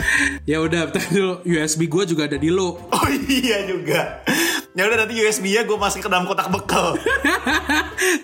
Ya 0.49 0.57
udah, 0.57 0.89
dulu. 0.89 1.45
USB 1.45 1.85
gue 1.85 2.03
juga 2.09 2.25
ada 2.25 2.41
di 2.41 2.49
lo. 2.49 2.81
Oh 2.89 3.07
iya 3.29 3.69
juga. 3.69 4.25
Ya 4.71 4.87
udah 4.87 5.03
nanti 5.03 5.19
USB-nya 5.19 5.67
gue 5.67 5.75
masukin 5.75 6.07
ke 6.07 6.09
dalam 6.09 6.25
kotak 6.25 6.47
bekal. 6.47 6.95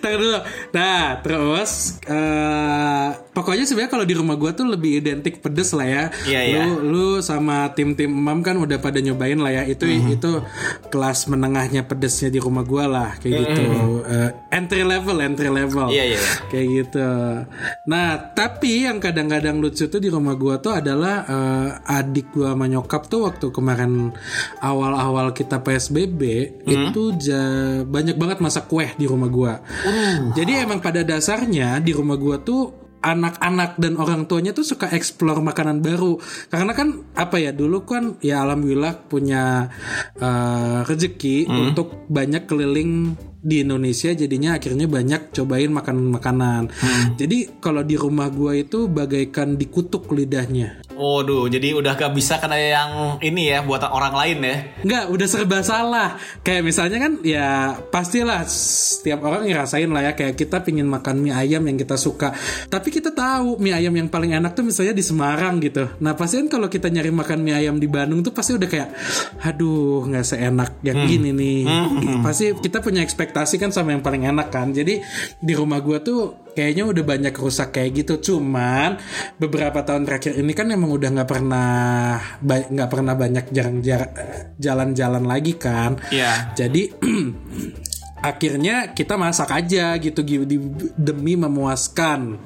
Ntar 0.00 0.16
dulu. 0.16 0.40
Nah, 0.74 1.20
terus 1.22 2.00
eh 2.08 3.08
pokoknya 3.36 3.68
sebenarnya 3.68 3.92
kalau 3.92 4.06
di 4.08 4.14
rumah 4.16 4.34
gua 4.34 4.50
tuh 4.56 4.66
lebih 4.66 4.98
identik 5.04 5.38
pedes 5.44 5.70
lah 5.76 5.86
ya. 5.86 6.04
Iya, 6.26 6.40
iya. 6.40 6.62
Lu 6.64 6.72
lu 6.82 7.06
sama 7.22 7.70
tim-tim 7.76 8.10
Emam 8.10 8.40
kan 8.42 8.56
udah 8.58 8.80
pada 8.80 8.98
nyobain 8.98 9.38
lah 9.38 9.52
ya. 9.54 9.62
Itu 9.68 9.86
Mhm. 10.08 10.16
itu 10.16 10.30
kelas 10.88 11.26
menengahnya 11.26 11.82
pedesnya 11.82 12.28
di 12.28 12.38
rumah 12.38 12.62
gua 12.62 12.84
lah 12.84 13.10
kayak 13.16 13.34
gitu. 13.38 13.62
Eh, 14.02 14.30
entry 14.50 14.82
level, 14.82 15.16
entry 15.18 15.48
level. 15.48 15.86
Mhm. 15.86 15.94
Iya, 15.94 16.04
iya. 16.08 16.20
Kayak 16.48 16.66
gitu. 16.70 17.08
Nah, 17.86 18.08
tapi 18.30 18.84
yang 18.84 18.98
kadang-kadang 18.98 19.58
lucu 19.58 19.84
tuh 19.84 19.96
di 19.96 20.08
rumah 20.08 20.32
gua 20.32 20.56
tuh 20.56 20.74
adalah 20.74 21.16
eh, 21.24 21.68
adik 21.92 22.32
gua 22.32 22.52
sama 22.52 22.64
nyokap 22.64 23.06
tuh 23.06 23.20
waktu 23.24 23.46
kemarin 23.48 24.10
awal-awal 24.58 25.30
kita 25.30 25.58
PSBB 25.58 26.20
itu 26.64 27.02
ja- 27.18 27.46
banyak 27.84 28.14
banget 28.14 28.38
masak 28.38 28.66
kue 28.66 28.88
di 28.94 29.04
rumah 29.04 29.28
gua. 29.28 29.54
Jadi 30.32 30.52
emang 30.58 30.78
pada 30.78 31.02
dasarnya 31.02 31.78
di 31.78 31.90
rumah 31.90 32.14
gua 32.14 32.38
tuh 32.38 32.87
anak-anak 32.98 33.78
dan 33.78 33.94
orang 33.94 34.26
tuanya 34.26 34.50
tuh 34.50 34.66
suka 34.66 34.90
explore 34.90 35.38
makanan 35.38 35.82
baru. 35.84 36.18
Karena 36.50 36.72
kan 36.74 37.06
apa 37.14 37.38
ya 37.38 37.54
dulu 37.54 37.86
kan 37.86 38.18
ya 38.18 38.42
alhamdulillah 38.42 39.06
punya 39.06 39.70
eh, 40.18 40.78
rezeki 40.82 41.46
untuk 41.48 42.08
banyak 42.10 42.50
keliling 42.50 43.14
di 43.38 43.62
Indonesia 43.62 44.10
jadinya 44.10 44.58
akhirnya 44.58 44.90
banyak 44.90 45.30
cobain 45.30 45.70
makanan-makanan. 45.70 46.74
Jadi 47.14 47.62
kalau 47.62 47.86
di 47.86 47.94
rumah 47.94 48.26
gua 48.34 48.58
itu 48.58 48.90
bagaikan 48.90 49.54
dikutuk 49.54 50.10
lidahnya. 50.10 50.82
Waduh, 50.98 51.46
jadi 51.46 51.78
udah 51.78 51.94
gak 51.94 52.10
bisa 52.10 52.42
karena 52.42 52.58
yang 52.58 52.90
ini 53.22 53.54
ya 53.54 53.62
buatan 53.62 53.94
orang 53.94 54.18
lain 54.18 54.38
ya. 54.42 54.56
Enggak, 54.82 55.04
udah 55.14 55.26
serba 55.30 55.62
salah. 55.62 56.18
Kayak 56.42 56.66
misalnya 56.66 56.98
kan 56.98 57.12
ya 57.22 57.78
pastilah 57.86 58.42
setiap 58.50 59.22
orang 59.22 59.46
ngerasain 59.46 59.86
lah 59.86 60.10
ya 60.10 60.12
kayak 60.18 60.34
kita 60.34 60.58
pingin 60.66 60.90
makan 60.90 61.22
mie 61.22 61.30
ayam 61.30 61.62
yang 61.70 61.78
kita 61.78 61.94
suka. 61.94 62.34
Tapi 62.66 62.90
kita 62.90 63.14
tahu 63.14 63.62
mie 63.62 63.78
ayam 63.78 63.94
yang 63.94 64.10
paling 64.10 64.34
enak 64.34 64.58
tuh 64.58 64.66
misalnya 64.66 64.90
di 64.90 65.06
Semarang 65.06 65.62
gitu. 65.62 65.86
Nah 66.02 66.18
pasti 66.18 66.42
kan 66.42 66.50
kalau 66.50 66.66
kita 66.66 66.90
nyari 66.90 67.14
makan 67.14 67.46
mie 67.46 67.54
ayam 67.54 67.78
di 67.78 67.86
Bandung 67.86 68.26
tuh 68.26 68.34
pasti 68.34 68.58
udah 68.58 68.66
kayak 68.66 68.90
aduh 69.46 70.02
nggak 70.02 70.26
seenak 70.26 70.82
yang 70.82 71.06
gini 71.06 71.30
nih. 71.30 71.62
Pasti 72.26 72.58
kita 72.58 72.82
punya 72.82 73.06
ekspektasi 73.06 73.27
kan 73.32 73.70
sama 73.72 73.94
yang 73.96 74.04
paling 74.04 74.28
enak 74.28 74.48
kan. 74.52 74.70
Jadi 74.70 75.00
di 75.38 75.52
rumah 75.56 75.80
gua 75.80 76.00
tuh 76.00 76.50
kayaknya 76.52 76.84
udah 76.88 77.04
banyak 77.04 77.34
rusak 77.34 77.74
kayak 77.74 78.04
gitu. 78.04 78.14
Cuman 78.32 78.98
beberapa 79.40 79.80
tahun 79.82 80.04
terakhir 80.04 80.38
ini 80.38 80.52
kan 80.52 80.68
emang 80.70 80.90
udah 80.92 81.08
nggak 81.14 81.30
pernah 81.30 81.70
nggak 82.44 82.90
pernah 82.90 83.14
banyak 83.14 83.44
jarang 83.54 83.78
jar- 83.80 84.12
jalan-jalan 84.58 85.24
lagi 85.24 85.54
kan. 85.56 85.96
Iya. 86.12 86.52
Jadi 86.52 86.82
akhirnya 88.22 88.92
kita 88.92 89.14
masak 89.14 89.52
aja 89.54 89.94
gitu 89.98 90.20
demi 90.96 91.34
memuaskan 91.38 92.40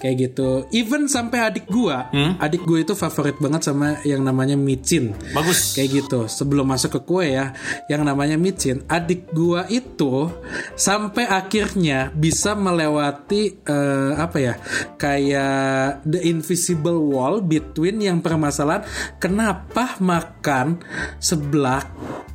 kayak 0.00 0.16
gitu. 0.30 0.66
Even 0.72 1.06
sampai 1.10 1.48
adik 1.48 1.66
gua, 1.68 2.08
adik 2.38 2.64
gua 2.64 2.82
itu 2.82 2.94
favorit 2.94 3.36
banget 3.38 3.68
sama 3.68 4.00
yang 4.04 4.22
namanya 4.22 4.54
micin. 4.54 5.12
Bagus. 5.32 5.74
Kayak 5.76 6.04
gitu. 6.04 6.20
Sebelum 6.26 6.66
masuk 6.68 6.98
ke 6.98 7.00
kue 7.04 7.26
ya, 7.34 7.52
yang 7.90 8.04
namanya 8.04 8.36
micin, 8.40 8.84
adik 8.88 9.30
gua 9.32 9.64
itu 9.68 10.30
sampai 10.74 11.28
akhirnya 11.28 12.10
bisa 12.14 12.54
melewati 12.56 13.62
eh, 13.64 14.12
apa 14.16 14.38
ya? 14.38 14.54
Kayak 14.96 16.02
the 16.04 16.20
invisible 16.24 16.98
wall 16.98 17.40
between 17.44 18.00
yang 18.02 18.18
permasalahan 18.20 18.84
kenapa 19.22 19.98
makan 20.00 20.80
seblak 21.18 21.88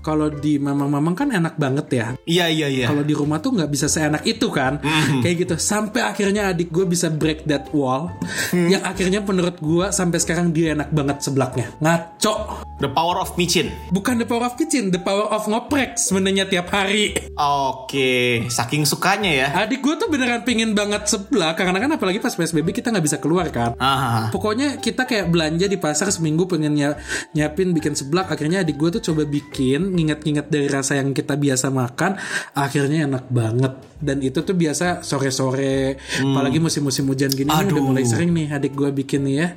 kalau 0.04 0.28
di 0.28 0.60
mamang-mamang 0.60 1.16
kan 1.16 1.32
enak 1.32 1.56
banget 1.56 1.88
ya. 1.89 2.08
Iya 2.24 2.45
iya 2.45 2.68
iya. 2.68 2.86
Kalau 2.86 3.01
di 3.01 3.16
rumah 3.16 3.39
tuh 3.39 3.56
nggak 3.56 3.72
bisa 3.72 3.88
seenak 3.88 4.22
itu 4.24 4.51
kan, 4.51 4.84
kayak 5.24 5.36
gitu. 5.41 5.56
Sampai 5.56 6.04
akhirnya 6.04 6.51
adik 6.51 6.70
gue 6.70 6.84
bisa 6.84 7.08
break 7.08 7.47
that 7.47 7.72
wall, 7.72 8.12
yang 8.51 8.84
akhirnya 8.84 9.24
menurut 9.24 9.58
gue 9.58 9.88
sampai 9.89 10.20
sekarang 10.20 10.51
dia 10.51 10.76
enak 10.76 10.91
banget 10.91 11.24
seblaknya. 11.24 11.72
Ngaco. 11.80 12.62
The 12.74 12.91
power 12.91 13.16
of 13.16 13.32
micin. 13.34 13.72
Bukan 13.89 14.20
the 14.20 14.28
power 14.28 14.43
of 14.43 14.60
kitchen, 14.60 14.91
the 14.91 14.99
power 14.99 15.32
of 15.32 15.47
ngoprek 15.47 15.95
sebenarnya 15.95 16.43
tiap 16.45 16.68
hari. 16.68 17.16
Oke, 17.39 18.43
saking 18.45 18.84
sukanya 18.84 19.32
ya. 19.32 19.47
Adik 19.56 19.80
gue 19.80 19.95
tuh 19.95 20.12
beneran 20.12 20.43
pingin 20.43 20.76
banget 20.76 21.08
seblak 21.08 21.56
karena 21.56 21.80
kan 21.80 21.95
apalagi 21.95 22.20
pas 22.20 22.34
PSBB 22.34 22.76
kita 22.76 22.91
nggak 22.91 23.06
bisa 23.06 23.18
keluar 23.18 23.47
kan. 23.49 23.72
Ah, 23.78 24.28
Pokoknya 24.28 24.76
kita 24.78 25.08
kayak 25.08 25.32
belanja 25.32 25.64
di 25.64 25.78
pasar 25.78 26.12
seminggu 26.12 26.43
pengen 26.43 26.76
ny- 26.76 26.97
nyiapin 27.32 27.72
bikin 27.72 27.95
seblak 27.95 28.28
akhirnya 28.28 28.62
adik 28.62 28.76
gue 28.76 28.99
tuh 28.99 29.14
coba 29.14 29.24
bikin 29.24 29.92
nginget-nginget 29.93 30.47
dari 30.47 30.67
rasa 30.67 30.97
yang 30.97 31.13
kita 31.13 31.37
biasa 31.37 31.69
makan 31.69 32.17
akhirnya 32.51 33.05
enak 33.05 33.29
banget 33.29 33.73
dan 33.97 34.19
itu 34.19 34.41
tuh 34.41 34.51
biasa 34.51 34.99
sore-sore 34.99 35.95
apalagi 36.19 36.57
musim-musim 36.57 37.07
hujan 37.07 37.29
gini 37.29 37.47
ini 37.47 37.55
udah 37.63 37.71
Aduh. 37.71 37.85
mulai 37.85 38.03
sering 38.03 38.31
nih 38.31 38.51
adik 38.51 38.73
gue 38.73 38.89
bikin 38.91 39.23
nih 39.23 39.35
ya 39.37 39.47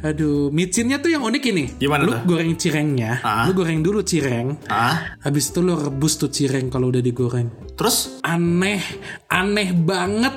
aduh 0.00 0.48
micinnya 0.48 0.96
tuh 0.96 1.10
yang 1.10 1.20
unik 1.20 1.42
ini 1.44 1.64
Gimana 1.76 2.02
lu 2.02 2.12
tuh? 2.14 2.20
goreng 2.26 2.54
cirengnya 2.54 3.20
Ah. 3.20 3.44
lu 3.44 3.52
goreng 3.52 3.80
dulu 3.80 4.00
cireng 4.00 4.56
ah. 4.66 5.18
habis 5.20 5.50
itu 5.50 5.60
lu 5.60 5.74
rebus 5.74 6.16
tuh 6.16 6.30
cireng 6.30 6.70
kalau 6.70 6.88
udah 6.88 7.02
digoreng 7.02 7.50
Terus 7.82 8.22
aneh 8.22 8.78
aneh 9.26 9.74
banget 9.74 10.30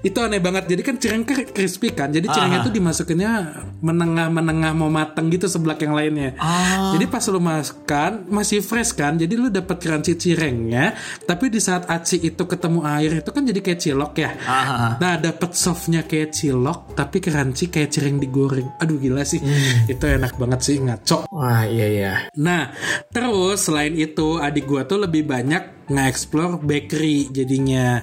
itu 0.00 0.16
aneh 0.16 0.38
banget 0.38 0.64
jadi 0.66 0.80
kan 0.80 0.96
cireng 0.96 1.22
crispy 1.26 1.90
kan 1.90 2.08
jadi 2.08 2.24
cirengnya 2.24 2.62
Ah. 2.62 2.64
tuh 2.64 2.72
dimasukinnya 2.72 3.32
menengah 3.76 4.30
menengah 4.30 4.72
mau 4.72 4.88
mateng 4.88 5.28
gitu 5.28 5.44
sebelah 5.44 5.76
yang 5.76 5.92
lainnya 5.92 6.32
Ah. 6.38 6.94
jadi 6.94 7.04
pas 7.04 7.20
lu 7.26 7.36
makan 7.36 8.30
masih 8.30 8.62
fresh 8.62 8.94
kan 8.94 9.14
jadi 9.14 9.34
lu 9.34 9.50
dapat 9.50 9.76
crunchy 9.76 10.16
cirengnya 10.16 10.96
tapi 11.20 11.50
di 11.50 11.58
saat 11.58 11.84
aci 11.86 12.22
itu 12.22 12.42
ketemu 12.42 12.80
air 12.82 13.18
itu 13.18 13.28
kan 13.28 13.42
jadi 13.42 13.60
kayak 13.60 13.80
cilok 13.82 14.12
ya 14.16 14.30
Ah. 14.40 14.96
nah 14.96 15.18
dapat 15.18 15.52
softnya 15.52 16.00
kayak 16.00 16.32
cilok 16.32 16.94
tapi 16.94 17.18
crunchy 17.18 17.68
kayak 17.68 17.90
cireng 17.90 18.16
digoreng 18.16 18.72
aduh 18.78 18.96
gila 18.96 19.20
sih 19.20 19.38
Hmm. 19.38 19.84
itu 19.86 20.00
enak 20.02 20.32
banget 20.34 20.60
sih 20.62 20.78
ngaco 20.78 21.28
Wah 21.28 21.66
iya 21.66 21.86
iya. 21.86 22.12
Nah, 22.38 22.72
terus 23.10 23.60
selain 23.62 23.92
itu 23.92 24.38
adik 24.38 24.64
gua 24.64 24.82
tuh 24.82 24.96
lebih 24.98 25.26
banyak 25.26 25.85
nge-explore 25.86 26.62
bakery 26.62 27.30
jadinya. 27.30 28.02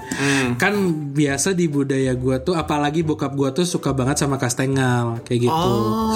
Kan 0.55 0.73
biasa 1.11 1.51
di 1.51 1.67
budaya 1.67 2.15
gua 2.15 2.39
tuh 2.39 2.55
apalagi 2.55 3.03
bokap 3.03 3.35
gua 3.35 3.51
tuh 3.51 3.67
suka 3.67 3.91
banget 3.91 4.23
sama 4.23 4.39
kastengel 4.39 5.19
kayak 5.27 5.47
gitu. 5.47 5.71
Oh. 5.75 6.15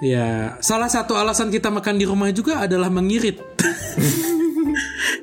Ya, 0.00 0.56
salah 0.64 0.88
satu 0.88 1.12
alasan 1.12 1.52
kita 1.52 1.68
makan 1.68 2.00
di 2.00 2.08
rumah 2.08 2.32
juga 2.32 2.64
adalah 2.64 2.88
mengirit. 2.88 3.36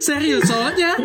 Serius, 0.01 0.49
soalnya 0.49 0.97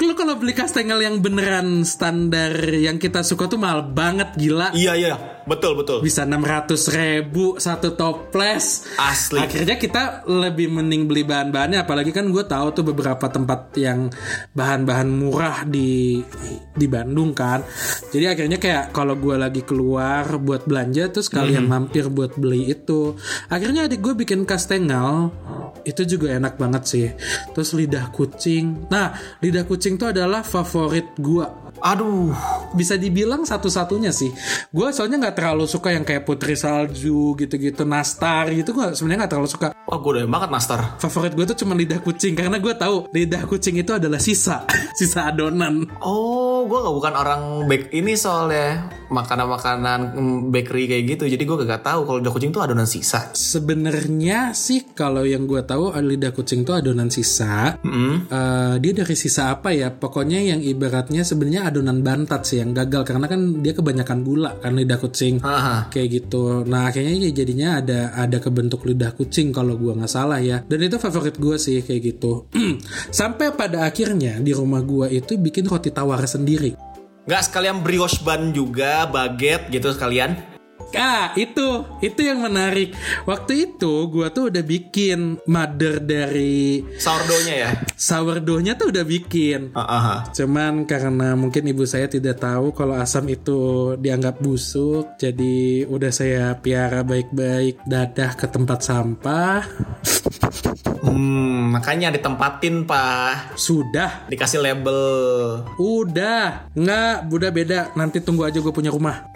lu 0.00 0.12
kalau 0.16 0.36
beli 0.36 0.52
kastengel 0.56 1.00
yang 1.00 1.20
beneran 1.20 1.84
standar 1.84 2.52
yang 2.72 2.96
kita 3.00 3.24
suka 3.24 3.48
tuh 3.48 3.60
mahal 3.60 3.84
banget 3.84 4.36
gila. 4.36 4.72
Iya 4.76 4.92
iya, 4.96 5.14
betul 5.44 5.76
betul. 5.76 6.00
bisa 6.04 6.24
600 6.24 6.76
ribu 6.96 7.56
satu 7.56 7.96
toples. 7.96 8.88
Asli. 9.00 9.40
akhirnya 9.40 9.76
kita 9.76 10.24
lebih 10.28 10.72
mending 10.72 11.04
beli 11.08 11.24
bahan-bahannya. 11.24 11.84
Apalagi 11.84 12.12
kan 12.12 12.28
gue 12.32 12.44
tahu 12.44 12.66
tuh 12.72 12.84
beberapa 12.84 13.28
tempat 13.28 13.72
yang 13.76 14.08
bahan-bahan 14.56 15.08
murah 15.08 15.64
di 15.68 16.20
di 16.74 16.86
Bandung 16.88 17.36
kan. 17.36 17.60
Jadi 18.12 18.24
akhirnya 18.24 18.58
kayak 18.60 18.96
kalau 18.96 19.18
gue 19.18 19.36
lagi 19.36 19.62
keluar 19.66 20.26
buat 20.40 20.64
belanja 20.64 21.12
terus 21.12 21.28
kalian 21.28 21.66
mampir 21.68 22.08
buat 22.08 22.36
beli 22.36 22.72
itu. 22.72 23.16
Akhirnya 23.48 23.86
adik 23.88 24.00
gue 24.00 24.14
bikin 24.16 24.44
kastengel. 24.48 25.32
Itu 25.84 26.08
juga 26.08 26.32
enak 26.36 26.56
banget 26.56 26.82
sih. 26.88 27.08
Terus 27.52 27.76
lidah 27.76 28.13
kucing 28.14 28.86
nah 28.86 29.18
lidah 29.42 29.66
kucing 29.66 29.98
tuh 29.98 30.14
adalah 30.14 30.46
favorit 30.46 31.10
gua. 31.18 31.64
Aduh, 31.84 32.30
Bisa 32.74 32.94
dibilang 32.98 33.42
satu-satunya 33.46 34.10
sih. 34.14 34.30
Gua 34.70 34.94
soalnya 34.94 35.26
nggak 35.26 35.36
terlalu 35.36 35.66
suka 35.66 35.90
yang 35.94 36.06
kayak 36.06 36.22
Putri 36.26 36.54
Salju 36.54 37.34
gitu-gitu, 37.38 37.82
Nastar 37.82 38.50
gitu. 38.54 38.74
Gua 38.74 38.94
sebenarnya 38.94 39.26
nggak 39.26 39.32
terlalu 39.34 39.50
suka. 39.50 39.66
wah 39.84 39.98
gue 40.00 40.10
udah 40.16 40.24
banget 40.24 40.48
Nastar. 40.48 40.80
Favorit 40.96 41.36
gue 41.36 41.44
tuh 41.44 41.58
cuma 41.60 41.76
lidah 41.76 42.00
kucing 42.00 42.32
karena 42.32 42.56
gue 42.56 42.72
tahu 42.72 43.12
lidah 43.12 43.44
kucing 43.44 43.76
itu 43.76 43.92
adalah 43.92 44.16
sisa, 44.16 44.64
sisa 44.98 45.28
adonan. 45.28 45.84
Oh, 46.00 46.43
gue 46.66 46.78
gak 46.80 46.94
bukan 46.94 47.14
orang 47.14 47.42
bake 47.68 47.92
ini 47.94 48.16
soalnya 48.16 48.90
makanan-makanan 49.12 50.00
mm, 50.16 50.38
bakery 50.50 50.90
kayak 50.90 51.04
gitu. 51.16 51.24
Jadi 51.30 51.42
gue 51.44 51.56
gak 51.64 51.84
tahu 51.84 52.00
kalau 52.08 52.18
udah 52.18 52.32
kucing 52.32 52.50
tuh 52.50 52.64
adonan 52.64 52.88
sisa. 52.88 53.30
Sebenarnya 53.34 54.56
sih 54.56 54.94
kalau 54.96 55.22
yang 55.22 55.46
gue 55.46 55.62
tahu 55.62 55.94
lidah 55.94 56.32
kucing 56.34 56.66
itu 56.66 56.72
adonan 56.74 57.08
sisa. 57.12 57.78
Mm. 57.84 58.14
Eh, 58.28 58.74
dia 58.80 58.92
dari 58.92 59.16
sisa 59.16 59.54
apa 59.54 59.70
ya? 59.70 59.92
Pokoknya 59.94 60.40
yang 60.40 60.60
ibaratnya 60.60 61.22
sebenarnya 61.22 61.70
adonan 61.70 62.00
bantat 62.00 62.46
sih 62.48 62.58
yang 62.60 62.74
gagal 62.74 63.06
karena 63.06 63.26
kan 63.30 63.40
dia 63.62 63.72
kebanyakan 63.76 64.18
gula 64.26 64.50
kan 64.58 64.72
lidah 64.74 64.98
kucing. 64.98 65.40
Haha. 65.44 65.92
kayak 65.92 66.08
gitu. 66.10 66.64
Nah 66.64 66.88
akhirnya 66.90 67.28
ya 67.28 67.30
jadinya 67.30 67.68
ada 67.78 68.16
ada 68.16 68.38
kebentuk 68.40 68.86
lidah 68.88 69.12
kucing 69.12 69.52
kalau 69.52 69.76
gua 69.76 69.98
nggak 69.98 70.12
salah 70.12 70.40
ya. 70.40 70.64
Dan 70.64 70.86
itu 70.86 70.96
favorit 70.96 71.36
gua 71.36 71.60
sih 71.60 71.84
kayak 71.84 72.00
gitu. 72.14 72.48
Sampai 73.18 73.52
pada 73.54 73.84
akhirnya 73.84 74.40
di 74.40 74.52
rumah 74.56 74.80
gua 74.82 75.06
itu 75.10 75.36
bikin 75.36 75.68
roti 75.68 75.90
tawar 75.92 76.24
sendiri. 76.24 76.53
Gak 77.24 77.48
sekalian 77.48 77.80
brioche 77.80 78.20
bun 78.20 78.52
juga, 78.52 79.08
baget 79.08 79.72
gitu 79.72 79.88
sekalian. 79.96 80.54
Ah 80.94 81.34
itu 81.34 81.82
itu 81.98 82.20
yang 82.22 82.46
menarik. 82.46 82.94
Waktu 83.26 83.72
itu 83.72 84.06
gua 84.06 84.30
tuh 84.30 84.52
udah 84.52 84.62
bikin 84.62 85.42
mother 85.50 85.98
dari 85.98 86.86
Sourdough-nya 87.00 87.54
ya. 87.66 87.70
sourdough-nya 87.98 88.78
tuh 88.78 88.94
udah 88.94 89.02
bikin. 89.02 89.74
Hahaha. 89.74 90.30
Cuman 90.30 90.86
karena 90.86 91.34
mungkin 91.34 91.66
ibu 91.66 91.82
saya 91.82 92.06
tidak 92.06 92.38
tahu 92.38 92.70
kalau 92.70 92.94
asam 92.94 93.26
itu 93.26 93.94
dianggap 93.98 94.38
busuk, 94.38 95.18
jadi 95.18 95.88
udah 95.90 96.12
saya 96.14 96.54
piara 96.62 97.02
baik-baik 97.02 97.82
dadah 97.88 98.38
ke 98.38 98.46
tempat 98.46 98.86
sampah. 98.86 99.66
Hmm, 101.04 101.74
makanya 101.76 102.08
ditempatin 102.14 102.88
pak. 102.88 103.58
Sudah, 103.58 104.24
Dikasih 104.30 104.60
label. 104.64 105.04
udah, 105.76 106.72
nggak, 106.72 107.14
udah 107.28 107.50
beda. 107.52 107.80
Nanti 107.98 108.24
tunggu 108.24 108.48
aja 108.48 108.58
gue 108.60 108.72
punya 108.72 108.88
rumah. 108.88 109.28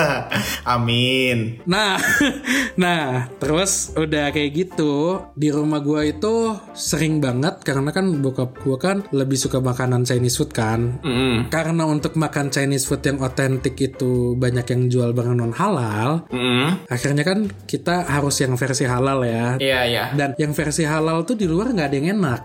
Amin. 0.74 1.60
Nah, 1.66 1.98
nah, 2.82 3.28
terus 3.40 3.92
udah 3.96 4.30
kayak 4.30 4.50
gitu 4.54 5.24
di 5.34 5.48
rumah 5.52 5.80
gua 5.82 6.06
itu 6.06 6.56
sering 6.76 7.18
banget 7.18 7.60
karena 7.64 7.90
kan 7.90 8.06
bokap 8.20 8.60
gua 8.62 8.76
kan 8.78 8.96
lebih 9.10 9.36
suka 9.36 9.58
makanan 9.60 10.06
Chinese 10.06 10.40
food 10.40 10.52
kan. 10.52 11.00
Mm 11.04 11.48
Karena 11.50 11.88
untuk 11.88 12.14
makan 12.16 12.52
Chinese 12.52 12.86
food 12.86 13.02
yang 13.04 13.18
otentik 13.24 13.74
itu 13.80 14.36
banyak 14.36 14.66
yang 14.70 14.82
jual 14.92 15.10
barang 15.12 15.36
non 15.36 15.54
halal, 15.56 16.28
-mm. 16.30 16.86
akhirnya 16.86 17.24
kan 17.26 17.48
kita 17.66 18.06
harus 18.06 18.36
yang 18.40 18.54
versi 18.54 18.84
halal 18.86 19.24
ya. 19.24 19.56
Iya 19.58 19.80
iya. 19.88 20.04
Dan 20.14 20.36
yang 20.36 20.52
versi 20.52 20.84
halal 20.84 20.99
tuh 21.26 21.36
di 21.36 21.46
luar 21.48 21.72
nggak 21.72 21.88
ada 21.90 21.96
yang 21.96 22.08
enak. 22.20 22.42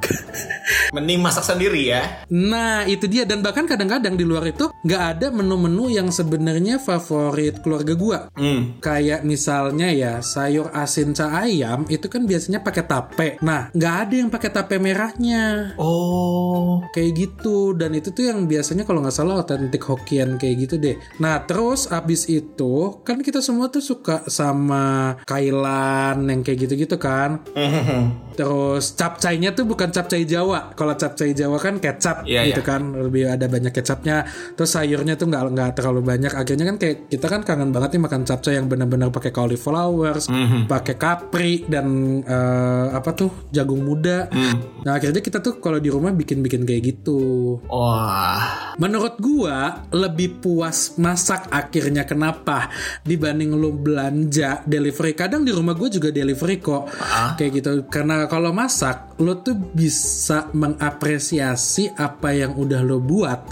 Mending 0.95 1.19
masak 1.21 1.45
sendiri 1.45 1.91
ya. 1.91 2.25
Nah 2.31 2.87
itu 2.87 3.05
dia 3.05 3.27
dan 3.27 3.43
bahkan 3.43 3.67
kadang-kadang 3.67 4.15
di 4.15 4.25
luar 4.25 4.47
itu 4.49 4.71
nggak 4.85 5.03
ada 5.17 5.27
menu-menu 5.29 5.91
yang 5.91 6.09
sebenarnya 6.09 6.79
favorit 6.79 7.59
keluarga 7.61 7.93
gua. 7.93 8.19
Hmm. 8.33 8.79
Kayak 8.79 9.27
misalnya 9.27 9.91
ya 9.91 10.13
sayur 10.23 10.71
asin 10.71 11.11
ca 11.13 11.43
ayam 11.43 11.85
itu 11.91 12.07
kan 12.07 12.23
biasanya 12.23 12.63
pakai 12.63 12.83
tape. 12.87 13.29
Nah 13.43 13.69
nggak 13.75 13.95
ada 14.07 14.15
yang 14.15 14.29
pakai 14.31 14.49
tape 14.49 14.75
merahnya. 14.79 15.75
Oh. 15.77 16.81
Kayak 16.95 17.11
gitu 17.19 17.75
dan 17.75 17.93
itu 17.93 18.15
tuh 18.15 18.31
yang 18.31 18.47
biasanya 18.47 18.87
kalau 18.87 19.03
nggak 19.03 19.15
salah 19.15 19.43
otentik 19.43 19.83
Hokkien 19.83 20.39
kayak 20.39 20.55
gitu 20.65 20.75
deh. 20.79 20.95
Nah 21.19 21.43
terus 21.43 21.91
abis 21.91 22.31
itu 22.31 23.03
kan 23.03 23.19
kita 23.19 23.43
semua 23.43 23.69
tuh 23.69 23.83
suka 23.83 24.25
sama 24.31 25.17
kailan 25.27 26.25
yang 26.25 26.41
kayak 26.41 26.67
gitu-gitu 26.67 26.95
kan. 26.97 27.43
Terus 28.45 28.93
capcainya 28.93 29.57
tuh 29.57 29.65
bukan 29.65 29.89
capcai 29.89 30.21
Jawa. 30.21 30.77
Kalau 30.77 30.93
capcai 30.93 31.33
Jawa 31.33 31.57
kan 31.57 31.81
kecap 31.81 32.29
Iya, 32.29 32.53
gitu 32.53 32.61
iya. 32.61 32.69
kan, 32.69 32.93
lebih 32.93 33.25
ada 33.25 33.49
banyak 33.49 33.73
kecapnya. 33.73 34.21
Terus 34.53 34.69
sayurnya 34.69 35.17
tuh 35.17 35.33
nggak 35.33 35.43
nggak 35.49 35.71
terlalu 35.73 36.05
banyak. 36.05 36.29
Akhirnya 36.29 36.69
kan 36.69 36.77
kayak 36.77 37.09
kita 37.09 37.25
kan 37.25 37.41
kangen 37.41 37.73
banget 37.73 37.97
nih 37.97 38.05
makan 38.05 38.21
capcay 38.21 38.53
yang 38.61 38.69
benar-benar 38.69 39.09
pakai 39.09 39.33
cauliflowers, 39.33 40.29
pakai 40.69 40.93
kapri 40.93 41.65
dan 41.65 42.21
eh, 42.21 42.87
apa 42.93 43.09
tuh 43.17 43.49
jagung 43.49 43.81
muda. 43.81 44.29
Nah 44.85 44.93
akhirnya 44.93 45.25
kita 45.25 45.41
tuh 45.41 45.57
kalau 45.57 45.81
di 45.81 45.89
rumah 45.89 46.13
bikin-bikin 46.13 46.69
kayak 46.69 46.81
gitu. 46.85 47.57
Wah. 47.65 48.77
Menurut 48.77 49.17
gua 49.17 49.89
lebih 49.89 50.37
puas 50.37 51.01
masak 51.01 51.49
akhirnya 51.49 52.05
kenapa 52.05 52.69
dibanding 53.01 53.57
lu 53.57 53.73
belanja 53.73 54.61
delivery. 54.69 55.17
Kadang 55.17 55.41
di 55.41 55.49
rumah 55.49 55.73
gua 55.73 55.89
juga 55.89 56.13
delivery 56.13 56.61
kok. 56.61 56.93
Kayak 57.41 57.51
gitu. 57.57 57.71
Karena 57.89 58.29
kalau 58.35 58.51
masak 58.51 59.15
lo 59.23 59.39
tuh 59.39 59.55
bisa 59.55 60.51
mengapresiasi 60.51 61.87
apa 61.95 62.35
yang 62.35 62.51
udah 62.51 62.83
lo 62.83 62.99
buat 62.99 63.47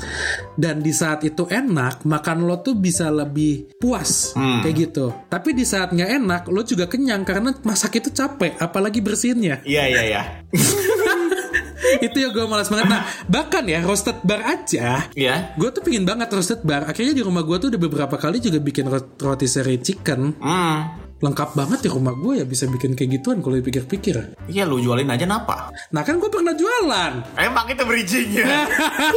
dan 0.60 0.84
di 0.84 0.92
saat 0.92 1.24
itu 1.24 1.48
enak, 1.48 2.04
makan 2.04 2.44
lo 2.44 2.60
tuh 2.60 2.76
bisa 2.76 3.08
lebih 3.08 3.72
puas 3.80 4.36
kayak 4.36 4.76
gitu. 4.76 5.16
Tapi 5.32 5.56
di 5.56 5.64
saat 5.64 5.96
nggak 5.96 6.12
enak, 6.20 6.42
lo 6.52 6.68
juga 6.68 6.92
kenyang 6.92 7.24
karena 7.24 7.56
masak 7.64 8.04
itu 8.04 8.12
capek, 8.12 8.60
apalagi 8.60 9.00
bersihinnya 9.00 9.64
Iya 9.64 9.84
iya 9.88 10.02
iya. 10.04 10.22
itu 12.04 12.18
ya 12.20 12.30
gue 12.32 12.44
malas 12.44 12.68
banget. 12.68 12.92
Nah, 12.92 13.08
bahkan 13.28 13.64
ya 13.64 13.80
roasted 13.84 14.20
bar 14.24 14.44
aja 14.44 15.08
Iya. 15.16 15.56
Gue 15.56 15.72
tuh 15.72 15.80
pingin 15.80 16.04
banget 16.04 16.28
roasted 16.28 16.60
bar. 16.64 16.88
Akhirnya 16.90 17.16
di 17.16 17.24
rumah 17.24 17.44
gue 17.44 17.56
tuh 17.56 17.72
udah 17.72 17.80
beberapa 17.80 18.16
kali 18.20 18.44
juga 18.44 18.60
bikin 18.60 18.92
rot- 18.92 19.16
roti 19.20 19.48
seri 19.48 19.80
chicken. 19.80 20.36
Hmm. 20.44 21.03
Lengkap 21.24 21.56
banget 21.56 21.88
di 21.88 21.90
rumah 21.90 22.12
gue 22.12 22.44
ya 22.44 22.46
bisa 22.46 22.68
bikin 22.68 23.00
kayak 23.00 23.16
gituan 23.16 23.40
kalau 23.40 23.56
dipikir-pikir. 23.56 24.36
Iya 24.52 24.68
lu 24.68 24.84
jualin 24.84 25.08
aja 25.08 25.24
napa? 25.24 25.72
Nah 25.96 26.04
kan 26.04 26.20
gue 26.20 26.28
pernah 26.28 26.52
jualan 26.52 27.40
Emang 27.40 27.64
itu 27.72 27.84
bridgingnya. 27.88 28.68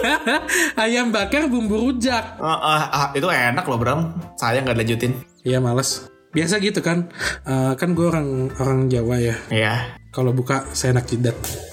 ayam 0.86 1.10
bakar 1.10 1.50
bumbu 1.50 1.90
rujak. 1.90 2.38
Ah, 2.38 2.54
ah, 2.54 2.82
ah, 2.94 3.06
itu 3.10 3.26
enak 3.26 3.66
loh 3.66 3.82
Bram. 3.82 4.14
Saya 4.38 4.62
nggak 4.62 4.78
lanjutin. 4.78 5.18
Iya 5.42 5.58
males. 5.58 6.06
Biasa 6.30 6.62
gitu 6.62 6.78
kan. 6.78 7.10
Eh, 7.42 7.74
kan 7.74 7.98
gue 7.98 8.06
orang 8.06 8.54
orang 8.62 8.86
Jawa 8.86 9.18
ya. 9.18 9.34
Iya. 9.50 9.98
Kalau 10.14 10.30
buka 10.30 10.62
saya 10.78 10.94
enak 10.94 11.10
jidat. 11.10 11.34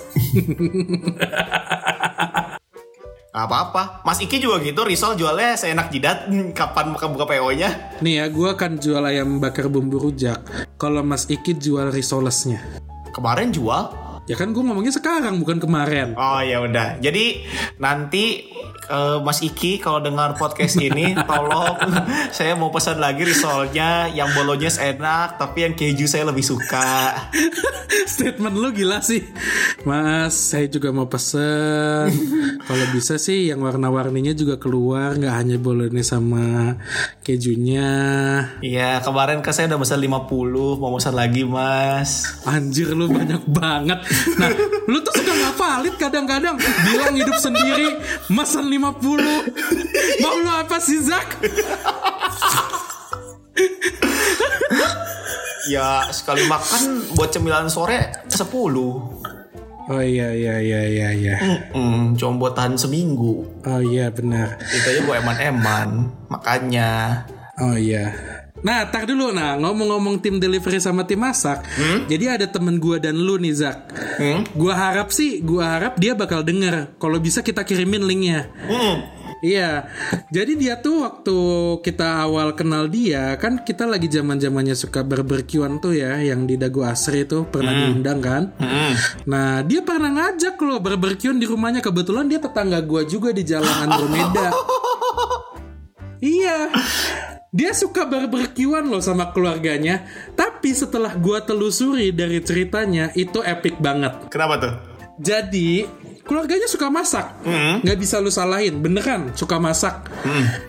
Apa-apa. 3.33 4.05
Mas 4.05 4.21
Iki 4.21 4.37
juga 4.37 4.61
gitu. 4.61 4.85
Risol 4.85 5.17
jualnya 5.17 5.57
seenak 5.57 5.89
jidat. 5.89 6.29
Kapan 6.57 6.93
buka 6.93 7.09
buka 7.09 7.25
PO-nya? 7.25 7.97
Nih 8.05 8.21
ya 8.21 8.25
gue 8.29 8.47
akan 8.53 8.77
jual 8.77 9.01
ayam 9.01 9.41
bakar 9.41 9.73
bumbu 9.73 9.97
rujak. 9.97 10.45
Kalau 10.77 11.01
Mas 11.01 11.25
Iki 11.25 11.57
jual 11.57 11.89
risolesnya. 11.89 12.61
Kemarin 13.09 13.49
jual. 13.49 14.02
Ya 14.23 14.39
kan 14.39 14.55
gue 14.55 14.63
ngomongnya 14.63 14.95
sekarang 14.95 15.43
bukan 15.43 15.59
kemarin. 15.59 16.15
Oh 16.15 16.39
ya 16.39 16.63
udah. 16.63 16.95
Jadi 17.03 17.43
nanti 17.75 18.47
eh, 18.87 19.17
Mas 19.19 19.43
Iki 19.43 19.83
kalau 19.83 19.99
dengar 19.99 20.39
podcast 20.39 20.79
ini 20.79 21.11
tolong 21.29 21.75
saya 22.37 22.55
mau 22.55 22.71
pesan 22.71 23.03
lagi 23.03 23.27
risolnya 23.27 24.07
yang 24.07 24.31
bolognese 24.31 24.79
enak 24.79 25.35
tapi 25.35 25.67
yang 25.67 25.73
keju 25.75 26.07
saya 26.07 26.31
lebih 26.31 26.43
suka. 26.43 27.19
Statement 28.03 28.57
lu 28.57 28.73
gila 28.73 28.99
sih 29.05 29.21
Mas 29.85 30.33
saya 30.33 30.65
juga 30.65 30.89
mau 30.89 31.05
pesen 31.05 32.09
Kalau 32.65 32.85
bisa 32.89 33.21
sih 33.21 33.47
yang 33.53 33.61
warna-warninya 33.61 34.33
juga 34.33 34.57
keluar 34.57 35.13
nggak 35.15 35.33
hanya 35.33 35.57
bolognese 35.61 36.11
sama 36.11 36.77
kejunya 37.21 37.93
Iya 38.65 38.99
kemarin 39.05 39.45
kan 39.45 39.53
saya 39.55 39.71
udah 39.71 39.79
pesan 39.81 39.99
50 40.03 40.81
mau 40.81 40.91
pesan 40.97 41.15
lagi 41.15 41.45
mas. 41.45 42.25
Anjir 42.43 42.91
lu 42.97 43.07
banyak 43.07 43.45
banget 43.47 43.99
Nah 44.37 44.49
lu 44.85 44.97
tuh 44.99 45.13
suka 45.15 45.31
nggak 45.31 45.55
valid 45.55 45.95
kadang-kadang 45.97 46.55
Bilang 46.85 47.13
hidup 47.13 47.37
sendiri 47.37 47.97
Mesen 48.29 48.67
50 48.67 48.99
Mau 50.21 50.35
lu 50.37 50.49
apa 50.49 50.77
sih 50.77 50.99
Zak? 50.99 51.39
Ya 55.63 56.11
sekali 56.11 56.43
makan 56.45 57.15
buat 57.15 57.31
cemilan 57.31 57.71
sore 57.71 58.11
10 58.27 58.43
Oh 59.83 59.99
iya 59.99 60.31
iya 60.31 60.55
iya 60.63 60.81
iya 60.87 61.07
iya 61.11 61.35
Hmm, 61.75 62.15
cuma 62.15 62.39
buat 62.39 62.55
tahan 62.55 62.79
seminggu. 62.79 63.43
Oh 63.67 63.81
iya 63.83 64.07
benar 64.07 64.55
Itu 64.63 64.87
aja 64.87 64.99
gue 65.03 65.15
eman-eman. 65.19 66.07
Makanya. 66.31 67.23
Oh 67.59 67.75
iya. 67.75 68.15
Nah, 68.63 68.87
tar 68.87 69.03
dulu 69.03 69.35
nah 69.35 69.59
ngomong-ngomong 69.59 70.23
tim 70.23 70.39
delivery 70.39 70.79
sama 70.79 71.03
tim 71.03 71.19
masak. 71.19 71.67
Jadi 72.07 72.25
ada 72.31 72.47
temen 72.47 72.79
gua 72.79 72.97
dan 72.97 73.19
lu 73.19 73.35
nih 73.35 73.53
Zak. 73.53 73.77
Hmm? 74.17 74.47
Gua 74.55 74.73
harap 74.73 75.11
sih, 75.11 75.43
gua 75.43 75.77
harap 75.77 75.99
dia 75.99 76.15
bakal 76.15 76.41
denger. 76.41 76.95
Kalau 76.95 77.19
bisa 77.19 77.43
kita 77.43 77.67
kirimin 77.67 78.07
linknya. 78.07 78.47
Hmm. 78.65 79.23
Iya, 79.43 79.91
jadi 80.31 80.55
dia 80.55 80.79
tuh 80.79 81.03
waktu 81.03 81.37
kita 81.83 82.23
awal 82.23 82.55
kenal 82.55 82.87
dia 82.87 83.35
kan 83.35 83.59
kita 83.59 83.83
lagi 83.83 84.07
zaman 84.07 84.39
zamannya 84.39 84.71
suka 84.71 85.03
berbercuan 85.03 85.83
tuh 85.83 85.99
ya, 85.99 86.15
yang 86.23 86.47
di 86.47 86.55
Dago 86.55 86.87
Asri 86.87 87.27
itu 87.27 87.43
pernah 87.51 87.75
diundang 87.75 88.23
kan. 88.23 88.55
Nah 89.27 89.59
dia 89.67 89.83
pernah 89.83 90.15
ngajak 90.15 90.55
loh 90.63 90.79
berbercuan 90.79 91.43
di 91.43 91.45
rumahnya 91.51 91.83
kebetulan 91.83 92.31
dia 92.31 92.39
tetangga 92.39 92.79
gua 92.87 93.03
juga 93.03 93.35
di 93.35 93.43
Jalan 93.43 93.83
Andromeda. 93.83 94.55
iya, 96.23 96.71
dia 97.53 97.71
suka 97.77 98.09
berbercuan 98.09 98.89
loh 98.89 98.99
sama 98.99 99.29
keluarganya. 99.29 100.09
Tapi 100.33 100.73
setelah 100.73 101.13
gua 101.13 101.45
telusuri 101.45 102.09
dari 102.09 102.41
ceritanya 102.41 103.13
itu 103.13 103.45
epic 103.45 103.77
banget. 103.77 104.33
Kenapa 104.33 104.57
tuh? 104.57 104.73
Jadi 105.21 105.85
keluarganya 106.25 106.65
suka 106.65 106.89
masak, 106.89 107.37
nggak 107.85 107.99
bisa 108.01 108.17
lu 108.17 108.33
salahin, 108.33 108.81
beneran 108.81 109.29
suka 109.37 109.61
masak. 109.61 110.09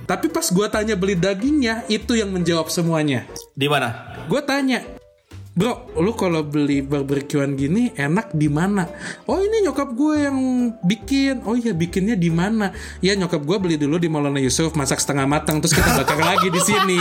Tapi 0.05 0.29
pas 0.29 0.45
gua 0.53 0.69
tanya 0.69 1.01
beli 1.01 1.17
dagingnya, 1.17 1.89
itu 1.89 2.13
yang 2.13 2.29
menjawab 2.29 2.69
semuanya. 2.69 3.25
Di 3.57 3.65
mana? 3.65 4.13
Gue 4.29 4.45
tanya, 4.45 4.85
bro, 5.55 5.87
lu 6.03 6.11
kalau 6.19 6.43
beli 6.43 6.83
barbekyuan 6.83 7.55
gini 7.55 7.95
enak 7.95 8.35
di 8.35 8.51
mana? 8.51 8.91
Oh 9.31 9.39
ini 9.39 9.63
nyokap 9.63 9.95
gue 9.95 10.27
yang 10.27 10.39
bikin. 10.83 11.47
Oh 11.47 11.55
iya 11.55 11.71
bikinnya 11.71 12.19
di 12.19 12.27
mana? 12.29 12.75
Ya 12.99 13.15
nyokap 13.15 13.47
gue 13.47 13.57
beli 13.63 13.79
dulu 13.79 14.03
di 14.03 14.11
Maulana 14.11 14.43
Yusuf, 14.43 14.75
masak 14.75 14.99
setengah 14.99 15.31
matang, 15.31 15.63
terus 15.63 15.79
kita 15.79 15.95
bakar 15.95 16.19
lagi 16.35 16.51
di 16.51 16.61
sini. 16.61 17.01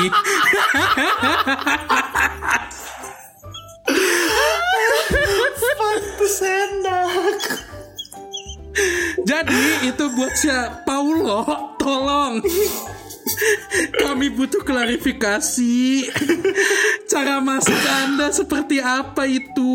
Pantes 5.73 6.37
enak. 6.45 7.39
Jadi 9.25 9.89
itu 9.89 10.05
buat 10.13 10.33
si 10.37 10.53
Paulo, 10.85 11.41
tolong. 11.81 12.37
Kami 14.03 14.27
butuh 14.33 14.63
klarifikasi. 14.63 16.09
Cara 17.09 17.39
masak 17.39 17.83
Anda 18.05 18.31
seperti 18.31 18.81
apa 18.83 19.25
itu? 19.27 19.73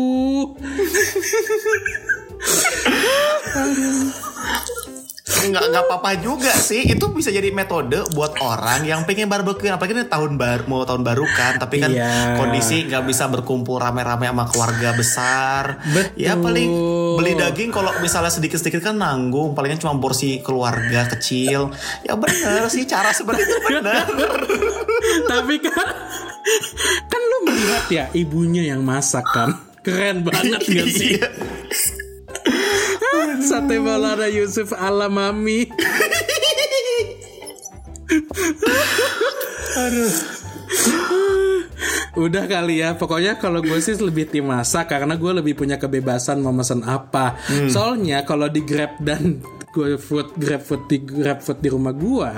nggak 5.29 5.63
nggak 5.69 5.83
apa-apa 5.85 6.17
juga 6.17 6.49
sih 6.51 6.89
itu 6.89 7.05
bisa 7.13 7.29
jadi 7.29 7.53
metode 7.53 8.01
buat 8.17 8.33
orang 8.41 8.81
yang 8.81 9.05
pengen 9.05 9.29
barbecue 9.29 9.69
apalagi 9.69 9.93
ini 9.93 10.09
tahun 10.09 10.35
baru 10.35 10.65
mau 10.65 10.81
tahun 10.83 11.05
baru 11.05 11.25
kan 11.29 11.61
tapi 11.61 11.77
kan 11.77 11.93
Iya. 11.93 12.35
kondisi 12.35 12.89
nggak 12.89 13.05
bisa 13.05 13.29
berkumpul 13.29 13.77
rame-rame 13.77 14.25
sama 14.25 14.49
keluarga 14.49 14.89
besar 14.97 15.81
Betul. 15.85 16.17
ya 16.17 16.33
paling 16.33 16.69
beli 17.15 17.33
daging 17.37 17.69
kalau 17.69 17.93
misalnya 18.01 18.33
sedikit-sedikit 18.33 18.81
kan 18.81 18.97
nanggung 18.97 19.53
palingnya 19.53 19.79
cuma 19.79 19.93
porsi 19.97 20.41
keluarga 20.41 21.05
kecil 21.07 21.69
ya 22.01 22.17
bener 22.17 22.65
sih 22.67 22.89
cara 22.89 23.13
seperti 23.13 23.45
itu 23.45 23.55
bener 23.69 24.05
Tapi 25.29 25.55
kan 25.61 25.87
kan 27.05 27.21
lu 27.21 27.37
melihat 27.47 27.85
ya 27.87 28.05
ibunya 28.11 28.67
yang 28.67 28.81
masak 28.83 29.23
kan. 29.29 29.55
Keren 29.79 30.27
banget 30.27 30.59
gak 30.75 30.87
sih? 30.91 31.15
Sate 33.49 33.81
Maulana 33.81 34.29
Yusuf 34.29 34.77
ala 34.77 35.09
mami. 35.09 35.65
Aduh. 39.73 40.13
Udah 42.13 42.45
kali 42.45 42.85
ya, 42.85 42.93
pokoknya 42.93 43.41
kalau 43.41 43.65
gue 43.65 43.81
sih 43.81 43.97
lebih 43.97 44.29
tim 44.29 44.45
masak 44.45 44.93
karena 44.93 45.17
gue 45.17 45.31
lebih 45.41 45.57
punya 45.57 45.81
kebebasan 45.81 46.45
mau 46.45 46.53
pesan 46.53 46.85
apa. 46.85 47.41
Soalnya 47.65 48.21
kalau 48.21 48.53
di 48.53 48.61
Grab 48.61 49.01
dan 49.01 49.41
gue 49.69 50.01
food 50.01 50.33
Grab 50.35 50.61
food 50.65 50.89
di 50.89 50.97
Grab 51.01 51.39
food 51.45 51.61
di 51.61 51.69
rumah 51.69 51.93
gue 51.93 52.31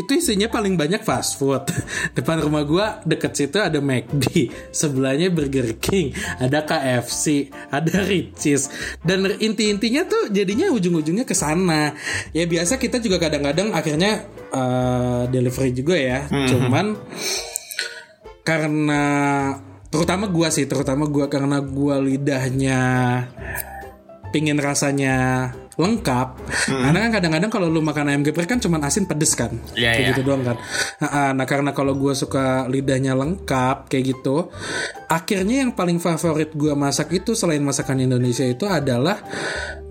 itu 0.00 0.10
isinya 0.16 0.48
paling 0.48 0.74
banyak 0.74 1.04
fast 1.04 1.36
food. 1.36 1.68
Depan 2.16 2.40
rumah 2.40 2.64
gue 2.64 2.86
deket 3.04 3.32
situ 3.36 3.58
ada 3.60 3.78
McD, 3.78 4.48
sebelahnya 4.72 5.28
Burger 5.28 5.76
King, 5.76 6.16
ada 6.40 6.64
KFC, 6.64 7.52
ada 7.68 8.02
Ricis 8.08 8.72
dan 9.04 9.24
inti-intinya 9.36 10.08
tuh 10.08 10.32
jadinya 10.32 10.72
ujung-ujungnya 10.72 11.28
ke 11.28 11.36
sana. 11.36 11.92
Ya 12.32 12.48
biasa 12.48 12.80
kita 12.80 13.00
juga 13.00 13.20
kadang-kadang 13.20 13.76
akhirnya 13.76 14.24
eh, 14.52 15.22
delivery 15.28 15.72
juga 15.76 15.96
ya. 15.96 16.26
Cuman 16.28 16.96
karena 18.44 19.02
terutama 19.88 20.28
gua 20.28 20.52
sih 20.52 20.68
terutama 20.68 21.08
gua 21.08 21.32
karena 21.32 21.64
gua 21.64 21.96
lidahnya 22.02 22.80
pingin 24.34 24.58
rasanya 24.58 25.50
lengkap. 25.74 26.28
Karena 26.70 26.98
kan 27.08 27.10
kadang-kadang 27.18 27.50
kalau 27.50 27.66
lu 27.66 27.82
makan 27.82 28.10
ayam 28.14 28.22
geprek 28.22 28.46
kan 28.46 28.60
cuman 28.62 28.86
asin 28.86 29.10
pedes 29.10 29.34
kan? 29.34 29.50
Iya, 29.74 29.94
kayak 29.94 30.02
iya. 30.02 30.10
gitu 30.14 30.22
doang 30.22 30.42
kan? 30.46 30.56
Nah, 31.02 31.32
nah, 31.34 31.46
karena 31.46 31.74
kalau 31.74 31.98
gua 31.98 32.14
suka 32.14 32.70
lidahnya 32.70 33.12
lengkap 33.14 33.90
kayak 33.90 34.04
gitu 34.14 34.48
akhirnya 35.08 35.66
yang 35.66 35.72
paling 35.72 36.02
favorit 36.02 36.50
gua 36.56 36.74
masak 36.74 37.14
itu 37.14 37.36
selain 37.38 37.62
masakan 37.62 38.02
Indonesia 38.02 38.44
itu 38.44 38.66
adalah 38.66 39.20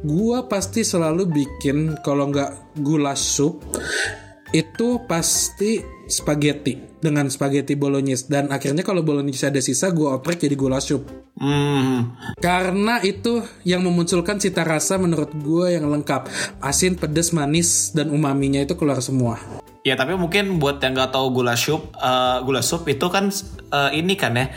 gua 0.03 0.45
pasti 0.51 0.83
selalu 0.83 1.29
bikin 1.29 2.01
kalau 2.03 2.27
nggak 2.27 2.75
gula 2.83 3.15
sup 3.15 3.63
itu 4.53 5.01
pasti 5.09 5.81
spaghetti 6.13 6.77
dengan 7.01 7.25
spaghetti 7.33 7.73
bolognese. 7.73 8.29
Dan 8.29 8.53
akhirnya 8.53 8.85
kalau 8.85 9.01
bolognese 9.01 9.49
ada 9.49 9.57
sisa 9.57 9.89
gue 9.89 10.05
oprek 10.05 10.45
jadi 10.45 10.53
gula 10.53 10.77
sup. 10.77 11.09
Hmm. 11.33 12.13
karena 12.37 13.01
itu 13.01 13.41
yang 13.65 13.81
memunculkan 13.81 14.37
cita 14.37 14.61
rasa 14.61 15.01
menurut 15.01 15.33
gue 15.33 15.73
yang 15.73 15.89
lengkap. 15.89 16.29
Asin 16.61 16.93
pedas 16.93 17.33
manis 17.33 17.89
dan 17.91 18.13
umaminya 18.13 18.61
itu 18.61 18.77
keluar 18.77 19.01
semua 19.01 19.41
Ya 19.83 19.99
tapi 19.99 20.15
mungkin 20.15 20.63
buat 20.63 20.79
yang 20.79 20.95
nggak 20.95 21.11
tahu 21.11 21.35
gula 21.35 21.59
sup, 21.59 21.91
eh, 21.99 22.39
gula 22.47 22.63
sup 22.63 22.87
itu 22.87 23.03
kan 23.11 23.27
eh, 23.67 23.91
ini 23.99 24.15
kan 24.15 24.31
ya 24.31 24.47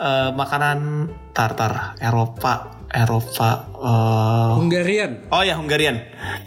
eh, 0.00 0.30
makanan 0.32 1.04
tartar 1.36 2.00
Eropa, 2.00 2.80
Eropa. 2.88 3.68
eh, 3.76 4.50
Hungarian 4.56 5.28
Oh 5.28 5.44
ya 5.44 5.60
Hungarian. 5.60 6.00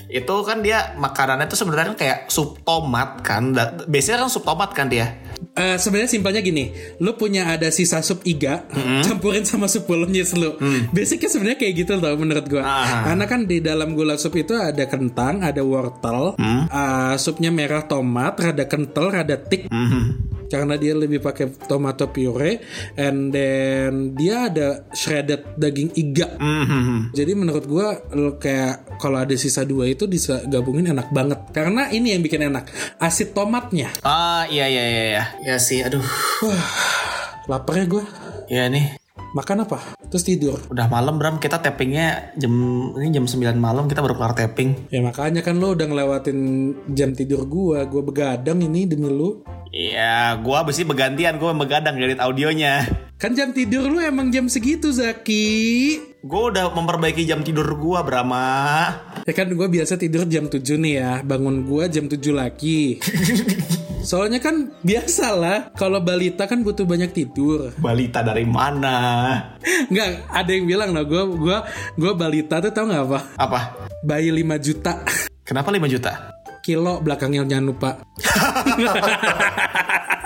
Itu 0.10 0.42
kan 0.42 0.66
dia 0.66 0.98
makanannya 0.98 1.46
itu 1.46 1.54
sebenarnya 1.62 1.94
kan 1.94 1.98
kayak 2.02 2.20
sup 2.34 2.58
tomat 2.66 3.22
kan. 3.22 3.54
Biasanya 3.86 4.26
kan 4.26 4.34
sup 4.34 4.50
tomat 4.50 4.74
kan 4.74 4.90
dia. 4.90 5.14
Eh, 5.54 5.78
sebenarnya 5.78 6.10
simpelnya 6.10 6.42
gini, 6.42 6.74
lu 6.98 7.14
punya 7.14 7.46
ada 7.54 7.70
sisa 7.70 8.02
sup 8.02 8.26
iga, 8.26 8.66
campurin 9.06 9.46
sama 9.46 9.70
sup 9.70 9.86
bolognese 9.86 10.34
lu. 10.34 10.58
Basicnya 10.90 11.30
sebenarnya 11.30 11.62
kayak 11.62 11.74
gitu 11.78 11.92
tau 12.02 12.18
menurut 12.18 12.46
gua. 12.50 12.66
Ah. 12.66 13.14
Karena 13.14 13.26
kan 13.30 13.46
di 13.46 13.62
dalam 13.62 13.94
gula 13.94 14.18
sup 14.18 14.34
itu 14.34 14.58
ada 14.58 14.90
kentang, 14.90 15.46
ada 15.46 15.62
wortel, 15.62 16.34
eh, 16.42 17.16
supnya 17.22 17.54
merah 17.54 17.86
tomat, 17.86 18.34
rada 18.42 18.66
kental, 18.66 19.14
rada 19.14 19.38
thick. 19.38 19.70
Karena 20.54 20.78
dia 20.78 20.94
lebih 20.94 21.18
pakai 21.18 21.50
tomato 21.66 22.06
puree, 22.14 22.62
and 22.94 23.34
then 23.34 24.14
dia 24.14 24.54
ada 24.54 24.86
shredded 24.94 25.58
daging 25.58 25.90
iga. 25.98 26.38
Mhm. 26.38 27.10
Jadi 27.18 27.32
menurut 27.34 27.66
gua 27.66 27.98
kayak 28.38 29.02
kalau 29.02 29.26
ada 29.26 29.34
sisa 29.34 29.66
dua 29.66 29.90
itu 29.90 30.06
bisa 30.06 30.46
gabungin 30.46 30.94
enak 30.94 31.10
banget. 31.10 31.50
Karena 31.50 31.90
ini 31.90 32.14
yang 32.14 32.22
bikin 32.22 32.54
enak, 32.54 32.70
asid 33.02 33.34
tomatnya. 33.34 33.90
Ah 34.06 34.46
iya 34.46 34.70
iya 34.70 34.84
iya 34.86 35.04
iya. 35.10 35.24
Ya 35.42 35.58
sih 35.58 35.82
aduh. 35.82 36.06
Lapar 37.50 37.82
ya 37.82 37.86
gua. 37.90 38.06
Ya 38.46 38.70
nih 38.70 39.03
Makan 39.34 39.66
apa? 39.66 39.98
Terus 40.10 40.26
tidur. 40.26 40.58
udah 40.70 40.86
malam 40.90 41.18
Bram 41.18 41.42
kita 41.42 41.58
tappingnya 41.58 42.38
jam 42.38 42.54
ini 42.98 43.14
jam 43.14 43.26
9 43.26 43.58
malam 43.58 43.90
kita 43.90 44.02
baru 44.02 44.14
kelar 44.18 44.34
tapping. 44.38 44.90
Ya 44.94 45.02
makanya 45.02 45.42
kan 45.42 45.58
lo 45.58 45.74
udah 45.74 45.90
ngelewatin 45.90 46.38
jam 46.94 47.18
tidur 47.18 47.46
gua. 47.50 47.86
Gua 47.90 48.06
begadang 48.06 48.62
ini 48.62 48.86
demi 48.86 49.10
lu. 49.10 49.42
Iya, 49.74 50.38
gua 50.46 50.62
abis 50.62 50.82
ini 50.82 50.90
begantian 50.90 51.42
gua 51.42 51.54
begadang 51.58 51.98
ngedit 51.98 52.22
audionya. 52.22 52.86
Kan 53.18 53.34
jam 53.34 53.54
tidur 53.58 53.90
lu 53.90 54.02
emang 54.02 54.30
jam 54.30 54.46
segitu 54.46 54.94
Zaki. 54.94 55.98
Gua 56.22 56.54
udah 56.54 56.70
memperbaiki 56.74 57.26
jam 57.26 57.42
tidur 57.42 57.66
gua 57.78 58.06
Brahma. 58.06 58.94
Ya 59.26 59.34
kan 59.34 59.50
gua 59.54 59.66
biasa 59.66 59.98
tidur 59.98 60.30
jam 60.30 60.46
7 60.46 60.62
nih 60.78 60.94
ya. 61.02 61.12
Bangun 61.26 61.66
gua 61.66 61.90
jam 61.90 62.06
7 62.06 62.22
lagi. 62.34 62.98
Soalnya 64.04 64.44
kan 64.44 64.68
biasa 64.84 65.32
lah. 65.32 65.72
Kalau 65.80 66.04
balita 66.04 66.44
kan 66.44 66.60
butuh 66.60 66.84
banyak 66.84 67.16
tidur. 67.16 67.72
Balita 67.80 68.20
dari 68.20 68.44
mana? 68.44 69.40
Nggak, 69.88 70.28
ada 70.28 70.52
yang 70.52 70.68
bilang 70.68 70.92
loh. 70.92 71.08
Gua, 71.08 71.24
gua, 71.32 71.58
gua 71.96 72.12
balita 72.12 72.60
tuh 72.60 72.76
tau 72.76 72.84
nggak 72.84 73.04
apa? 73.08 73.20
Apa? 73.40 73.60
Bayi 74.04 74.36
5 74.36 74.60
juta. 74.60 75.00
Kenapa 75.48 75.72
5 75.72 75.88
juta? 75.88 76.12
Kilo 76.60 77.00
belakangnya 77.00 77.48
jangan 77.48 77.66
lupa. 77.72 77.90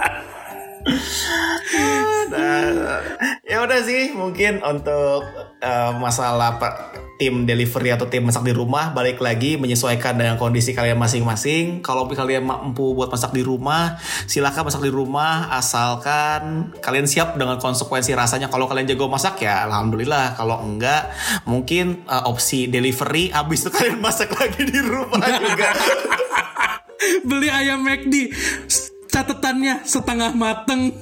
Ya 3.48 3.64
udah 3.64 3.80
sih 3.84 4.12
mungkin 4.12 4.60
untuk 4.60 5.24
eh, 5.64 5.92
masalah 5.98 6.60
apa, 6.60 6.94
tim 7.18 7.50
delivery 7.50 7.96
atau 7.96 8.06
tim 8.06 8.22
masak 8.22 8.46
di 8.46 8.54
rumah 8.54 8.94
balik 8.94 9.18
lagi 9.18 9.58
menyesuaikan 9.58 10.20
dengan 10.20 10.38
kondisi 10.38 10.72
kalian 10.76 11.00
masing-masing. 11.00 11.82
Kalau 11.82 12.06
kalian 12.06 12.46
mampu 12.46 12.94
buat 12.94 13.10
masak 13.10 13.34
di 13.34 13.42
rumah, 13.42 13.98
silakan 14.30 14.70
masak 14.70 14.86
di 14.86 14.92
rumah 14.94 15.50
asalkan 15.58 16.72
kalian 16.80 17.10
siap 17.10 17.40
dengan 17.40 17.58
konsekuensi 17.58 18.14
rasanya. 18.14 18.48
Kalau 18.48 18.70
kalian 18.70 18.86
jago 18.86 19.10
masak 19.10 19.42
ya 19.42 19.66
alhamdulillah. 19.66 20.38
Kalau 20.38 20.62
enggak 20.62 21.10
mungkin 21.50 22.06
eh, 22.06 22.24
opsi 22.30 22.70
delivery 22.70 23.34
habis 23.34 23.66
itu 23.66 23.74
kalian 23.74 23.98
masak 24.00 24.32
lagi 24.38 24.62
di 24.64 24.80
rumah 24.80 25.26
juga. 25.42 25.70
Beli 27.28 27.50
ayam 27.50 27.86
McD 27.86 28.34
Catatannya 29.18 29.82
setengah 29.82 30.30
mateng 30.38 30.94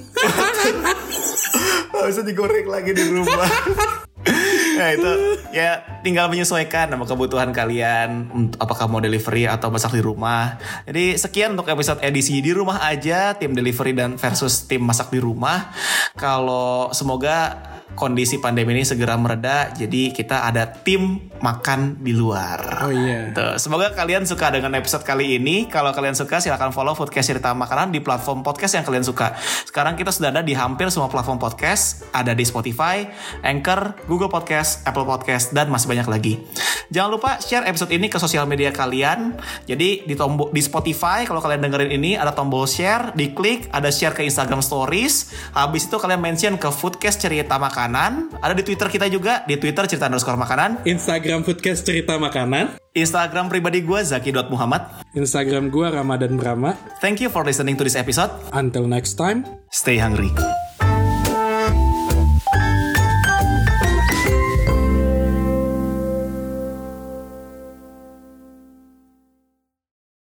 Bisa 2.08 2.24
digoreng 2.24 2.64
lagi 2.64 2.96
di 2.96 3.04
rumah. 3.12 3.44
Nah 4.76 4.88
itu 4.92 5.10
ya 5.56 5.80
tinggal 6.04 6.28
menyesuaikan 6.28 6.92
sama 6.92 7.08
kebutuhan 7.08 7.50
kalian 7.50 8.28
apakah 8.60 8.86
mau 8.86 9.00
delivery 9.00 9.48
atau 9.48 9.72
masak 9.72 9.96
di 9.96 10.02
rumah. 10.04 10.60
Jadi 10.84 11.16
sekian 11.16 11.56
untuk 11.56 11.72
episode 11.72 11.98
edisi 12.04 12.38
di 12.44 12.52
rumah 12.52 12.84
aja 12.84 13.34
tim 13.34 13.56
delivery 13.56 13.96
dan 13.96 14.20
versus 14.20 14.68
tim 14.68 14.84
masak 14.84 15.08
di 15.08 15.18
rumah. 15.18 15.72
Kalau 16.14 16.92
semoga 16.92 17.56
kondisi 17.96 18.36
pandemi 18.38 18.76
ini 18.76 18.84
segera 18.84 19.16
mereda 19.16 19.72
jadi 19.72 20.12
kita 20.12 20.44
ada 20.44 20.68
tim 20.68 21.32
makan 21.40 22.04
di 22.04 22.12
luar. 22.12 22.84
Oh 22.84 22.92
iya 22.92 23.32
Tuh, 23.32 23.56
semoga 23.56 23.96
kalian 23.96 24.28
suka 24.28 24.52
dengan 24.52 24.76
episode 24.76 25.02
kali 25.02 25.40
ini. 25.40 25.66
Kalau 25.66 25.90
kalian 25.96 26.12
suka 26.12 26.38
silahkan 26.38 26.70
follow 26.70 26.92
podcast 26.92 27.32
cerita 27.32 27.56
makanan 27.56 27.90
di 27.90 28.04
platform 28.04 28.44
podcast 28.44 28.76
yang 28.76 28.84
kalian 28.84 29.02
suka. 29.02 29.32
Sekarang 29.64 29.96
kita 29.96 30.12
sudah 30.12 30.28
ada 30.28 30.44
di 30.44 30.52
hampir 30.52 30.92
semua 30.92 31.08
platform 31.08 31.40
podcast. 31.40 32.04
Ada 32.12 32.36
di 32.36 32.44
Spotify, 32.44 33.08
Anchor, 33.40 33.96
Google 34.04 34.28
Podcast, 34.28 34.65
Apple 34.82 35.06
Podcast, 35.06 35.54
dan 35.54 35.70
masih 35.70 35.86
banyak 35.86 36.08
lagi. 36.10 36.34
Jangan 36.90 37.10
lupa 37.10 37.30
share 37.42 37.66
episode 37.66 37.90
ini 37.90 38.06
ke 38.06 38.18
sosial 38.18 38.46
media 38.46 38.70
kalian. 38.70 39.38
Jadi 39.66 40.06
di 40.06 40.14
tombol 40.14 40.50
di 40.54 40.62
Spotify 40.62 41.26
kalau 41.26 41.42
kalian 41.42 41.66
dengerin 41.66 41.90
ini 41.94 42.14
ada 42.14 42.30
tombol 42.30 42.66
share, 42.66 43.14
diklik, 43.14 43.70
ada 43.74 43.90
share 43.90 44.14
ke 44.14 44.22
Instagram 44.22 44.62
Stories. 44.62 45.34
Habis 45.54 45.90
itu 45.90 45.96
kalian 45.98 46.22
mention 46.22 46.54
ke 46.58 46.70
Foodcast 46.70 47.22
cerita 47.22 47.58
makanan. 47.58 48.38
Ada 48.38 48.54
di 48.54 48.62
Twitter 48.62 48.86
kita 48.90 49.06
juga 49.10 49.42
di 49.46 49.58
Twitter 49.58 49.86
cerita 49.90 50.06
underscore 50.06 50.38
makanan. 50.38 50.86
Instagram 50.86 51.42
Foodcast 51.42 51.82
Cerita 51.86 52.18
Makanan 52.18 52.86
Instagram 52.96 53.52
pribadi 53.52 53.84
gue 53.84 54.00
zaki.muhammad. 54.00 55.04
Instagram 55.12 55.68
gua 55.68 55.92
Ramadan 55.92 56.40
Brahma 56.40 56.72
Thank 57.04 57.20
you 57.20 57.28
for 57.28 57.44
listening 57.44 57.76
to 57.76 57.84
this 57.84 57.94
episode. 57.94 58.32
Until 58.56 58.88
next 58.88 59.20
time 59.20 59.44
Stay 59.68 60.00
hungry. 60.00 60.32